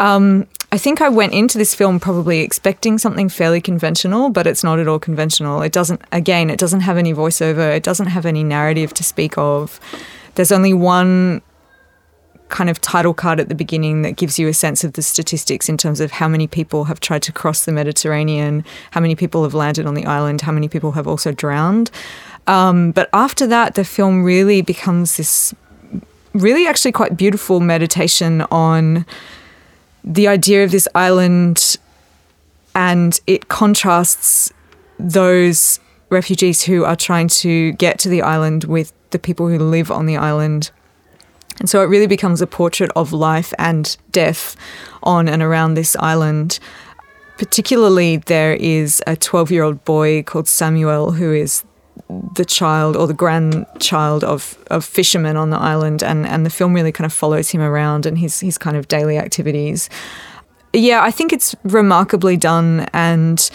Um, 0.00 0.46
I 0.74 0.76
think 0.76 1.00
I 1.00 1.08
went 1.08 1.32
into 1.32 1.56
this 1.56 1.72
film 1.72 2.00
probably 2.00 2.40
expecting 2.40 2.98
something 2.98 3.28
fairly 3.28 3.60
conventional, 3.60 4.28
but 4.28 4.44
it's 4.44 4.64
not 4.64 4.80
at 4.80 4.88
all 4.88 4.98
conventional. 4.98 5.62
It 5.62 5.70
doesn't, 5.70 6.02
again, 6.10 6.50
it 6.50 6.58
doesn't 6.58 6.80
have 6.80 6.96
any 6.96 7.14
voiceover, 7.14 7.76
it 7.76 7.84
doesn't 7.84 8.08
have 8.08 8.26
any 8.26 8.42
narrative 8.42 8.92
to 8.94 9.04
speak 9.04 9.38
of. 9.38 9.78
There's 10.34 10.50
only 10.50 10.74
one 10.74 11.42
kind 12.48 12.68
of 12.68 12.80
title 12.80 13.14
card 13.14 13.38
at 13.38 13.48
the 13.48 13.54
beginning 13.54 14.02
that 14.02 14.16
gives 14.16 14.36
you 14.36 14.48
a 14.48 14.52
sense 14.52 14.82
of 14.82 14.94
the 14.94 15.02
statistics 15.02 15.68
in 15.68 15.76
terms 15.76 16.00
of 16.00 16.10
how 16.10 16.26
many 16.26 16.48
people 16.48 16.86
have 16.86 16.98
tried 16.98 17.22
to 17.22 17.30
cross 17.30 17.66
the 17.66 17.70
Mediterranean, 17.70 18.64
how 18.90 19.00
many 19.00 19.14
people 19.14 19.44
have 19.44 19.54
landed 19.54 19.86
on 19.86 19.94
the 19.94 20.06
island, 20.06 20.40
how 20.40 20.50
many 20.50 20.66
people 20.66 20.90
have 20.90 21.06
also 21.06 21.30
drowned. 21.30 21.88
Um, 22.48 22.90
but 22.90 23.08
after 23.12 23.46
that, 23.46 23.76
the 23.76 23.84
film 23.84 24.24
really 24.24 24.60
becomes 24.60 25.18
this 25.18 25.54
really 26.32 26.66
actually 26.66 26.90
quite 26.90 27.16
beautiful 27.16 27.60
meditation 27.60 28.42
on 28.50 29.06
the 30.04 30.28
idea 30.28 30.62
of 30.62 30.70
this 30.70 30.86
island 30.94 31.76
and 32.74 33.20
it 33.26 33.48
contrasts 33.48 34.52
those 34.98 35.80
refugees 36.10 36.62
who 36.62 36.84
are 36.84 36.96
trying 36.96 37.28
to 37.28 37.72
get 37.72 37.98
to 38.00 38.08
the 38.08 38.22
island 38.22 38.64
with 38.64 38.92
the 39.10 39.18
people 39.18 39.48
who 39.48 39.58
live 39.58 39.90
on 39.90 40.06
the 40.06 40.16
island. 40.16 40.70
And 41.60 41.70
so 41.70 41.82
it 41.82 41.86
really 41.86 42.06
becomes 42.06 42.42
a 42.42 42.46
portrait 42.46 42.90
of 42.94 43.12
life 43.12 43.54
and 43.58 43.96
death 44.10 44.56
on 45.02 45.28
and 45.28 45.42
around 45.42 45.74
this 45.74 45.96
island. 45.96 46.58
Particularly, 47.38 48.18
there 48.18 48.54
is 48.54 49.02
a 49.06 49.16
12 49.16 49.50
year 49.50 49.62
old 49.62 49.84
boy 49.84 50.22
called 50.22 50.48
Samuel 50.48 51.12
who 51.12 51.32
is 51.32 51.64
the 52.34 52.44
child 52.44 52.96
or 52.96 53.06
the 53.06 53.14
grandchild 53.14 54.24
of, 54.24 54.58
of 54.70 54.84
fishermen 54.84 55.36
on 55.36 55.50
the 55.50 55.58
island, 55.58 56.02
and, 56.02 56.26
and 56.26 56.44
the 56.44 56.50
film 56.50 56.74
really 56.74 56.92
kind 56.92 57.06
of 57.06 57.12
follows 57.12 57.50
him 57.50 57.60
around 57.60 58.06
and 58.06 58.18
his, 58.18 58.40
his 58.40 58.58
kind 58.58 58.76
of 58.76 58.88
daily 58.88 59.18
activities. 59.18 59.88
Yeah, 60.72 61.02
I 61.02 61.10
think 61.10 61.32
it's 61.32 61.54
remarkably 61.64 62.36
done 62.36 62.86
and 62.92 63.50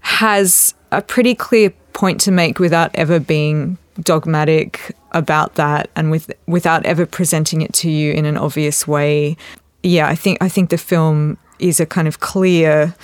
has 0.00 0.74
a 0.90 1.02
pretty 1.02 1.34
clear 1.34 1.70
point 1.92 2.20
to 2.22 2.30
make 2.30 2.58
without 2.58 2.90
ever 2.94 3.20
being 3.20 3.78
dogmatic 4.00 4.94
about 5.12 5.54
that 5.56 5.90
and 5.96 6.10
with 6.10 6.30
without 6.46 6.84
ever 6.86 7.06
presenting 7.06 7.62
it 7.62 7.72
to 7.72 7.90
you 7.90 8.12
in 8.12 8.24
an 8.24 8.36
obvious 8.36 8.86
way. 8.86 9.36
Yeah, 9.82 10.08
I 10.08 10.14
think 10.14 10.38
I 10.40 10.48
think 10.48 10.70
the 10.70 10.78
film 10.78 11.38
is 11.58 11.80
a 11.80 11.86
kind 11.86 12.06
of 12.06 12.20
clear 12.20 12.94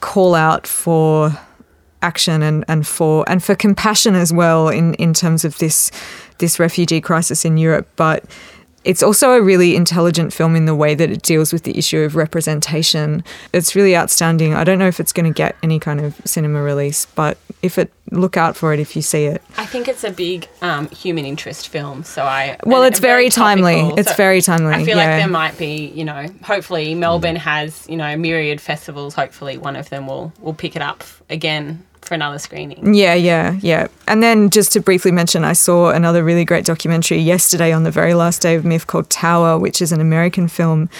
call 0.00 0.34
out 0.34 0.66
for 0.66 1.36
action 2.02 2.42
and, 2.42 2.64
and 2.68 2.86
for 2.86 3.28
and 3.28 3.42
for 3.42 3.54
compassion 3.54 4.14
as 4.14 4.32
well 4.32 4.68
in, 4.68 4.94
in 4.94 5.14
terms 5.14 5.44
of 5.44 5.58
this 5.58 5.90
this 6.38 6.58
refugee 6.58 7.00
crisis 7.00 7.44
in 7.44 7.56
Europe. 7.56 7.88
But 7.96 8.24
it's 8.82 9.02
also 9.02 9.32
a 9.32 9.42
really 9.42 9.76
intelligent 9.76 10.32
film 10.32 10.56
in 10.56 10.64
the 10.64 10.74
way 10.74 10.94
that 10.94 11.10
it 11.10 11.22
deals 11.22 11.52
with 11.52 11.64
the 11.64 11.76
issue 11.76 11.98
of 12.00 12.16
representation. 12.16 13.22
It's 13.52 13.76
really 13.76 13.94
outstanding. 13.94 14.54
I 14.54 14.64
don't 14.64 14.78
know 14.78 14.88
if 14.88 15.00
it's 15.00 15.12
going 15.12 15.30
to 15.30 15.36
get 15.36 15.54
any 15.62 15.78
kind 15.78 16.00
of 16.00 16.20
cinema 16.24 16.62
release, 16.62 17.04
but 17.14 17.36
if 17.60 17.76
it 17.76 17.92
look 18.10 18.38
out 18.38 18.56
for 18.56 18.72
it 18.72 18.80
if 18.80 18.96
you 18.96 19.02
see 19.02 19.26
it. 19.26 19.42
I 19.58 19.66
think 19.66 19.86
it's 19.86 20.02
a 20.02 20.10
big 20.10 20.48
um, 20.62 20.88
human 20.88 21.26
interest 21.26 21.68
film, 21.68 22.04
so 22.04 22.22
I 22.22 22.56
well, 22.64 22.82
it's 22.82 22.98
and 22.98 23.02
very 23.02 23.28
timely. 23.28 23.76
topical, 23.76 23.98
It's 23.98 24.10
so 24.10 24.16
very 24.16 24.40
timely. 24.40 24.72
I 24.72 24.78
feel 24.84 24.96
yeah. 24.96 25.10
like 25.10 25.20
there 25.20 25.28
might 25.28 25.58
be, 25.58 25.88
you 25.88 26.04
know, 26.04 26.26
hopefully 26.42 26.94
Melbourne 26.94 27.36
has, 27.36 27.86
you 27.88 27.96
know, 27.98 28.16
myriad 28.16 28.60
festivals. 28.62 29.14
Hopefully, 29.14 29.58
one 29.58 29.76
of 29.76 29.90
them 29.90 30.06
will 30.06 30.32
will 30.40 30.54
pick 30.54 30.74
it 30.74 30.82
up 30.82 31.04
again 31.28 31.84
for 32.10 32.14
another 32.14 32.40
screening. 32.40 32.92
Yeah, 32.92 33.14
yeah, 33.14 33.56
yeah. 33.60 33.86
And 34.08 34.20
then 34.20 34.50
just 34.50 34.72
to 34.72 34.80
briefly 34.80 35.12
mention, 35.12 35.44
I 35.44 35.52
saw 35.52 35.90
another 35.90 36.24
really 36.24 36.44
great 36.44 36.64
documentary 36.64 37.18
yesterday 37.18 37.70
on 37.70 37.84
the 37.84 37.92
very 37.92 38.14
last 38.14 38.42
day 38.42 38.56
of 38.56 38.64
MIFF 38.64 38.84
called 38.84 39.08
Tower, 39.10 39.60
which 39.60 39.80
is 39.80 39.92
an 39.92 40.00
American 40.00 40.48
film 40.48 40.90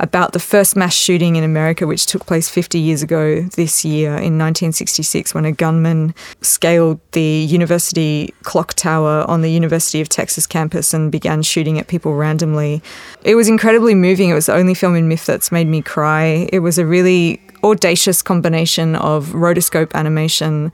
about 0.00 0.32
the 0.32 0.40
first 0.40 0.74
mass 0.74 0.92
shooting 0.92 1.36
in 1.36 1.44
America, 1.44 1.86
which 1.86 2.04
took 2.04 2.26
place 2.26 2.48
50 2.48 2.80
years 2.80 3.00
ago 3.00 3.42
this 3.42 3.84
year 3.84 4.10
in 4.10 4.38
1966 4.38 5.34
when 5.34 5.44
a 5.44 5.52
gunman 5.52 6.14
scaled 6.42 6.98
the 7.12 7.22
university 7.22 8.34
clock 8.42 8.74
tower 8.74 9.24
on 9.28 9.42
the 9.42 9.50
University 9.50 10.00
of 10.00 10.08
Texas 10.08 10.48
campus 10.48 10.92
and 10.92 11.12
began 11.12 11.42
shooting 11.42 11.78
at 11.78 11.86
people 11.86 12.14
randomly. 12.14 12.82
It 13.22 13.36
was 13.36 13.48
incredibly 13.48 13.94
moving. 13.94 14.30
It 14.30 14.34
was 14.34 14.46
the 14.46 14.54
only 14.54 14.74
film 14.74 14.96
in 14.96 15.08
MIFF 15.08 15.26
that's 15.26 15.52
made 15.52 15.68
me 15.68 15.80
cry. 15.80 16.48
It 16.52 16.58
was 16.58 16.76
a 16.76 16.84
really 16.84 17.40
audacious 17.70 18.22
combination 18.22 18.96
of 18.96 19.28
rotoscope 19.28 19.94
animation, 19.94 20.72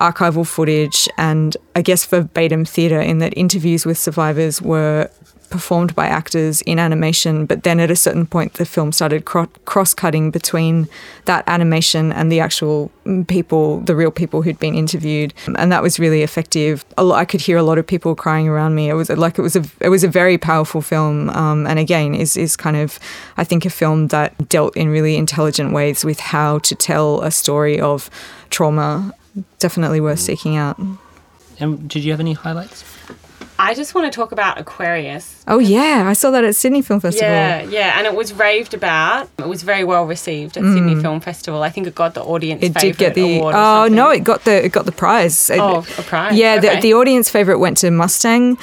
archival 0.00 0.46
footage, 0.46 1.08
and 1.18 1.56
I 1.76 1.82
guess 1.82 2.04
verbatim 2.04 2.64
theatre 2.64 3.00
in 3.00 3.18
that 3.18 3.36
interviews 3.36 3.84
with 3.86 3.98
survivors 3.98 4.60
were 4.62 5.10
performed 5.52 5.94
by 5.94 6.06
actors 6.06 6.62
in 6.62 6.78
animation, 6.78 7.46
but 7.46 7.62
then 7.62 7.78
at 7.78 7.90
a 7.90 7.96
certain 7.96 8.26
point, 8.26 8.54
the 8.54 8.64
film 8.64 8.90
started 8.90 9.24
cro- 9.24 9.46
cross 9.66 9.94
cutting 9.94 10.32
between 10.32 10.88
that 11.26 11.44
animation 11.46 12.12
and 12.12 12.32
the 12.32 12.40
actual 12.40 12.90
mm, 13.04 13.28
people, 13.28 13.80
the 13.80 13.94
real 13.94 14.10
people 14.10 14.42
who'd 14.42 14.58
been 14.58 14.74
interviewed, 14.74 15.32
and 15.56 15.70
that 15.70 15.82
was 15.82 16.00
really 16.00 16.22
effective. 16.22 16.84
A 16.98 17.04
lo- 17.04 17.14
I 17.14 17.24
could 17.24 17.42
hear 17.42 17.58
a 17.58 17.62
lot 17.62 17.78
of 17.78 17.86
people 17.86 18.14
crying 18.14 18.48
around 18.48 18.74
me. 18.74 18.88
It 18.88 18.94
was 18.94 19.10
like 19.10 19.38
it 19.38 19.42
was 19.42 19.54
a 19.54 19.62
it 19.80 19.90
was 19.90 20.02
a 20.02 20.08
very 20.08 20.38
powerful 20.38 20.80
film, 20.80 21.30
um, 21.30 21.66
and 21.66 21.78
again, 21.78 22.14
is 22.14 22.36
is 22.36 22.56
kind 22.56 22.76
of 22.76 22.98
I 23.36 23.44
think 23.44 23.64
a 23.64 23.70
film 23.70 24.08
that 24.08 24.48
dealt 24.48 24.76
in 24.76 24.88
really 24.88 25.16
intelligent 25.16 25.72
ways 25.72 26.04
with 26.04 26.18
how 26.18 26.58
to 26.60 26.74
tell 26.74 27.20
a 27.22 27.30
story 27.30 27.78
of 27.78 28.10
trauma. 28.50 29.12
Definitely 29.58 30.00
worth 30.00 30.20
seeking 30.20 30.56
out. 30.56 30.78
And 31.58 31.88
did 31.88 32.04
you 32.04 32.10
have 32.10 32.20
any 32.20 32.34
highlights? 32.34 32.91
I 33.64 33.74
just 33.74 33.94
want 33.94 34.12
to 34.12 34.16
talk 34.20 34.32
about 34.32 34.58
Aquarius. 34.58 35.44
Oh 35.46 35.60
yeah, 35.60 36.04
I 36.08 36.14
saw 36.14 36.32
that 36.32 36.42
at 36.42 36.56
Sydney 36.56 36.82
Film 36.82 36.98
Festival. 36.98 37.28
Yeah, 37.28 37.62
yeah, 37.62 37.96
and 37.96 38.08
it 38.08 38.14
was 38.14 38.32
raved 38.32 38.74
about. 38.74 39.28
It 39.38 39.46
was 39.46 39.62
very 39.62 39.84
well 39.84 40.04
received 40.04 40.56
at 40.56 40.64
Sydney 40.64 41.00
Film 41.00 41.20
Festival. 41.20 41.62
I 41.62 41.70
think 41.70 41.86
it 41.86 41.94
got 41.94 42.14
the 42.14 42.24
audience. 42.24 42.60
Mm. 42.62 42.66
It 42.66 42.74
did 42.74 42.98
get 42.98 43.14
the 43.14 43.38
award 43.38 43.54
oh 43.56 43.86
no, 43.88 44.10
it 44.10 44.24
got 44.24 44.44
the 44.44 44.64
it 44.64 44.72
got 44.72 44.84
the 44.86 44.92
prize. 44.92 45.48
It- 45.48 45.60
Oh, 45.62 45.78
a 45.96 46.02
prize, 46.02 46.34
Yeah, 46.36 46.56
okay. 46.58 46.74
the, 46.76 46.80
the 46.80 46.94
audience 46.94 47.30
favorite 47.30 47.58
went 47.60 47.76
to 47.78 47.90
Mustang, 47.92 48.58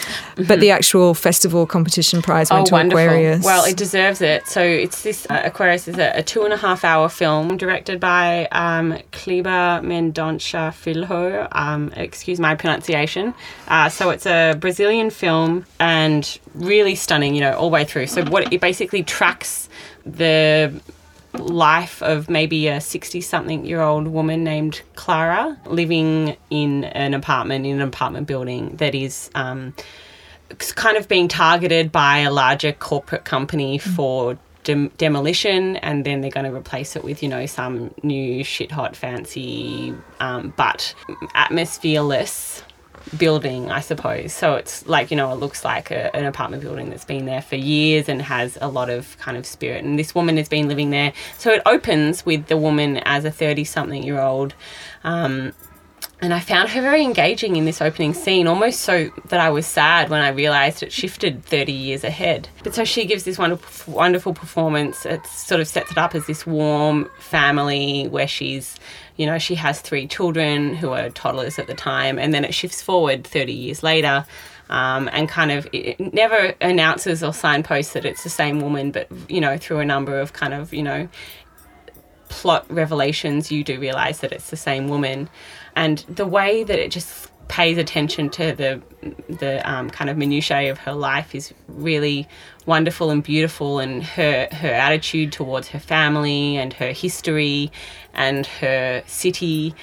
but 0.50 0.60
the 0.60 0.72
actual 0.72 1.14
festival 1.14 1.66
competition 1.66 2.22
prize 2.22 2.52
went 2.52 2.68
to 2.68 2.76
Aquarius. 2.76 3.42
Oh, 3.46 3.46
Well, 3.46 3.64
it 3.64 3.78
deserves 3.78 4.20
it. 4.22 4.48
So 4.48 4.62
it's 4.62 5.02
this 5.04 5.26
uh, 5.30 5.44
Aquarius 5.46 5.88
is 5.88 5.98
a, 5.98 6.12
a 6.20 6.24
two 6.24 6.44
and 6.44 6.52
a 6.52 6.58
half 6.58 6.84
hour 6.84 7.08
film 7.08 7.56
directed 7.56 8.02
by 8.02 8.48
um, 8.52 8.98
Kleber 9.14 9.80
Mendonça 9.82 10.74
Filho. 10.74 11.48
Um, 11.54 11.94
excuse 11.96 12.38
my 12.40 12.54
pronunciation. 12.56 13.34
Uh, 13.70 13.88
so 13.88 14.10
it's 14.10 14.26
a 14.26 14.56
Brazilian 14.60 14.89
film 15.10 15.66
and 15.80 16.40
really 16.56 16.96
stunning, 16.96 17.36
you 17.36 17.42
know, 17.42 17.54
all 17.54 17.70
the 17.70 17.74
way 17.74 17.86
through. 17.86 18.08
So 18.08 18.24
what 18.26 18.52
it 18.52 18.62
basically 18.62 19.04
tracks 19.04 19.70
the 20.06 20.82
life 21.34 22.02
of 22.02 22.30
maybe 22.30 22.68
a 22.68 22.82
60 22.82 23.22
something 23.22 23.66
year 23.66 23.82
old 23.82 24.08
woman 24.08 24.44
named 24.44 24.82
Clara 24.96 25.58
living 25.66 26.36
in 26.50 26.86
an 26.86 27.14
apartment 27.14 27.66
in 27.66 27.76
an 27.76 27.88
apartment 27.88 28.28
building 28.28 28.76
that 28.78 28.96
is 28.96 29.30
um, 29.36 29.74
kind 30.76 30.98
of 30.98 31.08
being 31.08 31.28
targeted 31.28 31.92
by 31.92 32.20
a 32.20 32.32
larger 32.32 32.72
corporate 32.72 33.26
company 33.26 33.78
for 33.78 34.40
dem- 34.64 34.92
demolition 34.98 35.76
and 35.78 36.06
then 36.06 36.22
they're 36.22 36.32
going 36.32 36.46
to 36.46 36.56
replace 36.56 36.96
it 36.96 37.04
with 37.04 37.22
you 37.22 37.30
know 37.30 37.46
some 37.46 37.94
new 38.02 38.44
shit 38.44 38.72
hot 38.72 38.96
fancy 38.96 39.94
um, 40.20 40.54
but 40.58 40.94
atmosphereless 41.36 42.64
building 43.18 43.72
i 43.72 43.80
suppose. 43.80 44.34
So 44.34 44.56
it's 44.56 44.86
like 44.88 45.12
you 45.12 45.18
know 45.18 45.32
it 45.32 45.36
looks 45.36 45.66
like 45.66 45.92
a, 45.92 46.16
an 46.16 46.26
apartment 46.26 46.64
building 46.64 46.90
that's 46.90 47.06
been 47.06 47.26
there 47.26 47.42
for 47.42 47.56
years 47.56 48.08
and 48.10 48.22
has 48.22 48.58
a 48.62 48.68
lot 48.68 48.90
of 48.90 49.18
kind 49.18 49.38
of 49.38 49.46
spirit. 49.46 49.84
And 49.84 49.98
this 49.98 50.14
woman 50.14 50.38
has 50.38 50.50
been 50.50 50.68
living 50.68 50.90
there. 50.92 51.14
So 51.38 51.52
it 51.52 51.62
opens 51.66 52.26
with 52.26 52.48
the 52.48 52.58
woman 52.58 52.98
as 52.98 53.26
a 53.26 53.32
30 53.32 53.64
something 53.64 54.04
year 54.04 54.20
old 54.20 54.54
um, 55.04 55.54
and 56.22 56.34
I 56.34 56.42
found 56.42 56.70
her 56.70 56.82
very 56.82 57.04
engaging 57.04 57.56
in 57.56 57.64
this 57.64 57.82
opening 57.82 58.14
scene, 58.14 58.46
almost 58.46 58.82
so 58.82 59.10
that 59.30 59.40
I 59.40 59.50
was 59.50 59.66
sad 59.66 60.10
when 60.10 60.22
I 60.22 60.30
realised 60.30 60.84
it 60.84 60.92
shifted 60.92 61.46
30 61.46 61.72
years 61.72 62.04
ahead. 62.04 62.50
But 62.64 62.76
so 62.76 62.84
she 62.84 63.06
gives 63.06 63.24
this 63.24 63.38
wonderful, 63.38 63.94
wonderful 63.94 64.34
performance. 64.34 65.06
It 65.06 65.26
sort 65.28 65.62
of 65.62 65.68
sets 65.68 65.92
it 65.92 65.98
up 65.98 66.16
as 66.16 66.26
this 66.26 66.46
warm 66.46 67.10
family 67.20 68.08
where 68.10 68.28
she's, 68.28 68.76
you 69.16 69.26
know, 69.26 69.38
she 69.38 69.56
has 69.56 69.80
three 69.80 70.08
children 70.08 70.76
who 70.76 70.92
are 70.92 71.10
toddlers 71.10 71.58
at 71.58 71.68
the 71.68 71.74
time, 71.74 72.20
and 72.20 72.34
then 72.34 72.44
it 72.44 72.54
shifts 72.54 72.82
forward 72.82 73.26
30 73.26 73.54
years 73.54 73.82
later. 73.82 74.26
Um, 74.70 75.10
and 75.12 75.28
kind 75.28 75.50
of 75.50 75.68
never 76.14 76.54
announces 76.62 77.24
or 77.24 77.34
signposts 77.34 77.94
that 77.94 78.06
it's 78.06 78.24
the 78.24 78.30
same 78.30 78.60
woman, 78.60 78.92
but 78.92 79.08
you 79.28 79.42
know, 79.42 79.58
through 79.58 79.80
a 79.80 79.86
number 79.86 80.20
of 80.20 80.34
kind 80.34 80.54
of 80.54 80.72
you 80.72 80.84
know 80.84 81.10
plot 82.30 82.66
revelations, 82.70 83.52
you 83.52 83.64
do 83.64 83.80
realize 83.80 84.20
that 84.20 84.32
it's 84.32 84.52
the 84.52 84.58
same 84.58 84.88
woman, 84.88 85.28
and 85.76 86.00
the 86.10 86.26
way 86.26 86.64
that 86.64 86.80
it 86.80 86.92
just 86.92 87.30
pays 87.48 87.78
attention 87.78 88.30
to 88.30 88.54
the 88.54 88.82
the 89.28 89.70
um, 89.70 89.90
kind 89.90 90.10
of 90.10 90.18
minutiae 90.18 90.72
of 90.72 90.78
her 90.78 90.94
life 90.94 91.34
is 91.34 91.54
really 91.68 92.28
wonderful 92.66 93.10
and 93.10 93.24
beautiful, 93.24 93.80
and 93.80 94.04
her 94.04 94.48
her 94.52 94.72
attitude 94.72 95.32
towards 95.32 95.70
her 95.70 95.80
family 95.80 96.58
and 96.58 96.74
her 96.74 96.92
history 96.92 97.72
and 98.14 98.46
her 98.46 99.04
city 99.08 99.74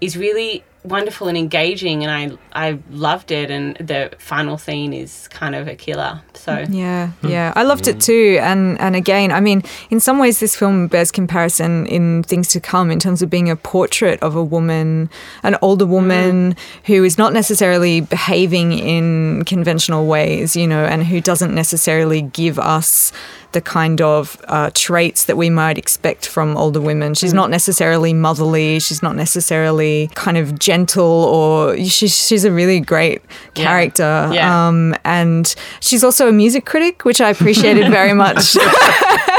is 0.00 0.16
really 0.16 0.64
wonderful 0.84 1.28
and 1.28 1.36
engaging, 1.36 2.04
and 2.04 2.38
I 2.52 2.68
I 2.68 2.78
loved 2.90 3.30
it. 3.30 3.50
And 3.50 3.76
the 3.76 4.12
final 4.18 4.58
scene 4.58 4.92
is 4.92 5.28
kind 5.28 5.54
of 5.54 5.68
a 5.68 5.74
killer. 5.74 6.22
So 6.34 6.64
Yeah, 6.70 7.10
yeah, 7.22 7.52
hmm. 7.52 7.58
I 7.58 7.62
loved 7.62 7.86
it 7.86 7.94
hmm. 7.94 8.00
too. 8.00 8.38
And 8.40 8.80
and 8.80 8.96
again, 8.96 9.30
I 9.32 9.40
mean, 9.40 9.62
in 9.90 10.00
some 10.00 10.18
ways, 10.18 10.40
this 10.40 10.56
film 10.56 10.88
bears 10.88 11.10
comparison 11.10 11.86
in 11.86 12.22
things 12.22 12.48
to 12.48 12.60
come 12.60 12.90
in 12.90 12.98
terms 12.98 13.22
of 13.22 13.30
being 13.30 13.50
a 13.50 13.56
portrait 13.56 14.22
of 14.22 14.36
a 14.36 14.44
woman, 14.44 15.10
an 15.42 15.56
older 15.62 15.84
hmm. 15.84 15.92
woman 15.92 16.56
who 16.84 17.04
is 17.04 17.18
not 17.18 17.32
necessarily 17.32 18.00
behaving 18.00 18.72
in 18.72 19.44
conventional 19.44 20.06
ways, 20.06 20.56
you 20.56 20.66
know, 20.66 20.84
and 20.84 21.04
who 21.04 21.20
doesn't 21.20 21.54
necessarily 21.54 22.22
give 22.22 22.58
us 22.58 23.12
the 23.52 23.60
kind 23.60 24.00
of 24.00 24.40
uh, 24.48 24.70
traits 24.74 25.24
that 25.24 25.36
we 25.36 25.50
might 25.50 25.78
expect 25.78 26.26
from 26.26 26.56
older 26.56 26.80
women. 26.80 27.14
She's 27.14 27.34
not 27.34 27.50
necessarily 27.50 28.12
motherly. 28.12 28.78
She's 28.80 29.02
not 29.02 29.16
necessarily 29.16 30.10
kind 30.14 30.36
of 30.36 30.58
gentle, 30.58 31.04
or 31.04 31.76
she's 31.78 32.16
she's 32.26 32.44
a 32.44 32.52
really 32.52 32.80
great 32.80 33.22
character. 33.54 34.30
Yeah. 34.32 34.68
Um, 34.68 34.94
and 35.04 35.54
she's 35.80 36.04
also 36.04 36.28
a 36.28 36.32
music 36.32 36.64
critic, 36.64 37.04
which 37.04 37.20
I 37.20 37.30
appreciated 37.30 37.90
very 37.90 38.12
much. 38.12 38.56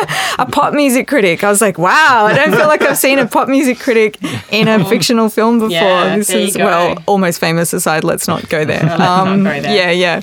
a 0.39 0.45
pop 0.51 0.73
music 0.73 1.07
critic. 1.07 1.43
I 1.43 1.49
was 1.49 1.61
like, 1.61 1.77
wow, 1.77 2.25
I 2.25 2.33
don't 2.33 2.51
feel 2.51 2.67
like 2.67 2.81
I've 2.81 2.97
seen 2.97 3.19
a 3.19 3.27
pop 3.27 3.47
music 3.47 3.79
critic 3.79 4.17
in 4.51 4.67
a 4.67 4.83
fictional 4.89 5.29
film 5.29 5.59
before. 5.59 5.71
Yeah, 5.71 6.17
this 6.17 6.29
is, 6.29 6.57
well, 6.57 6.97
almost 7.05 7.39
famous 7.39 7.73
aside. 7.73 8.03
Let's 8.03 8.27
not 8.27 8.49
go 8.49 8.65
there. 8.65 8.81
Let's 8.81 8.99
not 8.99 9.27
Um, 9.27 9.43
go 9.43 9.61
there. 9.61 9.75
Yeah, 9.75 9.91
yeah. 9.91 10.21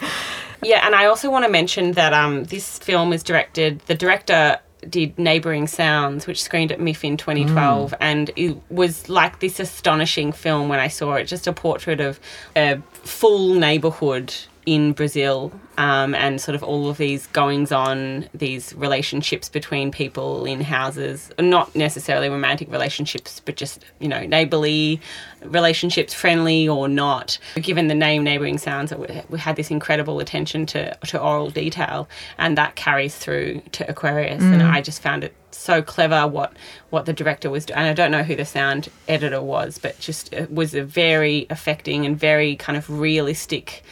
Yeah, 0.62 0.84
and 0.84 0.94
I 0.94 1.06
also 1.06 1.30
want 1.30 1.44
to 1.44 1.50
mention 1.50 1.92
that 1.92 2.12
um, 2.12 2.44
this 2.44 2.78
film 2.78 3.10
was 3.10 3.22
directed. 3.22 3.80
The 3.86 3.94
director 3.94 4.58
did 4.88 5.18
Neighbouring 5.18 5.66
Sounds, 5.66 6.26
which 6.26 6.42
screened 6.42 6.72
at 6.72 6.80
MIFF 6.80 7.04
in 7.04 7.16
2012, 7.16 7.94
and 8.00 8.30
it 8.36 8.56
was 8.70 9.08
like 9.08 9.40
this 9.40 9.60
astonishing 9.60 10.32
film 10.32 10.68
when 10.68 10.78
I 10.78 10.88
saw 10.88 11.14
it. 11.14 11.24
Just 11.24 11.46
a 11.46 11.52
portrait 11.52 12.00
of 12.00 12.20
a 12.56 12.80
full 12.92 13.54
neighbourhood 13.54 14.34
in 14.68 14.92
Brazil, 14.92 15.50
um, 15.78 16.14
and 16.14 16.42
sort 16.42 16.54
of 16.54 16.62
all 16.62 16.90
of 16.90 16.98
these 16.98 17.26
goings 17.28 17.72
on, 17.72 18.28
these 18.34 18.74
relationships 18.74 19.48
between 19.48 19.90
people 19.90 20.44
in 20.44 20.60
houses, 20.60 21.32
not 21.40 21.74
necessarily 21.74 22.28
romantic 22.28 22.70
relationships, 22.70 23.40
but 23.42 23.56
just 23.56 23.82
you 23.98 24.08
know 24.08 24.26
neighbourly 24.26 25.00
relationships, 25.42 26.12
friendly 26.12 26.68
or 26.68 26.86
not. 26.86 27.38
Given 27.54 27.88
the 27.88 27.94
name 27.94 28.24
Neighbouring 28.24 28.58
Sounds, 28.58 28.92
we 29.30 29.38
had 29.38 29.56
this 29.56 29.70
incredible 29.70 30.20
attention 30.20 30.66
to 30.66 30.94
to 30.96 31.18
oral 31.18 31.48
detail, 31.48 32.06
and 32.36 32.58
that 32.58 32.76
carries 32.76 33.16
through 33.16 33.62
to 33.72 33.88
Aquarius. 33.88 34.42
And 34.42 34.62
I 34.62 34.82
just 34.82 35.00
found 35.00 35.24
it 35.24 35.34
so 35.50 35.80
clever 35.80 36.26
what 36.26 36.52
what 36.90 37.06
the 37.06 37.14
director 37.14 37.48
was 37.48 37.64
doing. 37.64 37.78
And 37.78 37.88
I 37.88 37.94
don't 37.94 38.10
know 38.10 38.22
who 38.22 38.36
the 38.36 38.44
sound 38.44 38.90
editor 39.08 39.40
was, 39.40 39.78
but 39.78 39.98
just 39.98 40.30
it 40.34 40.52
was 40.52 40.74
a 40.74 40.84
very 40.84 41.46
affecting 41.48 42.04
and 42.04 42.18
very 42.18 42.54
kind 42.56 42.76
of 42.76 42.90
realistic 42.90 43.82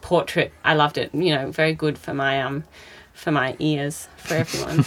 portrait. 0.00 0.52
I 0.64 0.74
loved 0.74 0.98
it. 0.98 1.14
You 1.14 1.34
know, 1.34 1.50
very 1.50 1.74
good 1.74 1.98
for 1.98 2.14
my 2.14 2.40
um 2.42 2.64
for 3.12 3.32
my 3.32 3.56
ears 3.58 4.08
for 4.16 4.34
everyone. 4.34 4.84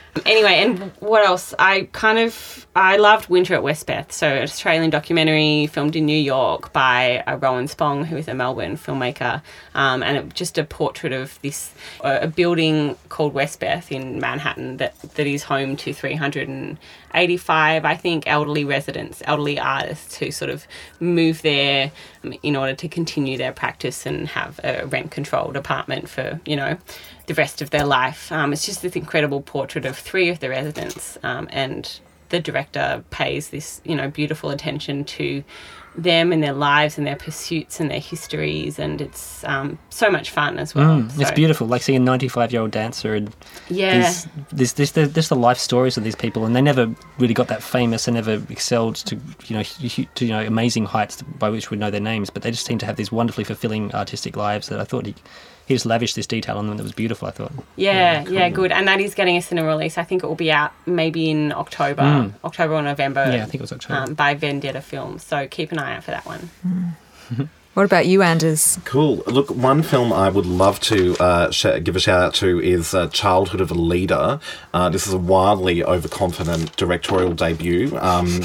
anyway, 0.26 0.62
and 0.62 0.92
what 1.00 1.24
else? 1.26 1.54
I 1.58 1.88
kind 1.92 2.18
of 2.18 2.66
I 2.74 2.96
loved 2.96 3.28
Winter 3.28 3.54
at 3.54 3.62
Westbeth, 3.62 4.12
so 4.12 4.26
an 4.28 4.42
Australian 4.42 4.90
documentary 4.90 5.66
filmed 5.66 5.96
in 5.96 6.06
New 6.06 6.18
York 6.18 6.72
by 6.72 7.22
uh, 7.26 7.36
Rohan 7.36 7.66
Spong, 7.66 8.04
who 8.04 8.16
is 8.16 8.28
a 8.28 8.34
Melbourne 8.34 8.76
filmmaker, 8.76 9.42
um, 9.74 10.02
and 10.02 10.16
it, 10.16 10.34
just 10.34 10.56
a 10.58 10.64
portrait 10.64 11.12
of 11.12 11.40
this 11.42 11.72
uh, 12.02 12.20
a 12.22 12.28
building 12.28 12.96
called 13.08 13.34
Westbeth 13.34 13.90
in 13.90 14.20
Manhattan 14.20 14.76
that 14.76 14.98
that 15.14 15.26
is 15.26 15.42
home 15.42 15.76
to 15.78 15.92
385, 15.92 17.84
I 17.84 17.96
think, 17.96 18.24
elderly 18.26 18.64
residents, 18.64 19.22
elderly 19.24 19.58
artists 19.58 20.16
who 20.16 20.30
sort 20.30 20.50
of 20.50 20.66
move 21.00 21.42
there 21.42 21.90
um, 22.24 22.34
in 22.42 22.56
order 22.56 22.74
to 22.74 22.88
continue 22.88 23.36
their 23.36 23.52
practice 23.52 24.06
and 24.06 24.28
have 24.28 24.60
a 24.62 24.86
rent 24.86 25.10
controlled 25.10 25.56
apartment 25.56 26.08
for 26.08 26.40
you 26.44 26.56
know 26.56 26.78
the 27.30 27.34
rest 27.34 27.62
of 27.62 27.70
their 27.70 27.84
life. 27.84 28.32
Um, 28.32 28.52
it's 28.52 28.66
just 28.66 28.82
this 28.82 28.96
incredible 28.96 29.40
portrait 29.40 29.84
of 29.86 29.96
three 29.96 30.30
of 30.30 30.40
the 30.40 30.48
residents, 30.48 31.16
um, 31.22 31.48
and 31.52 32.00
the 32.30 32.40
director 32.40 33.04
pays 33.10 33.50
this, 33.50 33.80
you 33.84 33.94
know, 33.94 34.10
beautiful 34.10 34.50
attention 34.50 35.04
to 35.04 35.44
them 35.96 36.32
and 36.32 36.42
their 36.42 36.52
lives 36.52 36.98
and 36.98 37.06
their 37.06 37.16
pursuits 37.16 37.78
and 37.78 37.88
their 37.88 38.00
histories, 38.00 38.80
and 38.80 39.00
it's 39.00 39.44
um, 39.44 39.78
so 39.90 40.10
much 40.10 40.30
fun 40.30 40.58
as 40.58 40.74
well. 40.74 41.02
Mm, 41.02 41.20
it's 41.20 41.30
beautiful, 41.30 41.68
like 41.68 41.82
seeing 41.82 42.02
a 42.02 42.04
95 42.04 42.52
year 42.52 42.62
old 42.62 42.72
dancer 42.72 43.14
and 43.14 43.32
Yeah. 43.68 43.96
these, 43.98 44.28
this, 44.52 44.72
this, 44.72 44.90
this, 44.92 45.12
this 45.12 45.28
the 45.28 45.36
life 45.36 45.58
stories 45.58 45.96
of 45.96 46.02
these 46.02 46.16
people, 46.16 46.44
and 46.44 46.56
they 46.56 46.62
never 46.62 46.92
really 47.18 47.34
got 47.34 47.46
that 47.48 47.62
famous 47.62 48.08
and 48.08 48.16
never 48.16 48.42
excelled 48.50 48.96
to 48.96 49.16
you 49.46 49.56
know 49.56 49.62
to 49.62 50.26
you 50.26 50.32
know 50.32 50.44
amazing 50.44 50.84
heights 50.84 51.22
by 51.22 51.48
which 51.48 51.70
we 51.70 51.76
know 51.76 51.90
their 51.92 52.00
names, 52.00 52.28
but 52.28 52.42
they 52.42 52.50
just 52.50 52.66
seem 52.66 52.78
to 52.78 52.86
have 52.86 52.96
these 52.96 53.12
wonderfully 53.12 53.44
fulfilling 53.44 53.94
artistic 53.94 54.36
lives 54.36 54.68
that 54.68 54.80
I 54.80 54.84
thought 54.84 55.06
he 55.06 55.14
he 55.70 55.76
just 55.76 55.86
lavished 55.86 56.16
this 56.16 56.26
detail 56.26 56.58
on 56.58 56.66
them 56.66 56.76
that 56.78 56.82
was 56.82 56.90
beautiful. 56.90 57.28
I 57.28 57.30
thought. 57.30 57.52
Yeah, 57.76 58.28
yeah, 58.28 58.48
good. 58.48 58.72
And 58.72 58.88
that 58.88 59.00
is 59.00 59.14
getting 59.14 59.36
a 59.36 59.40
cinema 59.40 59.68
release. 59.68 59.98
I 59.98 60.02
think 60.02 60.24
it 60.24 60.26
will 60.26 60.34
be 60.34 60.50
out 60.50 60.72
maybe 60.84 61.30
in 61.30 61.52
October, 61.52 62.34
October 62.42 62.74
or 62.74 62.82
November. 62.82 63.24
Mm. 63.24 63.34
Yeah, 63.34 63.42
I 63.42 63.44
think 63.44 63.54
it 63.54 63.60
was 63.60 63.72
October. 63.72 64.00
Um, 64.00 64.14
by 64.14 64.34
Vendetta 64.34 64.80
Films. 64.80 65.22
So 65.22 65.46
keep 65.46 65.70
an 65.70 65.78
eye 65.78 65.94
out 65.94 66.02
for 66.02 66.10
that 66.10 66.26
one. 66.26 66.50
What 67.74 67.86
about 67.86 68.06
you, 68.06 68.20
Anders? 68.20 68.80
Cool. 68.84 69.22
Look, 69.28 69.48
one 69.50 69.82
film 69.82 70.12
I 70.12 70.28
would 70.28 70.44
love 70.44 70.80
to 70.80 71.16
uh, 71.20 71.50
sh- 71.52 71.66
give 71.84 71.94
a 71.94 72.00
shout 72.00 72.20
out 72.20 72.34
to 72.34 72.60
is 72.60 72.94
uh, 72.94 73.08
Childhood 73.10 73.60
of 73.60 73.70
a 73.70 73.74
Leader. 73.74 74.40
Uh, 74.74 74.88
this 74.90 75.06
is 75.06 75.12
a 75.12 75.18
wildly 75.18 75.84
overconfident 75.84 76.74
directorial 76.76 77.32
debut. 77.32 77.96
Um, 77.98 78.40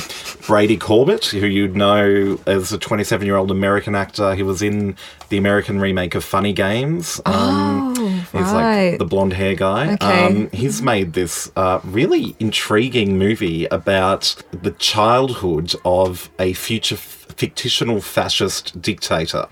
Brady 0.46 0.78
Corbet, 0.78 1.26
who 1.26 1.48
you'd 1.48 1.76
know 1.76 2.40
as 2.46 2.72
a 2.72 2.78
27 2.78 3.26
year 3.26 3.36
old 3.36 3.50
American 3.50 3.96
actor, 3.96 4.36
he 4.36 4.44
was 4.44 4.62
in 4.62 4.96
the 5.30 5.38
American 5.38 5.80
remake 5.80 6.14
of 6.14 6.24
Funny 6.24 6.54
Games. 6.54 7.20
Um, 7.26 7.96
He's 7.96 8.42
right. 8.42 8.90
like 8.92 9.00
the 9.00 9.06
blonde 9.06 9.34
hair 9.34 9.56
guy. 9.56 9.94
Okay. 9.94 10.26
Um, 10.26 10.50
he's 10.52 10.84
made 10.84 11.14
this 11.14 11.52
uh, 11.56 11.80
really 11.84 12.36
intriguing 12.40 13.18
movie 13.18 13.66
about 13.66 14.36
the 14.52 14.72
childhood 14.72 15.74
of 15.84 16.30
a 16.38 16.54
future 16.54 16.98
fictional 17.38 18.02
fascist 18.02 18.82
dictator. 18.82 19.48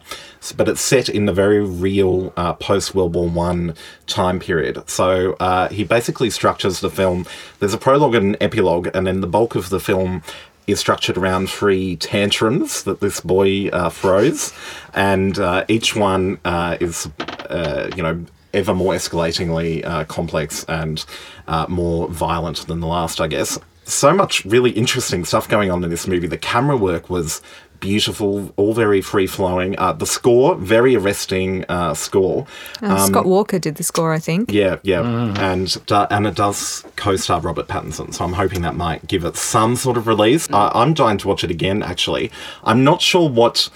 But 0.55 0.67
it's 0.67 0.81
set 0.81 1.09
in 1.09 1.25
the 1.25 1.33
very 1.33 1.59
real 1.59 2.33
uh, 2.35 2.53
post 2.53 2.95
World 2.95 3.15
War 3.15 3.29
One 3.29 3.75
time 4.07 4.39
period. 4.39 4.87
So 4.89 5.33
uh, 5.39 5.69
he 5.69 5.83
basically 5.83 6.29
structures 6.29 6.79
the 6.79 6.89
film. 6.89 7.25
There's 7.59 7.73
a 7.73 7.77
prologue 7.77 8.15
and 8.15 8.35
an 8.35 8.43
epilogue, 8.43 8.89
and 8.93 9.07
then 9.07 9.21
the 9.21 9.27
bulk 9.27 9.55
of 9.55 9.69
the 9.69 9.79
film 9.79 10.21
is 10.65 10.79
structured 10.79 11.17
around 11.17 11.49
three 11.49 11.95
tantrums 11.97 12.83
that 12.83 13.01
this 13.01 13.19
boy 13.19 13.67
uh, 13.69 13.89
throws, 13.89 14.53
and 14.93 15.37
uh, 15.37 15.65
each 15.67 15.95
one 15.95 16.39
uh, 16.45 16.77
is, 16.79 17.09
uh, 17.49 17.89
you 17.95 18.01
know, 18.01 18.25
ever 18.53 18.73
more 18.73 18.93
escalatingly 18.93 19.83
uh, 19.85 20.05
complex 20.05 20.63
and 20.65 21.05
uh, 21.47 21.65
more 21.67 22.07
violent 22.09 22.65
than 22.67 22.79
the 22.79 22.87
last, 22.87 23.19
I 23.19 23.27
guess. 23.27 23.59
So 23.85 24.13
much 24.13 24.45
really 24.45 24.71
interesting 24.71 25.25
stuff 25.25 25.49
going 25.49 25.69
on 25.69 25.83
in 25.83 25.89
this 25.89 26.07
movie. 26.07 26.27
The 26.27 26.37
camera 26.37 26.77
work 26.77 27.09
was 27.09 27.41
beautiful, 27.83 28.53
all 28.55 28.73
very 28.73 29.01
free 29.01 29.27
flowing. 29.27 29.77
Uh, 29.77 29.91
the 29.91 30.05
score, 30.05 30.55
very 30.55 30.95
arresting 30.95 31.65
uh, 31.67 31.93
score. 31.93 32.47
Uh, 32.81 33.05
Scott 33.05 33.25
Walker 33.25 33.59
did 33.59 33.75
the 33.75 33.83
score, 33.83 34.13
I 34.13 34.19
think. 34.19 34.51
Yeah, 34.53 34.77
yeah, 34.83 35.01
and 35.37 35.77
uh, 35.91 36.07
and 36.09 36.25
it 36.25 36.35
does 36.35 36.85
co-star 36.95 37.41
Robert 37.41 37.67
Pattinson, 37.67 38.13
so 38.13 38.23
I'm 38.23 38.33
hoping 38.33 38.61
that 38.61 38.75
might 38.75 39.05
give 39.07 39.25
it 39.25 39.35
some 39.35 39.75
sort 39.75 39.97
of 39.97 40.07
release. 40.07 40.49
I 40.51 40.71
I'm 40.73 40.93
dying 40.93 41.17
to 41.19 41.27
watch 41.27 41.43
it 41.43 41.51
again. 41.51 41.83
Actually, 41.83 42.31
I'm 42.63 42.85
not 42.85 43.01
sure 43.01 43.29
what 43.29 43.69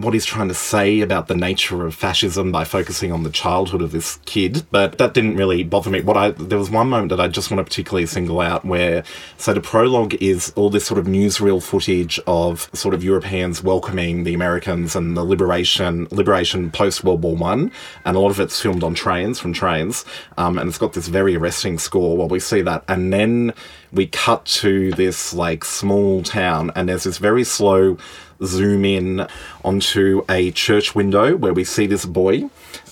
what 0.00 0.14
he's 0.14 0.24
trying 0.24 0.48
to 0.48 0.54
say 0.54 1.00
about 1.00 1.28
the 1.28 1.34
nature 1.34 1.86
of 1.86 1.94
fascism 1.94 2.50
by 2.50 2.64
focusing 2.64 3.12
on 3.12 3.22
the 3.22 3.30
childhood 3.30 3.82
of 3.82 3.92
this 3.92 4.18
kid, 4.24 4.64
but 4.70 4.98
that 4.98 5.14
didn't 5.14 5.36
really 5.36 5.62
bother 5.62 5.90
me. 5.90 6.00
What 6.00 6.16
I 6.16 6.30
there 6.30 6.58
was 6.58 6.70
one 6.70 6.88
moment 6.88 7.10
that 7.10 7.20
I 7.20 7.28
just 7.28 7.50
want 7.50 7.58
to 7.58 7.64
particularly 7.64 8.06
single 8.06 8.40
out 8.40 8.64
where 8.64 9.04
so 9.36 9.52
the 9.52 9.60
prologue 9.60 10.14
is 10.14 10.52
all 10.56 10.70
this 10.70 10.86
sort 10.86 10.98
of 10.98 11.06
newsreel 11.06 11.62
footage 11.62 12.18
of 12.26 12.70
sort 12.72 12.94
of 12.94 13.04
Europeans 13.04 13.62
welcoming 13.62 14.24
the 14.24 14.34
Americans 14.34 14.96
and 14.96 15.16
the 15.16 15.24
liberation 15.24 16.08
liberation 16.10 16.70
post 16.70 17.04
World 17.04 17.22
War 17.22 17.36
One, 17.36 17.70
and 18.04 18.16
a 18.16 18.20
lot 18.20 18.30
of 18.30 18.40
it's 18.40 18.60
filmed 18.60 18.82
on 18.82 18.94
trains 18.94 19.38
from 19.38 19.52
trains, 19.52 20.04
um, 20.38 20.58
and 20.58 20.68
it's 20.68 20.78
got 20.78 20.94
this 20.94 21.08
very 21.08 21.36
arresting 21.36 21.78
score 21.78 22.16
while 22.16 22.28
we 22.28 22.40
see 22.40 22.62
that, 22.62 22.84
and 22.88 23.12
then 23.12 23.52
we 23.92 24.06
cut 24.06 24.44
to 24.46 24.92
this 24.92 25.34
like 25.34 25.64
small 25.64 26.22
town, 26.22 26.70
and 26.74 26.88
there's 26.88 27.04
this 27.04 27.18
very 27.18 27.44
slow 27.44 27.98
zoom 28.44 28.84
in 28.84 29.26
onto 29.64 30.24
a 30.28 30.50
church 30.52 30.94
window 30.94 31.36
where 31.36 31.52
we 31.52 31.64
see 31.64 31.86
this 31.86 32.04
boy, 32.04 32.48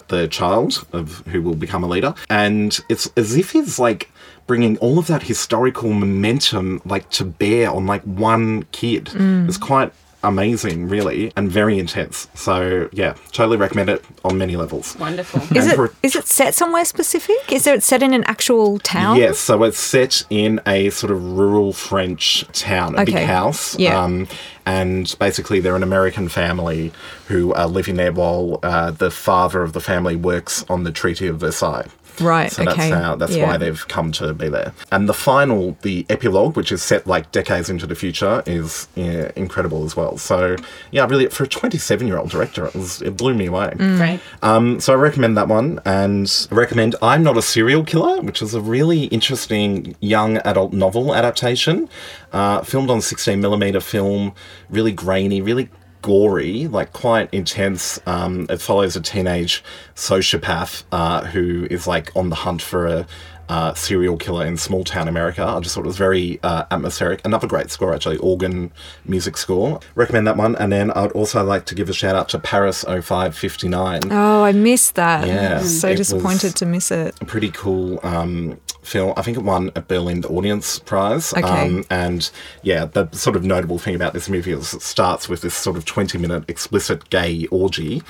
the 0.08 0.28
child 0.28 0.86
of 0.92 1.26
who 1.28 1.42
will 1.42 1.54
become 1.54 1.84
a 1.84 1.88
leader, 1.88 2.14
and 2.30 2.80
it's 2.88 3.10
as 3.16 3.36
if 3.36 3.52
he's 3.52 3.78
like 3.78 4.10
bringing 4.46 4.78
all 4.78 4.98
of 4.98 5.06
that 5.06 5.22
historical 5.22 5.92
momentum 5.92 6.80
like 6.84 7.08
to 7.10 7.24
bear 7.24 7.70
on 7.70 7.86
like 7.86 8.02
one 8.02 8.64
kid. 8.72 9.06
Mm. 9.06 9.46
It's 9.46 9.58
quite 9.58 9.92
amazing, 10.22 10.88
really, 10.88 11.32
and 11.36 11.50
very 11.50 11.78
intense. 11.78 12.28
So 12.34 12.88
yeah, 12.92 13.14
totally 13.32 13.56
recommend 13.56 13.88
it 13.90 14.04
on 14.24 14.38
many 14.38 14.56
levels. 14.56 14.96
Wonderful. 14.96 15.40
Is 15.56 15.64
And 15.64 15.72
it 15.72 15.76
for- 15.76 15.92
is 16.02 16.16
it 16.16 16.26
set 16.26 16.54
somewhere 16.54 16.84
specific? 16.84 17.36
Is 17.52 17.66
it 17.66 17.82
set 17.82 18.02
in 18.02 18.12
an 18.12 18.24
actual 18.24 18.78
town? 18.78 19.16
Yes, 19.16 19.38
so 19.38 19.62
it's 19.64 19.78
set 19.78 20.24
in 20.30 20.60
a 20.66 20.90
sort 20.90 21.10
of 21.12 21.22
rural 21.22 21.72
French 21.72 22.44
town, 22.52 22.96
a 22.98 23.04
big 23.04 23.14
house. 23.14 23.78
Yeah. 23.78 24.02
Um, 24.02 24.28
and 24.66 25.14
basically, 25.18 25.60
they're 25.60 25.76
an 25.76 25.82
American 25.82 26.28
family 26.28 26.92
who 27.28 27.54
are 27.54 27.66
living 27.66 27.96
there 27.96 28.12
while 28.12 28.60
uh, 28.62 28.90
the 28.90 29.10
father 29.10 29.62
of 29.62 29.72
the 29.72 29.80
family 29.80 30.16
works 30.16 30.64
on 30.68 30.84
the 30.84 30.92
Treaty 30.92 31.26
of 31.26 31.38
Versailles. 31.38 31.86
Right, 32.20 32.50
So 32.52 32.62
okay. 32.62 32.90
that's 32.90 33.02
how 33.02 33.16
that's 33.16 33.34
Yeah. 33.36 33.46
why 33.46 33.56
they've 33.56 33.86
come 33.88 34.12
to 34.12 34.32
be 34.34 34.48
there. 34.48 34.72
And 34.92 35.08
the 35.08 35.14
final, 35.14 35.76
the 35.82 36.04
epilogue, 36.08 36.56
which 36.56 36.72
is 36.72 36.82
set 36.82 37.06
like 37.06 37.30
decades 37.32 37.70
into 37.70 37.86
the 37.86 37.94
future, 37.94 38.42
is 38.46 38.88
yeah, 38.94 39.30
incredible 39.36 39.84
as 39.84 39.96
well. 39.96 40.18
So 40.18 40.56
yeah, 40.90 41.06
really 41.06 41.26
for 41.28 41.44
a 41.44 41.48
27 41.48 42.06
year 42.06 42.18
old 42.18 42.30
director, 42.30 42.66
it 42.66 42.74
was 42.74 43.02
it 43.02 43.16
blew 43.16 43.34
me 43.34 43.46
away. 43.46 43.72
Great. 43.76 44.20
Um, 44.42 44.80
so 44.80 44.92
I 44.92 44.96
recommend 44.96 45.36
that 45.36 45.48
one 45.48 45.80
and 45.84 46.48
recommend 46.50 46.96
I'm 47.02 47.22
Not 47.22 47.36
a 47.36 47.42
Serial 47.42 47.84
Killer, 47.84 48.20
which 48.22 48.42
is 48.42 48.54
a 48.54 48.60
really 48.60 49.04
interesting 49.04 49.94
young 50.00 50.38
adult 50.38 50.72
novel 50.72 51.14
adaptation, 51.14 51.88
uh, 52.32 52.62
filmed 52.62 52.90
on 52.90 52.98
16mm 53.00 53.82
film, 53.82 54.32
really 54.70 54.92
grainy, 54.92 55.40
really 55.40 55.68
gory, 56.02 56.68
like 56.68 56.92
quite 56.92 57.32
intense. 57.32 58.00
Um, 58.06 58.46
it 58.48 58.60
follows 58.60 58.96
a 58.96 59.00
teenage 59.00 59.62
sociopath 59.94 60.84
uh, 60.92 61.24
who 61.26 61.66
is 61.70 61.86
like 61.86 62.14
on 62.16 62.30
the 62.30 62.36
hunt 62.36 62.62
for 62.62 62.86
a 62.86 63.06
uh, 63.48 63.72
serial 63.72 64.18
killer 64.18 64.44
in 64.44 64.56
small 64.58 64.84
town 64.84 65.08
America. 65.08 65.42
I 65.42 65.58
just 65.60 65.74
thought 65.74 65.84
it 65.84 65.86
was 65.86 65.96
very 65.96 66.38
uh, 66.42 66.64
atmospheric. 66.70 67.24
Another 67.24 67.46
great 67.46 67.70
score, 67.70 67.94
actually, 67.94 68.18
organ 68.18 68.70
music 69.06 69.38
score. 69.38 69.80
Recommend 69.94 70.26
that 70.26 70.36
one. 70.36 70.54
And 70.56 70.70
then 70.70 70.90
I'd 70.90 71.12
also 71.12 71.42
like 71.42 71.64
to 71.66 71.74
give 71.74 71.88
a 71.88 71.94
shout 71.94 72.14
out 72.14 72.28
to 72.30 72.38
Paris 72.38 72.84
0559 72.84 74.00
Oh, 74.12 74.44
I 74.44 74.52
missed 74.52 74.96
that. 74.96 75.26
Yeah, 75.26 75.60
So 75.62 75.88
it 75.88 75.96
disappointed 75.96 76.56
to 76.56 76.66
miss 76.66 76.90
it. 76.90 77.14
pretty 77.26 77.50
cool 77.50 78.00
um, 78.02 78.60
film. 78.88 79.12
I 79.16 79.22
think 79.22 79.36
it 79.36 79.42
won 79.42 79.70
a 79.74 79.80
Berlin 79.80 80.24
Audience 80.24 80.78
Prize. 80.78 81.32
Okay. 81.32 81.42
Um, 81.42 81.84
and 81.90 82.30
yeah, 82.62 82.86
the 82.86 83.08
sort 83.12 83.36
of 83.36 83.44
notable 83.44 83.78
thing 83.78 83.94
about 83.94 84.12
this 84.12 84.28
movie 84.28 84.52
is 84.52 84.74
it 84.74 84.82
starts 84.82 85.28
with 85.28 85.42
this 85.42 85.54
sort 85.54 85.76
of 85.76 85.84
20 85.84 86.18
minute 86.18 86.44
explicit 86.48 87.08
gay 87.10 87.46
orgy. 87.46 88.02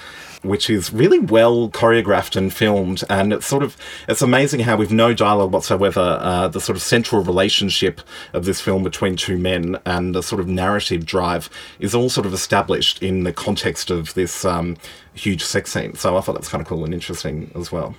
Which 0.43 0.71
is 0.71 0.93
really 0.93 1.19
well 1.19 1.69
choreographed 1.69 2.37
and 2.37 2.55
filmed, 2.55 3.03
and 3.11 3.33
it's 3.33 3.45
sort 3.45 3.65
of 3.65 3.77
it's 4.09 4.23
amazing 4.23 4.61
how 4.61 4.77
with 4.77 4.93
no 4.93 5.13
dialogue 5.13 5.51
whatsoever, 5.51 6.17
uh, 6.21 6.47
the 6.47 6.61
sort 6.61 6.77
of 6.77 6.83
central 6.83 7.25
relationship 7.25 8.01
of 8.33 8.45
this 8.45 8.61
film 8.61 8.85
between 8.85 9.17
two 9.17 9.37
men 9.37 9.79
and 9.85 10.15
the 10.15 10.23
sort 10.23 10.41
of 10.41 10.47
narrative 10.47 11.05
drive 11.05 11.51
is 11.81 11.93
all 11.93 12.09
sort 12.09 12.25
of 12.25 12.33
established 12.33 13.03
in 13.03 13.25
the 13.25 13.33
context 13.33 13.91
of 13.91 14.15
this 14.15 14.45
um, 14.45 14.77
huge 15.13 15.43
sex 15.43 15.73
scene. 15.73 15.97
So 15.97 16.17
I 16.17 16.21
thought 16.21 16.35
that 16.35 16.43
was 16.43 16.49
kind 16.49 16.63
of 16.63 16.69
cool 16.69 16.85
and 16.85 16.95
interesting 16.95 17.51
as 17.57 17.73
well. 17.73 17.97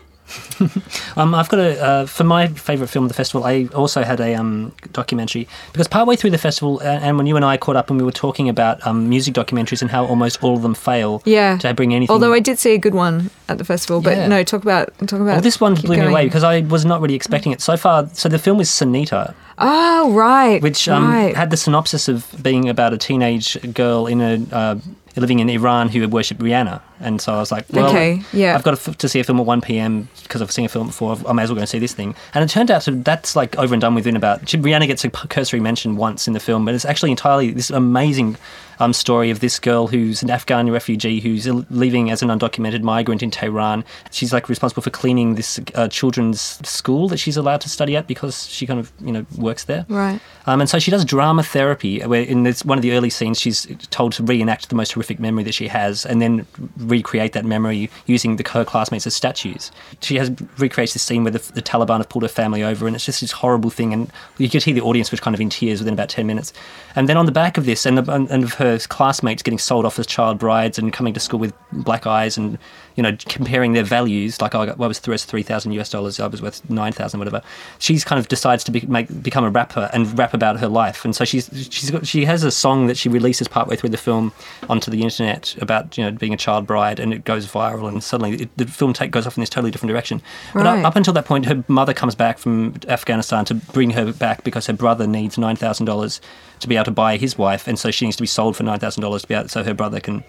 Um, 1.16 1.34
I've 1.36 1.50
got 1.50 1.60
a 1.60 1.82
uh, 1.84 2.06
for 2.06 2.24
my 2.24 2.48
favourite 2.48 2.90
film 2.90 3.06
of 3.06 3.10
the 3.10 3.16
festival. 3.16 3.44
I 3.46 3.66
also 3.74 4.04
had 4.04 4.20
a 4.22 4.36
um, 4.36 4.72
documentary 4.94 5.48
because 5.74 5.88
partway 5.88 6.16
through 6.16 6.30
the 6.30 6.38
festival, 6.38 6.80
uh, 6.82 6.86
and 6.86 7.18
when 7.18 7.26
you 7.26 7.36
and 7.36 7.44
I 7.44 7.58
caught 7.58 7.76
up 7.76 7.90
and 7.90 8.00
we 8.00 8.06
were 8.06 8.12
talking 8.12 8.48
about 8.48 8.86
um, 8.88 9.10
music 9.10 9.34
documentaries 9.34 9.82
and 9.82 9.90
how 9.92 10.06
almost 10.06 10.42
all 10.44 10.56
of 10.56 10.62
them 10.62 10.76
fail 10.76 11.22
Yeah. 11.26 11.58
to 11.58 11.74
bring 11.74 11.94
anything. 11.94 12.14
Although 12.14 12.34
I 12.34 12.40
did 12.40 12.60
see 12.60 12.74
a 12.74 12.78
good 12.78 12.94
one 12.94 13.32
at 13.50 13.58
the 13.58 13.66
festival, 13.66 14.02
but 14.02 14.16
Yeah. 14.16 14.28
no, 14.28 14.44
talk 14.44 14.62
about 14.64 14.90
talk 15.00 15.20
about. 15.20 15.26
well, 15.26 15.42
this 15.42 15.60
one 15.60 15.76
blew 15.76 15.90
me 15.92 15.96
going. 15.98 16.10
away 16.10 16.26
because 16.26 16.44
I 16.44 16.62
was 16.62 16.86
not 16.86 17.02
really 17.02 17.16
expecting 17.16 17.52
it 17.52 17.62
so 17.62 17.76
far. 17.76 18.08
So 18.14 18.30
the 18.30 18.40
film 18.40 18.60
is 18.62 18.70
Sonita, 18.70 19.34
Oh 19.58 20.12
right, 20.14 20.62
which 20.62 20.88
um, 20.88 21.10
right. 21.10 21.36
had 21.36 21.50
the 21.50 21.58
synopsis 21.58 22.08
of 22.08 22.26
being 22.42 22.70
about 22.70 22.94
a 22.94 22.98
teenage 22.98 23.58
girl 23.74 24.08
in 24.08 24.22
a 24.22 24.56
uh, 24.56 24.76
living 25.20 25.40
in 25.40 25.50
Iran 25.50 25.90
who 25.90 26.08
worship 26.10 26.38
Rihanna, 26.40 26.82
and 27.00 27.22
so 27.22 27.34
I 27.34 27.38
was 27.38 27.52
like, 27.52 27.66
well, 27.72 27.90
Okay, 27.90 28.22
yeah. 28.34 28.56
I've 28.56 28.64
got 28.64 28.78
to, 28.78 28.90
f- 28.92 28.98
to 28.98 29.10
see 29.10 29.20
a 29.20 29.24
film 29.24 29.40
at 29.40 29.46
one 29.46 29.62
p.m. 29.62 30.08
because 30.24 30.42
I've 30.42 30.52
seen 30.52 30.66
a 30.66 30.70
film 30.70 30.88
before. 30.88 31.18
I 31.28 31.34
may 31.34 31.44
as 31.44 31.50
well 31.50 31.56
go 31.56 31.62
and 31.62 31.70
see 31.70 31.80
this 31.80 31.94
thing. 31.94 32.16
And 32.34 32.44
it 32.44 32.50
turned 32.50 32.72
out 32.72 32.82
to 32.84 32.92
that's 32.92 33.36
like 33.36 33.58
over 33.58 33.74
and 33.74 33.82
done 33.82 33.96
with 33.96 34.08
in 34.08 34.16
about. 34.16 34.42
Rihanna 34.46 34.88
gets 34.88 35.04
a 35.06 35.10
cursory 35.10 35.60
mention 35.60 35.96
once 35.96 36.28
in 36.28 36.34
the 36.34 36.40
film, 36.40 36.66
but 36.66 36.74
it's 36.76 36.86
actually 36.86 37.12
entirely 37.12 37.52
this 37.52 37.70
amazing 37.70 38.38
um, 38.80 38.94
story 38.94 39.30
of 39.30 39.40
this 39.40 39.60
girl 39.60 39.88
who's 39.88 40.24
an 40.24 40.30
Afghan 40.30 40.72
refugee 40.72 41.20
who's 41.20 41.48
living 41.70 42.12
as 42.12 42.22
an 42.22 42.30
undocumented 42.30 42.82
migrant 42.82 43.22
in 43.22 43.32
Tehran. 43.32 43.84
She's 44.12 44.34
like 44.34 44.50
responsible 44.50 44.82
for 44.82 44.90
cleaning 44.90 45.36
this 45.36 45.60
uh, 45.76 45.88
children's 45.88 46.42
school 46.68 47.08
that 47.10 47.18
she's 47.18 47.38
allowed 47.38 47.62
to 47.62 47.70
study 47.70 47.96
at 47.96 48.08
because 48.08 48.48
she 48.48 48.66
kind 48.66 48.80
of 48.80 48.92
you 49.02 49.12
know 49.12 49.26
works 49.38 49.66
there. 49.66 49.86
Right. 49.90 50.20
Um, 50.46 50.62
and 50.62 50.70
so 50.70 50.80
she 50.80 50.92
does 50.92 51.06
drama 51.06 51.44
therapy, 51.44 52.02
where 52.02 52.24
in 52.24 52.44
this, 52.44 52.66
one 52.66 52.78
of 52.78 52.82
the 52.82 52.94
early 52.94 53.10
scenes, 53.10 53.40
she's 53.40 53.68
told 53.92 54.14
to 54.14 54.24
reenact 54.24 54.70
the 54.70 54.76
most 54.76 54.94
horrific 54.94 55.20
memory 55.20 55.44
that 55.44 55.54
she 55.54 55.68
has, 55.68 56.06
and 56.06 56.22
then 56.22 56.48
recreate 56.78 57.34
that 57.34 57.46
memory 57.46 57.90
using 58.06 58.38
the, 58.38 58.50
her 58.50 58.66
classmates 58.66 59.06
as 59.06 59.14
statues. 59.14 59.72
She 60.02 60.16
has 60.16 60.32
recreates 60.58 60.94
this 60.94 61.04
scene 61.04 61.24
where 61.24 61.32
the, 61.32 61.52
the 61.54 61.62
Taliban 61.62 61.98
have 61.98 62.10
pulled 62.10 62.24
her 62.24 62.30
family 62.30 62.64
over, 62.64 62.88
and 62.88 62.96
it's 62.96 63.06
just 63.06 63.22
this 63.22 63.32
horrible 63.32 63.70
thing. 63.70 63.94
And 63.94 64.12
you 64.38 64.50
could 64.50 64.64
hear 64.64 64.74
the 64.74 64.82
audience 64.82 65.12
was 65.12 65.20
kind 65.20 65.36
of 65.36 65.42
in 65.42 65.50
tears 65.50 65.80
within 65.80 65.94
about 65.94 66.10
ten 66.10 66.26
minutes. 66.26 66.54
And 66.96 67.08
then 67.08 67.18
on 67.18 67.26
the 67.26 67.32
back 67.32 67.58
of 67.58 67.66
this, 67.66 67.86
and, 67.86 67.98
the, 67.98 68.12
and 68.12 68.44
of 68.44 68.54
her 68.54 68.69
classmates 68.88 69.44
getting 69.44 69.58
sold 69.60 69.86
off 69.86 70.00
as 70.00 70.08
child 70.08 70.38
brides 70.38 70.78
and 70.78 70.94
coming 70.94 71.14
to 71.14 71.20
school 71.20 71.40
with 71.40 71.54
black 71.72 72.06
eyes, 72.08 72.38
and 72.38 72.58
you 73.00 73.04
know 73.04 73.16
comparing 73.30 73.72
their 73.72 73.86
values, 73.86 74.42
like 74.42 74.54
I 74.54 74.66
got, 74.66 74.78
I 74.82 74.88
was 74.88 75.02
worth 75.08 75.24
three 75.24 75.42
thousand 75.42 75.72
US 75.80 75.90
dollars, 75.90 76.20
I 76.20 76.28
was 76.28 76.42
worth 76.42 76.70
nine 76.70 76.92
thousand, 76.92 77.18
whatever. 77.18 77.42
She's 77.78 78.04
kind 78.04 78.20
of 78.20 78.28
decides 78.28 78.66
to 78.66 78.72
be, 78.72 78.82
make, 78.82 79.08
become 79.24 79.46
a 79.46 79.50
rapper 79.50 79.90
and 79.94 80.18
rap 80.20 80.34
about 80.34 80.60
her 80.60 80.68
life, 80.68 81.06
and 81.06 81.16
so 81.16 81.24
she's 81.24 81.50
she's 81.72 81.90
got, 81.92 82.06
she 82.06 82.26
has 82.26 82.44
a 82.44 82.52
song 82.52 82.88
that 82.88 82.98
she 82.98 83.08
releases 83.08 83.48
partway 83.48 83.78
through 83.78 83.92
the 83.92 83.98
film 83.98 84.34
onto 84.68 84.92
the 84.92 85.02
internet 85.02 85.56
about 85.62 85.98
you 85.98 86.04
know 86.04 86.12
being 86.12 86.34
a 86.34 86.38
child 86.38 86.68
bride, 86.68 87.00
and 87.00 87.14
it 87.14 87.24
goes 87.24 87.48
viral, 87.48 87.88
and 87.88 88.04
suddenly 88.04 88.42
it, 88.44 88.50
the 88.58 88.66
film 88.68 88.92
take 88.92 89.12
goes 89.12 89.26
off 89.26 89.38
in 89.38 89.42
this 89.42 89.50
totally 89.50 89.72
different 89.72 89.92
direction. 89.92 90.22
But 90.54 90.66
Right. 90.66 90.80
up, 90.80 90.88
up 90.88 90.96
until 90.98 91.14
that 91.14 91.24
point, 91.24 91.46
her 91.46 91.64
mother 91.70 91.94
comes 91.94 92.16
back 92.16 92.38
from 92.38 92.76
Afghanistan 92.90 93.46
to 93.46 93.54
bring 93.56 93.92
her 93.92 94.12
back 94.12 94.44
because 94.44 94.68
her 94.68 94.74
brother 94.74 95.08
needs 95.08 95.38
nine 95.38 95.56
thousand 95.56 95.86
dollars 95.86 96.20
to 96.60 96.68
be 96.68 96.76
able 96.76 96.84
to 96.84 96.92
buy 96.92 97.16
his 97.16 97.38
wife, 97.38 97.66
and 97.70 97.80
so 97.80 97.92
she 97.92 98.04
needs 98.04 98.18
to 98.18 98.24
be 98.24 98.28
sold 98.28 98.58
for 98.58 98.64
nine 98.64 98.80
thousand 98.80 99.02
dollars 99.02 99.22
to 99.22 99.28
be 99.30 99.36
able, 99.36 99.48
so 99.48 99.64
her 99.64 99.74
brother 99.74 100.02
can 100.02 100.22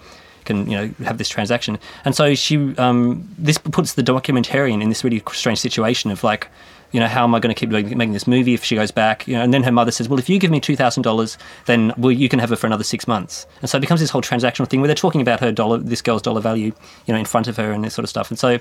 can 0.50 0.70
you 0.70 0.76
know 0.76 0.86
have 1.04 1.18
this 1.18 1.28
transaction. 1.28 1.78
And 2.04 2.14
so 2.14 2.34
she 2.34 2.76
um, 2.76 3.28
this 3.38 3.58
puts 3.58 3.94
the 3.94 4.02
documentarian 4.02 4.82
in 4.82 4.88
this 4.88 5.04
really 5.04 5.22
strange 5.32 5.60
situation 5.60 6.10
of 6.10 6.24
like. 6.24 6.48
You 6.92 6.98
know, 6.98 7.06
how 7.06 7.22
am 7.22 7.36
I 7.36 7.38
going 7.38 7.54
to 7.54 7.60
keep 7.60 7.70
making 7.70 8.14
this 8.14 8.26
movie 8.26 8.52
if 8.52 8.64
she 8.64 8.74
goes 8.74 8.90
back? 8.90 9.28
You 9.28 9.34
know, 9.36 9.44
and 9.44 9.54
then 9.54 9.62
her 9.62 9.70
mother 9.70 9.92
says, 9.92 10.08
"Well, 10.08 10.18
if 10.18 10.28
you 10.28 10.40
give 10.40 10.50
me 10.50 10.58
two 10.58 10.74
thousand 10.74 11.04
dollars, 11.04 11.38
then 11.66 11.94
well, 11.96 12.10
you 12.10 12.28
can 12.28 12.40
have 12.40 12.50
her 12.50 12.56
for 12.56 12.66
another 12.66 12.82
six 12.82 13.06
months." 13.06 13.46
And 13.60 13.70
so 13.70 13.78
it 13.78 13.80
becomes 13.80 14.00
this 14.00 14.10
whole 14.10 14.22
transactional 14.22 14.66
thing 14.68 14.80
where 14.80 14.88
they're 14.88 14.96
talking 14.96 15.20
about 15.20 15.38
her 15.38 15.52
dollar, 15.52 15.78
this 15.78 16.02
girl's 16.02 16.20
dollar 16.20 16.40
value, 16.40 16.72
you 17.06 17.14
know, 17.14 17.20
in 17.20 17.26
front 17.26 17.46
of 17.46 17.56
her 17.58 17.70
and 17.70 17.84
this 17.84 17.94
sort 17.94 18.02
of 18.02 18.10
stuff. 18.10 18.28
And 18.28 18.40
so, 18.40 18.58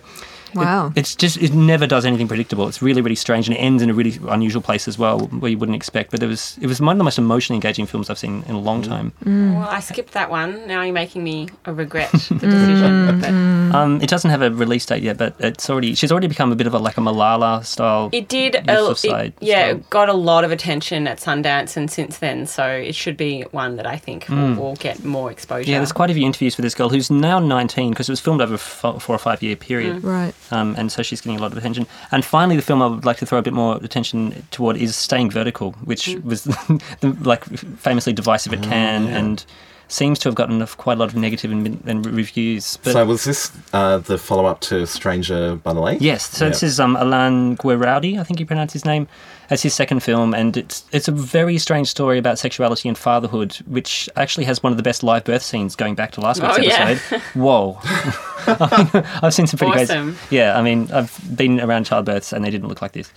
it- 0.54 0.56
Wow. 0.58 0.92
it's 0.96 1.16
just 1.16 1.38
it 1.38 1.54
never 1.54 1.88
does 1.88 2.06
anything 2.06 2.28
predictable. 2.28 2.68
It's 2.68 2.82
really 2.82 3.02
really 3.02 3.16
strange 3.16 3.48
and 3.48 3.56
it 3.56 3.60
ends 3.60 3.82
in 3.84 3.90
a 3.90 3.94
really 3.94 4.20
unusual 4.30 4.62
place 4.62 4.88
as 4.88 4.98
well 4.98 5.20
where 5.20 5.52
you 5.52 5.58
wouldn't 5.58 5.76
expect. 5.76 6.12
But 6.12 6.22
it 6.24 6.28
was 6.28 6.58
it 6.62 6.68
was 6.68 6.80
one 6.82 6.94
of 6.96 6.98
the 6.98 7.04
most 7.04 7.18
emotionally 7.18 7.58
engaging 7.58 7.86
films 7.86 8.10
I've 8.10 8.18
seen 8.20 8.44
in 8.48 8.56
a 8.56 8.60
long 8.60 8.82
time. 8.82 9.12
Mm. 9.26 9.56
Well, 9.56 9.68
I 9.70 9.80
skipped 9.80 10.14
that 10.14 10.30
one. 10.30 10.68
Now 10.68 10.82
you're 10.84 10.94
making 10.94 11.24
me 11.24 11.50
regret 11.66 12.12
the 12.12 12.36
decision. 12.48 12.92
Mm. 13.08 13.22
but 13.22 13.76
Um, 13.76 14.02
it 14.02 14.10
doesn't 14.10 14.32
have 14.32 14.42
a 14.42 14.50
release 14.52 14.86
date 14.86 15.04
yet, 15.04 15.18
but 15.18 15.36
it's 15.40 15.70
already 15.70 15.94
she's 15.96 16.12
already 16.12 16.28
become 16.28 16.52
a 16.52 16.56
bit 16.56 16.68
of 16.68 16.74
a 16.74 16.80
like 16.80 16.98
a 16.98 17.02
Malala 17.02 17.64
style. 17.66 18.10
it 18.12 18.28
did. 18.28 18.56
A, 18.56 18.60
it, 18.92 19.34
yeah, 19.42 19.66
style. 19.68 19.76
it 19.76 19.90
got 19.90 20.10
a 20.10 20.14
lot 20.14 20.44
of 20.44 20.52
attention 20.52 21.08
at 21.08 21.18
Sundance 21.20 21.78
and 21.78 21.90
since 21.92 22.18
then. 22.18 22.46
So 22.48 22.66
it 22.66 22.96
should 22.96 23.18
be 23.18 23.44
one 23.52 23.76
that 23.78 23.86
I 23.86 23.98
think 23.98 24.28
will, 24.30 24.36
mm. 24.38 24.58
will 24.58 24.76
get 24.76 25.04
more 25.04 25.30
exposure. 25.32 25.70
Yeah, 25.70 25.78
there's 25.80 25.92
quite 25.92 26.10
a 26.10 26.14
few 26.14 26.26
interviews 26.26 26.58
with 26.58 26.64
this 26.64 26.74
girl 26.76 26.90
who's 26.90 27.12
now 27.12 27.40
19 27.40 27.92
because 27.92 28.10
it 28.10 28.12
was 28.12 28.20
filmed 28.20 28.42
over 28.42 28.54
a 28.54 28.56
f- 28.56 29.02
four 29.02 29.16
or 29.16 29.20
five 29.20 29.42
year 29.44 29.56
period. 29.56 30.04
Right. 30.04 30.34
Um, 30.52 30.76
and 30.78 30.92
so 30.92 31.04
she's 31.04 31.22
getting 31.22 31.38
a 31.38 31.42
lot 31.42 31.52
of 31.52 31.58
attention. 31.58 31.86
And 32.12 32.26
finally, 32.26 32.56
the 32.56 32.62
film 32.64 32.82
I 32.82 32.88
would 32.88 33.06
like 33.06 33.18
to 33.18 33.26
throw 33.26 33.38
a 33.38 33.42
bit 33.44 33.54
more 33.54 33.78
attention 33.84 34.44
toward 34.52 34.78
is 34.78 34.96
Staying 34.96 35.30
Vertical, 35.32 35.74
which 35.84 36.08
Mm. 36.08 36.24
was 36.24 36.44
the, 37.02 37.16
like 37.22 37.44
famously 37.78 38.14
divisive 38.14 38.54
at 38.54 38.64
Cannes 38.64 39.08
and 39.10 39.46
seems 39.90 40.20
to 40.20 40.30
have 40.30 40.36
gotten 40.36 40.66
quite 40.78 40.98
a 40.98 41.00
lot 41.00 41.10
of 41.10 41.16
negative 41.16 41.52
and, 41.52 41.82
and 41.88 42.06
reviews. 42.06 42.78
But 42.84 42.94
so 42.94 43.06
was 43.06 43.24
this 43.24 43.52
uh, 43.74 43.98
the 43.98 44.18
follow 44.18 44.46
up 44.46 44.60
to 44.62 44.86
Stranger 44.86 45.56
by 45.56 45.74
the 45.74 45.80
Lake? 45.82 45.98
Yes, 46.02 46.30
so 46.30 46.46
Yeah. 46.46 46.50
this 46.50 46.64
is 46.64 46.80
um, 46.80 46.96
Alain 46.96 47.56
Guiraudie, 47.58 48.20
I 48.20 48.24
think 48.24 48.40
you 48.40 48.46
pronounce 48.46 48.72
his 48.74 48.86
name. 48.86 49.08
It's 49.52 49.64
his 49.64 49.74
second 49.74 50.02
film, 50.02 50.34
and 50.34 50.56
it's 50.56 50.84
it's 50.92 51.08
a 51.08 51.12
very 51.12 51.58
strange 51.58 51.88
story 51.88 52.18
about 52.18 52.38
sexuality 52.38 52.88
and 52.88 52.98
fatherhood, 52.98 53.54
which 53.66 54.08
actually 54.16 54.46
has 54.46 54.62
one 54.62 54.72
of 54.72 54.78
the 54.78 54.84
best 54.84 55.02
live 55.02 55.24
birth 55.24 55.42
scenes 55.42 55.76
going 55.76 55.96
back 55.96 56.12
to 56.12 56.22
last 56.22 56.42
oh, 56.42 56.48
week's 56.48 56.60
Oh, 56.60 56.62
yeah. 56.62 56.90
episode. 56.90 57.22
Whoa. 57.34 57.78
I've 59.22 59.34
seen 59.34 59.48
some 59.48 59.58
pretty 59.58 59.84
Awesome. 59.84 60.12
great. 60.12 60.18
Yeah, 60.32 60.58
I 60.58 60.62
mean, 60.62 60.92
I've 60.92 61.20
been 61.36 61.60
around 61.60 61.86
childbirths 61.86 62.32
and 62.34 62.44
they 62.46 62.50
didn't 62.50 62.68
look 62.68 62.82
like 62.82 62.94
this. 62.94 63.12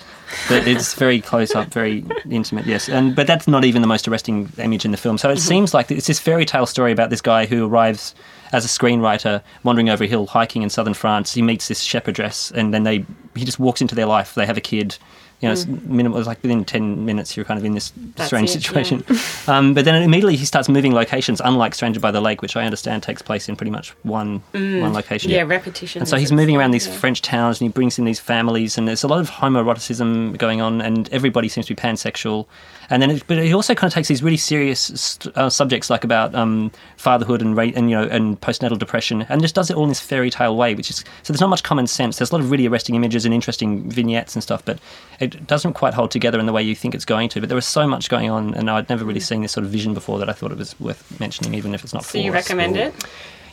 But 0.48 0.66
it's 0.66 0.94
very 0.94 1.20
close 1.20 1.54
up, 1.54 1.68
very 1.68 2.04
intimate, 2.28 2.66
yes. 2.66 2.88
And 2.88 3.14
But 3.14 3.26
that's 3.26 3.46
not 3.46 3.64
even 3.64 3.82
the 3.82 3.88
most 3.88 4.08
arresting 4.08 4.50
image 4.58 4.84
in 4.84 4.90
the 4.90 4.96
film. 4.96 5.18
So 5.18 5.28
it 5.28 5.34
mm-hmm. 5.34 5.48
seems 5.48 5.74
like 5.74 5.90
it's 5.90 6.06
this 6.06 6.18
fairy 6.18 6.44
tale 6.44 6.66
story 6.66 6.92
about 6.92 7.10
this 7.10 7.20
guy 7.20 7.46
who 7.46 7.66
arrives 7.66 8.14
as 8.52 8.64
a 8.64 8.68
screenwriter 8.68 9.42
wandering 9.64 9.88
over 9.88 10.04
a 10.04 10.06
hill 10.06 10.26
hiking 10.26 10.62
in 10.62 10.70
southern 10.70 10.94
France. 10.94 11.32
He 11.34 11.42
meets 11.42 11.68
this 11.68 11.80
shepherdess 11.80 12.50
and 12.50 12.72
then 12.74 12.84
they 12.84 13.04
he 13.34 13.44
just 13.44 13.58
walks 13.58 13.80
into 13.80 13.94
their 13.94 14.06
life. 14.06 14.34
They 14.34 14.46
have 14.46 14.58
a 14.58 14.62
kid. 14.62 14.98
You 15.42 15.48
know, 15.48 15.52
it's 15.54 15.66
minimal. 15.66 16.18
It's 16.18 16.28
like 16.28 16.40
within 16.40 16.64
ten 16.64 17.04
minutes, 17.04 17.36
you're 17.36 17.44
kind 17.44 17.58
of 17.58 17.64
in 17.64 17.74
this 17.74 17.92
That's 18.14 18.28
strange 18.28 18.50
it, 18.50 18.62
situation. 18.62 19.04
um, 19.48 19.74
but 19.74 19.84
then 19.84 20.00
immediately 20.00 20.36
he 20.36 20.44
starts 20.44 20.68
moving 20.68 20.94
locations, 20.94 21.40
unlike 21.44 21.74
Stranger 21.74 21.98
by 21.98 22.12
the 22.12 22.20
Lake, 22.20 22.42
which 22.42 22.56
I 22.56 22.64
understand 22.64 23.02
takes 23.02 23.22
place 23.22 23.48
in 23.48 23.56
pretty 23.56 23.72
much 23.72 23.90
one 24.04 24.40
one 24.52 24.92
location. 24.92 25.32
Mm. 25.32 25.34
Yeah, 25.34 25.42
repetition. 25.42 26.02
And 26.02 26.08
so 26.08 26.16
he's 26.16 26.30
moving 26.30 26.56
around 26.56 26.70
these 26.70 26.86
yeah. 26.86 26.94
French 26.94 27.22
towns 27.22 27.60
and 27.60 27.68
he 27.68 27.72
brings 27.72 27.98
in 27.98 28.04
these 28.04 28.20
families, 28.20 28.78
and 28.78 28.86
there's 28.86 29.02
a 29.02 29.08
lot 29.08 29.18
of 29.18 29.30
homoeroticism 29.30 30.38
going 30.38 30.60
on, 30.60 30.80
and 30.80 31.08
everybody 31.10 31.48
seems 31.48 31.66
to 31.66 31.74
be 31.74 31.80
pansexual. 31.80 32.46
And 32.88 33.02
then, 33.02 33.10
it, 33.10 33.24
but 33.26 33.38
he 33.38 33.54
also 33.54 33.74
kind 33.74 33.90
of 33.90 33.94
takes 33.94 34.08
these 34.08 34.22
really 34.22 34.36
serious 34.36 35.18
uh, 35.34 35.48
subjects 35.48 35.90
like 35.90 36.04
about 36.04 36.34
um, 36.34 36.70
fatherhood 36.96 37.40
and 37.40 37.56
ra- 37.56 37.72
and 37.74 37.90
you 37.90 37.96
know 37.96 38.04
and 38.04 38.40
postnatal 38.40 38.78
depression, 38.78 39.22
and 39.28 39.40
just 39.40 39.54
does 39.54 39.70
it 39.70 39.76
all 39.76 39.84
in 39.84 39.88
this 39.88 40.00
fairy 40.00 40.30
tale 40.30 40.56
way, 40.56 40.74
which 40.74 40.90
is 40.90 40.96
so 41.22 41.32
there's 41.32 41.40
not 41.40 41.48
much 41.48 41.62
common 41.62 41.86
sense. 41.86 42.18
There's 42.18 42.30
a 42.30 42.34
lot 42.34 42.42
of 42.42 42.50
really 42.50 42.66
arresting 42.66 42.94
images 42.94 43.24
and 43.24 43.34
interesting 43.34 43.88
vignettes 43.90 44.36
and 44.36 44.42
stuff, 44.42 44.64
but 44.64 44.78
it 45.20 45.31
doesn't 45.46 45.74
quite 45.74 45.94
hold 45.94 46.10
together 46.10 46.38
in 46.38 46.46
the 46.46 46.52
way 46.52 46.62
you 46.62 46.74
think 46.74 46.94
it's 46.94 47.04
going 47.04 47.28
to. 47.30 47.40
But 47.40 47.48
there 47.48 47.56
was 47.56 47.66
so 47.66 47.86
much 47.86 48.08
going 48.08 48.30
on, 48.30 48.54
and 48.54 48.70
I'd 48.70 48.88
never 48.88 49.04
really 49.04 49.20
seen 49.20 49.42
this 49.42 49.52
sort 49.52 49.64
of 49.64 49.70
vision 49.70 49.94
before 49.94 50.18
that 50.18 50.28
I 50.28 50.32
thought 50.32 50.52
it 50.52 50.58
was 50.58 50.78
worth 50.80 51.18
mentioning, 51.20 51.54
even 51.54 51.74
if 51.74 51.82
it's 51.84 51.92
not. 51.94 52.04
So 52.04 52.10
for 52.12 52.18
you 52.18 52.30
us. 52.30 52.34
recommend 52.34 52.76
it? 52.76 52.94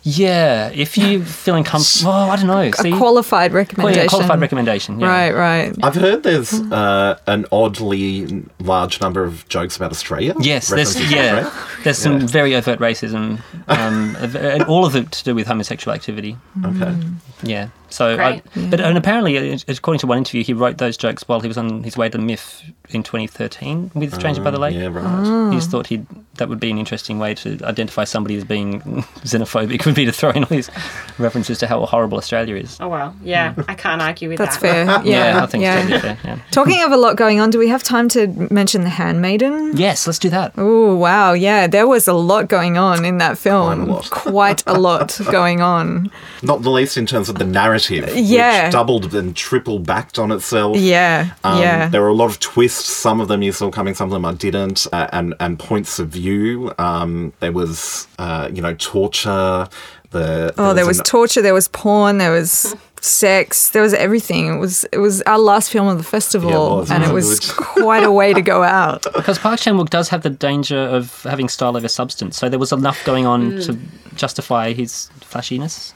Yeah, 0.03 0.69
if 0.69 0.97
you 0.97 1.23
feeling 1.25 1.63
comfortable. 1.65 2.09
Well, 2.19 2.31
I 2.31 2.35
don't 2.37 2.47
know. 2.47 2.71
See? 2.71 2.91
A 2.93 2.97
qualified 2.97 3.51
Well, 3.51 3.57
recommendation. 3.57 4.01
yeah, 4.03 4.07
qualified 4.07 4.39
recommendation. 4.39 4.99
Yeah. 4.99 5.07
Right, 5.07 5.31
right. 5.33 5.75
I've 5.83 5.95
heard 5.95 6.23
there's 6.23 6.53
uh, 6.53 7.19
an 7.27 7.45
oddly 7.51 8.45
large 8.59 9.01
number 9.01 9.23
of 9.25 9.47
jokes 9.49 9.75
about 9.75 9.91
Australia. 9.91 10.33
Yes, 10.39 10.69
there's 10.69 10.95
yeah, 11.11 11.41
Australia. 11.45 11.51
there's 11.83 11.97
some 11.97 12.19
very 12.27 12.55
overt 12.55 12.79
racism, 12.79 13.41
um, 13.67 14.15
all 14.69 14.85
of 14.85 14.95
it 14.95 15.11
to 15.11 15.23
do 15.25 15.35
with 15.35 15.47
homosexual 15.47 15.93
activity. 15.93 16.37
Okay. 16.63 16.95
Yeah. 17.43 17.69
So, 17.89 18.17
I, 18.19 18.41
but 18.69 18.79
and 18.79 18.97
apparently, 18.97 19.53
uh, 19.53 19.57
according 19.67 19.99
to 19.99 20.07
one 20.07 20.19
interview, 20.19 20.43
he 20.43 20.53
wrote 20.53 20.77
those 20.77 20.97
jokes 20.97 21.27
while 21.27 21.39
he 21.39 21.47
was 21.47 21.57
on 21.57 21.83
his 21.83 21.97
way 21.97 22.09
to 22.09 22.17
MIFF 22.17 22.63
in 22.89 23.03
2013 23.03 23.91
with 23.95 24.13
Stranger 24.13 24.41
by 24.41 24.51
the 24.51 24.59
Lake. 24.59 24.75
Yeah, 24.75 24.87
right. 24.87 25.51
He 25.51 25.57
just 25.57 25.69
thought 25.69 25.87
he'd 25.87 26.05
that 26.39 26.49
would 26.49 26.59
be 26.59 26.71
an 26.71 26.77
interesting 26.77 27.19
way 27.19 27.35
to 27.35 27.59
identify 27.63 28.05
somebody 28.05 28.35
as 28.35 28.43
being 28.43 28.81
xenophobic 29.23 29.85
would 29.85 29.95
be 29.95 30.05
to 30.05 30.11
throw 30.11 30.31
in 30.31 30.43
all 30.43 30.49
these 30.49 30.69
references 31.17 31.59
to 31.59 31.67
how 31.67 31.85
horrible 31.85 32.17
Australia 32.17 32.55
is. 32.55 32.77
Oh 32.79 32.87
well, 32.87 33.15
yeah, 33.21 33.53
I 33.67 33.75
can't 33.75 34.01
argue 34.01 34.29
with 34.29 34.39
That's 34.39 34.57
that. 34.57 34.85
That's 34.85 35.03
fair. 35.03 35.09
Yeah, 35.19 35.43
I 35.43 35.45
think 35.45 35.63
yeah. 35.63 35.79
it's 35.79 35.89
totally 35.89 36.01
fair. 36.01 36.17
Yeah. 36.23 36.39
Talking 36.51 36.83
of 36.83 36.91
a 36.91 36.97
lot 36.97 37.15
going 37.15 37.39
on, 37.39 37.49
do 37.49 37.59
we 37.59 37.67
have 37.67 37.83
time 37.83 38.09
to 38.09 38.27
mention 38.51 38.83
The 38.83 38.89
Handmaiden? 38.89 39.75
Yes, 39.75 40.07
let's 40.07 40.19
do 40.19 40.29
that. 40.29 40.53
Oh, 40.57 40.95
wow. 40.95 41.33
Yeah, 41.33 41.67
there 41.67 41.87
was 41.87 42.07
a 42.07 42.13
lot 42.13 42.47
going 42.47 42.77
on 42.77 43.05
in 43.05 43.17
that 43.17 43.37
film. 43.37 43.85
Quite 43.85 43.87
a 43.87 43.93
lot. 43.93 44.09
Quite 44.09 44.63
a 44.67 44.73
lot 44.73 45.19
going 45.31 45.61
on. 45.61 46.11
Not 46.43 46.61
the 46.61 46.69
least 46.69 46.97
in 46.97 47.05
terms 47.05 47.29
of 47.29 47.37
the 47.39 47.45
narrative, 47.45 47.78
Yeah. 47.87 48.65
which 48.65 48.73
doubled 48.73 49.13
and 49.15 49.35
triple 49.35 49.79
backed 49.79 50.19
on 50.19 50.31
itself. 50.31 50.77
Yeah, 50.77 51.31
Um, 51.43 51.61
yeah. 51.61 51.87
There 51.89 52.01
were 52.01 52.09
a 52.09 52.13
lot 52.13 52.29
of 52.29 52.39
twists. 52.39 52.89
Some 52.89 53.21
of 53.21 53.27
them 53.27 53.41
you 53.41 53.51
saw 53.51 53.69
coming, 53.71 53.93
some 53.95 54.07
of 54.07 54.11
them 54.11 54.25
I 54.25 54.33
didn't, 54.33 54.87
uh, 54.91 55.07
and 55.11 55.33
and 55.39 55.57
points 55.59 55.99
of 55.99 56.09
view. 56.09 56.73
Um, 56.77 57.33
there 57.39 57.51
was, 57.51 58.07
uh, 58.17 58.49
you 58.53 58.61
know, 58.61 58.73
torture. 58.75 59.67
The 60.11 60.53
Oh, 60.57 60.73
there 60.73 60.87
was 60.87 60.97
an- 60.99 61.05
torture, 61.05 61.41
there 61.43 61.53
was 61.53 61.67
porn, 61.67 62.17
there 62.17 62.31
was 62.31 62.75
sex, 63.01 63.69
there 63.69 63.81
was 63.83 63.93
everything. 63.93 64.47
It 64.55 64.57
was 64.59 64.83
it 64.91 64.97
was 64.97 65.21
our 65.23 65.37
last 65.37 65.69
film 65.71 65.87
of 65.87 65.97
the 65.97 66.03
festival, 66.03 66.49
Yeah, 66.49 66.57
it 66.57 66.79
was. 66.79 66.91
and 66.91 67.03
It 67.03 67.09
it 67.09 67.13
was 67.13 67.27
was 67.29 67.51
quite 67.83 68.03
a 68.03 68.11
way 68.11 68.33
to 68.33 68.41
go 68.41 68.63
out. 68.63 69.05
Because 69.15 69.37
Park 69.37 69.59
Chan 69.59 69.77
Wook 69.77 69.89
does 69.91 70.09
have 70.09 70.21
the 70.23 70.31
danger 70.31 70.79
of 70.79 71.21
having 71.23 71.47
style 71.47 71.77
over 71.77 71.87
substance, 71.87 72.37
so 72.37 72.49
there 72.49 72.57
was 72.59 72.71
enough 72.71 73.03
going 73.05 73.25
on 73.27 73.59
to 73.61 73.77
justify 74.15 74.73
his 74.73 75.09
flashiness. 75.21 75.93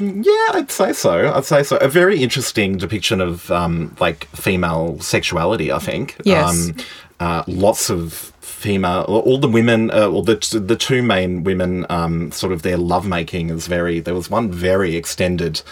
Yeah, 0.00 0.48
I'd 0.52 0.70
say 0.70 0.92
so. 0.92 1.32
I'd 1.32 1.44
say 1.44 1.62
so. 1.62 1.76
A 1.78 1.88
very 1.88 2.22
interesting 2.22 2.76
depiction 2.76 3.20
of 3.20 3.50
um, 3.50 3.96
like 4.00 4.26
female 4.28 4.98
sexuality. 5.00 5.72
I 5.72 5.78
think. 5.78 6.16
Yes. 6.24 6.68
Um, 6.68 6.76
uh, 7.20 7.44
lots 7.46 7.90
of 7.90 8.32
female. 8.40 9.02
All 9.02 9.38
the 9.38 9.48
women, 9.48 9.90
uh, 9.90 10.08
or 10.08 10.22
the 10.22 10.36
the 10.64 10.76
two 10.76 11.02
main 11.02 11.44
women, 11.44 11.86
um, 11.90 12.30
sort 12.32 12.52
of 12.52 12.62
their 12.62 12.76
lovemaking 12.76 13.50
is 13.50 13.66
very. 13.66 14.00
There 14.00 14.14
was 14.14 14.30
one 14.30 14.50
very 14.52 14.96
extended 14.96 15.62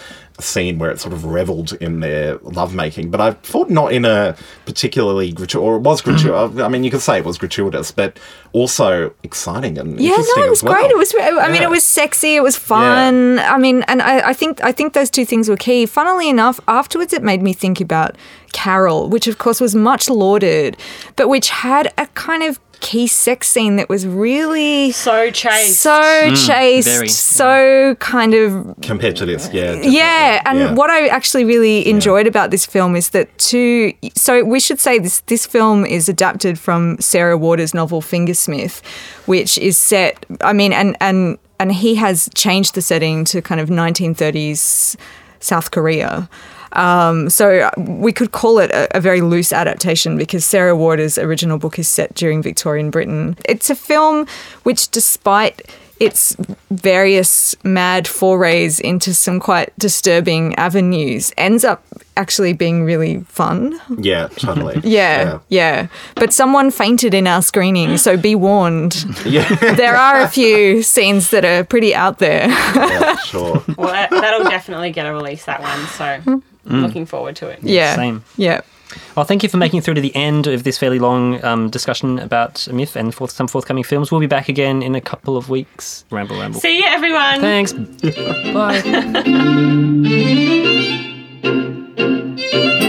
scene 0.41 0.79
where 0.79 0.91
it 0.91 1.01
sort 1.01 1.13
of 1.13 1.25
reveled 1.25 1.73
in 1.75 2.01
their 2.01 2.39
lovemaking, 2.39 3.11
but 3.11 3.21
I 3.21 3.33
thought 3.33 3.71
not 3.71 3.93
in 3.93 4.05
a 4.05 4.37
particularly 4.67 5.33
gratuitous, 5.33 5.65
or 5.65 5.77
it 5.77 5.81
was 5.81 6.03
mm-hmm. 6.03 6.11
gratuitous. 6.13 6.61
I 6.61 6.69
mean, 6.69 6.85
you 6.85 6.91
could 6.91 7.01
say 7.01 7.19
it 7.19 7.25
was 7.25 7.39
gratuitous, 7.39 7.91
but 7.91 8.19
also 8.53 9.15
exciting 9.23 9.79
and 9.79 10.01
Yeah, 10.01 10.11
no, 10.11 10.45
it 10.45 10.51
was 10.51 10.61
as 10.61 10.63
well. 10.65 10.75
great. 10.75 10.91
It 10.91 10.97
was. 10.97 11.15
I 11.19 11.49
mean, 11.51 11.63
it 11.63 11.71
was 11.71 11.85
sexy. 11.85 12.37
It 12.37 12.43
was 12.43 12.57
fun. 12.57 13.39
I 13.39 13.59
mean, 13.59 13.83
and 13.89 14.03
I, 14.03 14.31
I 14.31 14.33
think 14.33 14.63
I 14.63 14.73
think 14.73 14.93
those 14.93 15.11
two 15.11 15.25
things 15.25 15.49
were 15.49 15.57
key. 15.57 15.87
Funnily 15.87 16.29
enough, 16.29 16.61
afterwards, 16.69 17.13
it 17.13 17.23
made 17.23 17.43
me 17.43 17.53
think 17.53 17.81
about 17.81 18.17
Carol, 18.53 19.09
which 19.09 19.27
of 19.27 19.39
course 19.39 19.61
was 19.61 19.75
much 19.75 20.09
lauded, 20.09 20.77
but 21.17 21.29
which 21.29 21.51
had 21.51 21.93
a 21.99 22.07
kind 22.09 22.43
of 22.43 22.59
key 22.81 23.07
sex 23.07 23.49
scene 23.49 23.77
that 23.77 23.89
was 23.89 24.07
really 24.07 24.93
So 24.93 25.31
chaste. 25.31 25.81
so 25.81 26.01
chaste, 26.35 26.89
Mm, 26.89 26.93
very, 26.93 27.09
so 27.09 27.95
kind 27.99 28.35
of 28.35 28.75
compared 28.83 29.17
to 29.17 29.27
this. 29.27 29.49
Yeah. 29.53 29.75
yeah, 29.83 30.43
and 30.47 30.59
Yeah. 30.59 30.73
what 30.75 30.91
I 30.91 31.09
actually 31.09 31.45
really 31.45 31.89
enjoyed 31.89 32.27
about 32.27 32.51
this 32.51 32.65
film 32.67 32.97
is 32.97 33.11
that 33.11 33.27
two. 33.39 33.93
So 34.15 34.43
we 34.45 34.61
should 34.61 34.81
say 34.81 34.99
this. 34.99 35.21
This 35.27 35.47
film 35.47 35.85
is 35.87 36.09
adapted 36.09 36.59
from 36.59 36.97
Sarah 37.01 37.37
Waters' 37.39 37.75
novel 37.75 38.01
Fingersmith, 38.03 38.81
which 39.27 39.59
is 39.59 39.77
set. 39.79 40.25
I 40.43 40.53
mean, 40.53 40.73
and 40.73 40.97
and 41.01 41.39
and 41.61 41.73
he 41.73 41.97
has 41.97 42.29
changed 42.35 42.75
the 42.75 42.83
setting 42.83 43.25
to 43.27 43.43
kind 43.43 43.61
of 43.61 43.69
1930s 43.69 44.97
South 45.41 45.71
Korea. 45.71 46.29
Um, 46.73 47.31
so 47.31 47.71
we 47.77 48.13
could 48.13 48.33
call 48.33 48.59
it 48.59 48.71
a, 48.71 48.97
a 48.97 49.01
very 49.01 49.21
loose 49.21 49.53
adaptation 49.53 50.17
because 50.17 50.45
Sarah 50.45 50.77
Waters' 50.77 51.19
original 51.19 51.59
book 51.59 51.79
is 51.79 51.89
set 51.89 52.15
during 52.15 52.43
Victorian 52.43 52.91
Britain. 52.91 53.37
It's 53.45 53.71
a 53.71 53.75
film 53.75 54.27
which, 54.65 54.91
despite 54.91 55.63
its 56.01 56.37
various 56.71 57.57
mad 57.65 58.07
forays 58.07 58.79
into 58.79 59.13
some 59.13 59.41
quite 59.41 59.77
disturbing 59.79 60.55
avenues, 60.55 61.33
ends 61.37 61.65
up 61.65 61.83
actually 62.17 62.53
being 62.53 62.85
really 62.85 63.21
fun. 63.29 63.81
Yeah, 63.99 64.29
totally. 64.29 64.81
Yeah, 64.85 65.41
yeah. 65.49 65.89
But 66.15 66.33
someone 66.33 66.71
fainted 66.71 67.15
in 67.15 67.27
our 67.27 67.43
screening, 67.43 67.97
so 67.97 68.17
be 68.17 68.35
warned. 68.37 69.05
Yeah, 69.25 69.53
There 69.75 69.97
are 69.97 70.21
a 70.21 70.29
few 70.29 70.83
scenes 70.85 71.31
that 71.31 71.45
are 71.45 71.65
pretty 71.65 71.95
out 71.95 72.19
there. 72.19 72.49
yeah, 72.49 73.17
sure. 73.17 73.63
Well, 73.77 73.89
that, 73.89 74.11
that'll 74.11 74.49
definitely 74.49 74.93
get 74.93 75.05
a 75.07 75.13
release 75.13 75.45
that 75.47 75.61
one. 75.61 75.87
So 75.89 76.43
mm. 76.69 76.83
looking 76.83 77.07
forward 77.07 77.37
to 77.37 77.49
it. 77.49 77.61
Yeah, 77.63 77.73
yeah. 77.73 77.97
Same. 77.97 78.25
Yeah. 78.37 78.61
Well, 79.17 79.25
thank 79.25 79.43
you 79.43 79.49
for 79.49 79.59
making 79.59 79.79
it 79.79 79.85
through 79.85 79.95
to 79.95 80.01
the 80.01 80.15
end 80.17 80.47
of 80.47 80.65
this 80.65 80.79
fairly 80.79 80.99
long 80.99 81.45
um, 81.45 81.69
discussion 81.69 82.19
about 82.19 82.67
MIFF 82.73 82.97
and 82.97 83.15
forth- 83.15 83.33
some 83.33 83.49
forthcoming 83.49 83.85
films. 83.85 84.11
We'll 84.11 84.21
be 84.21 84.27
back 84.27 84.49
again 84.49 84.83
in 84.83 84.95
a 84.95 85.01
couple 85.01 85.37
of 85.37 85.51
weeks. 85.51 86.05
Ramble, 86.11 86.39
ramble. 86.39 86.61
See 86.61 86.79
you, 86.79 86.87
everyone. 86.87 87.41
Thanks. 87.41 87.73
Bye. 88.55 88.81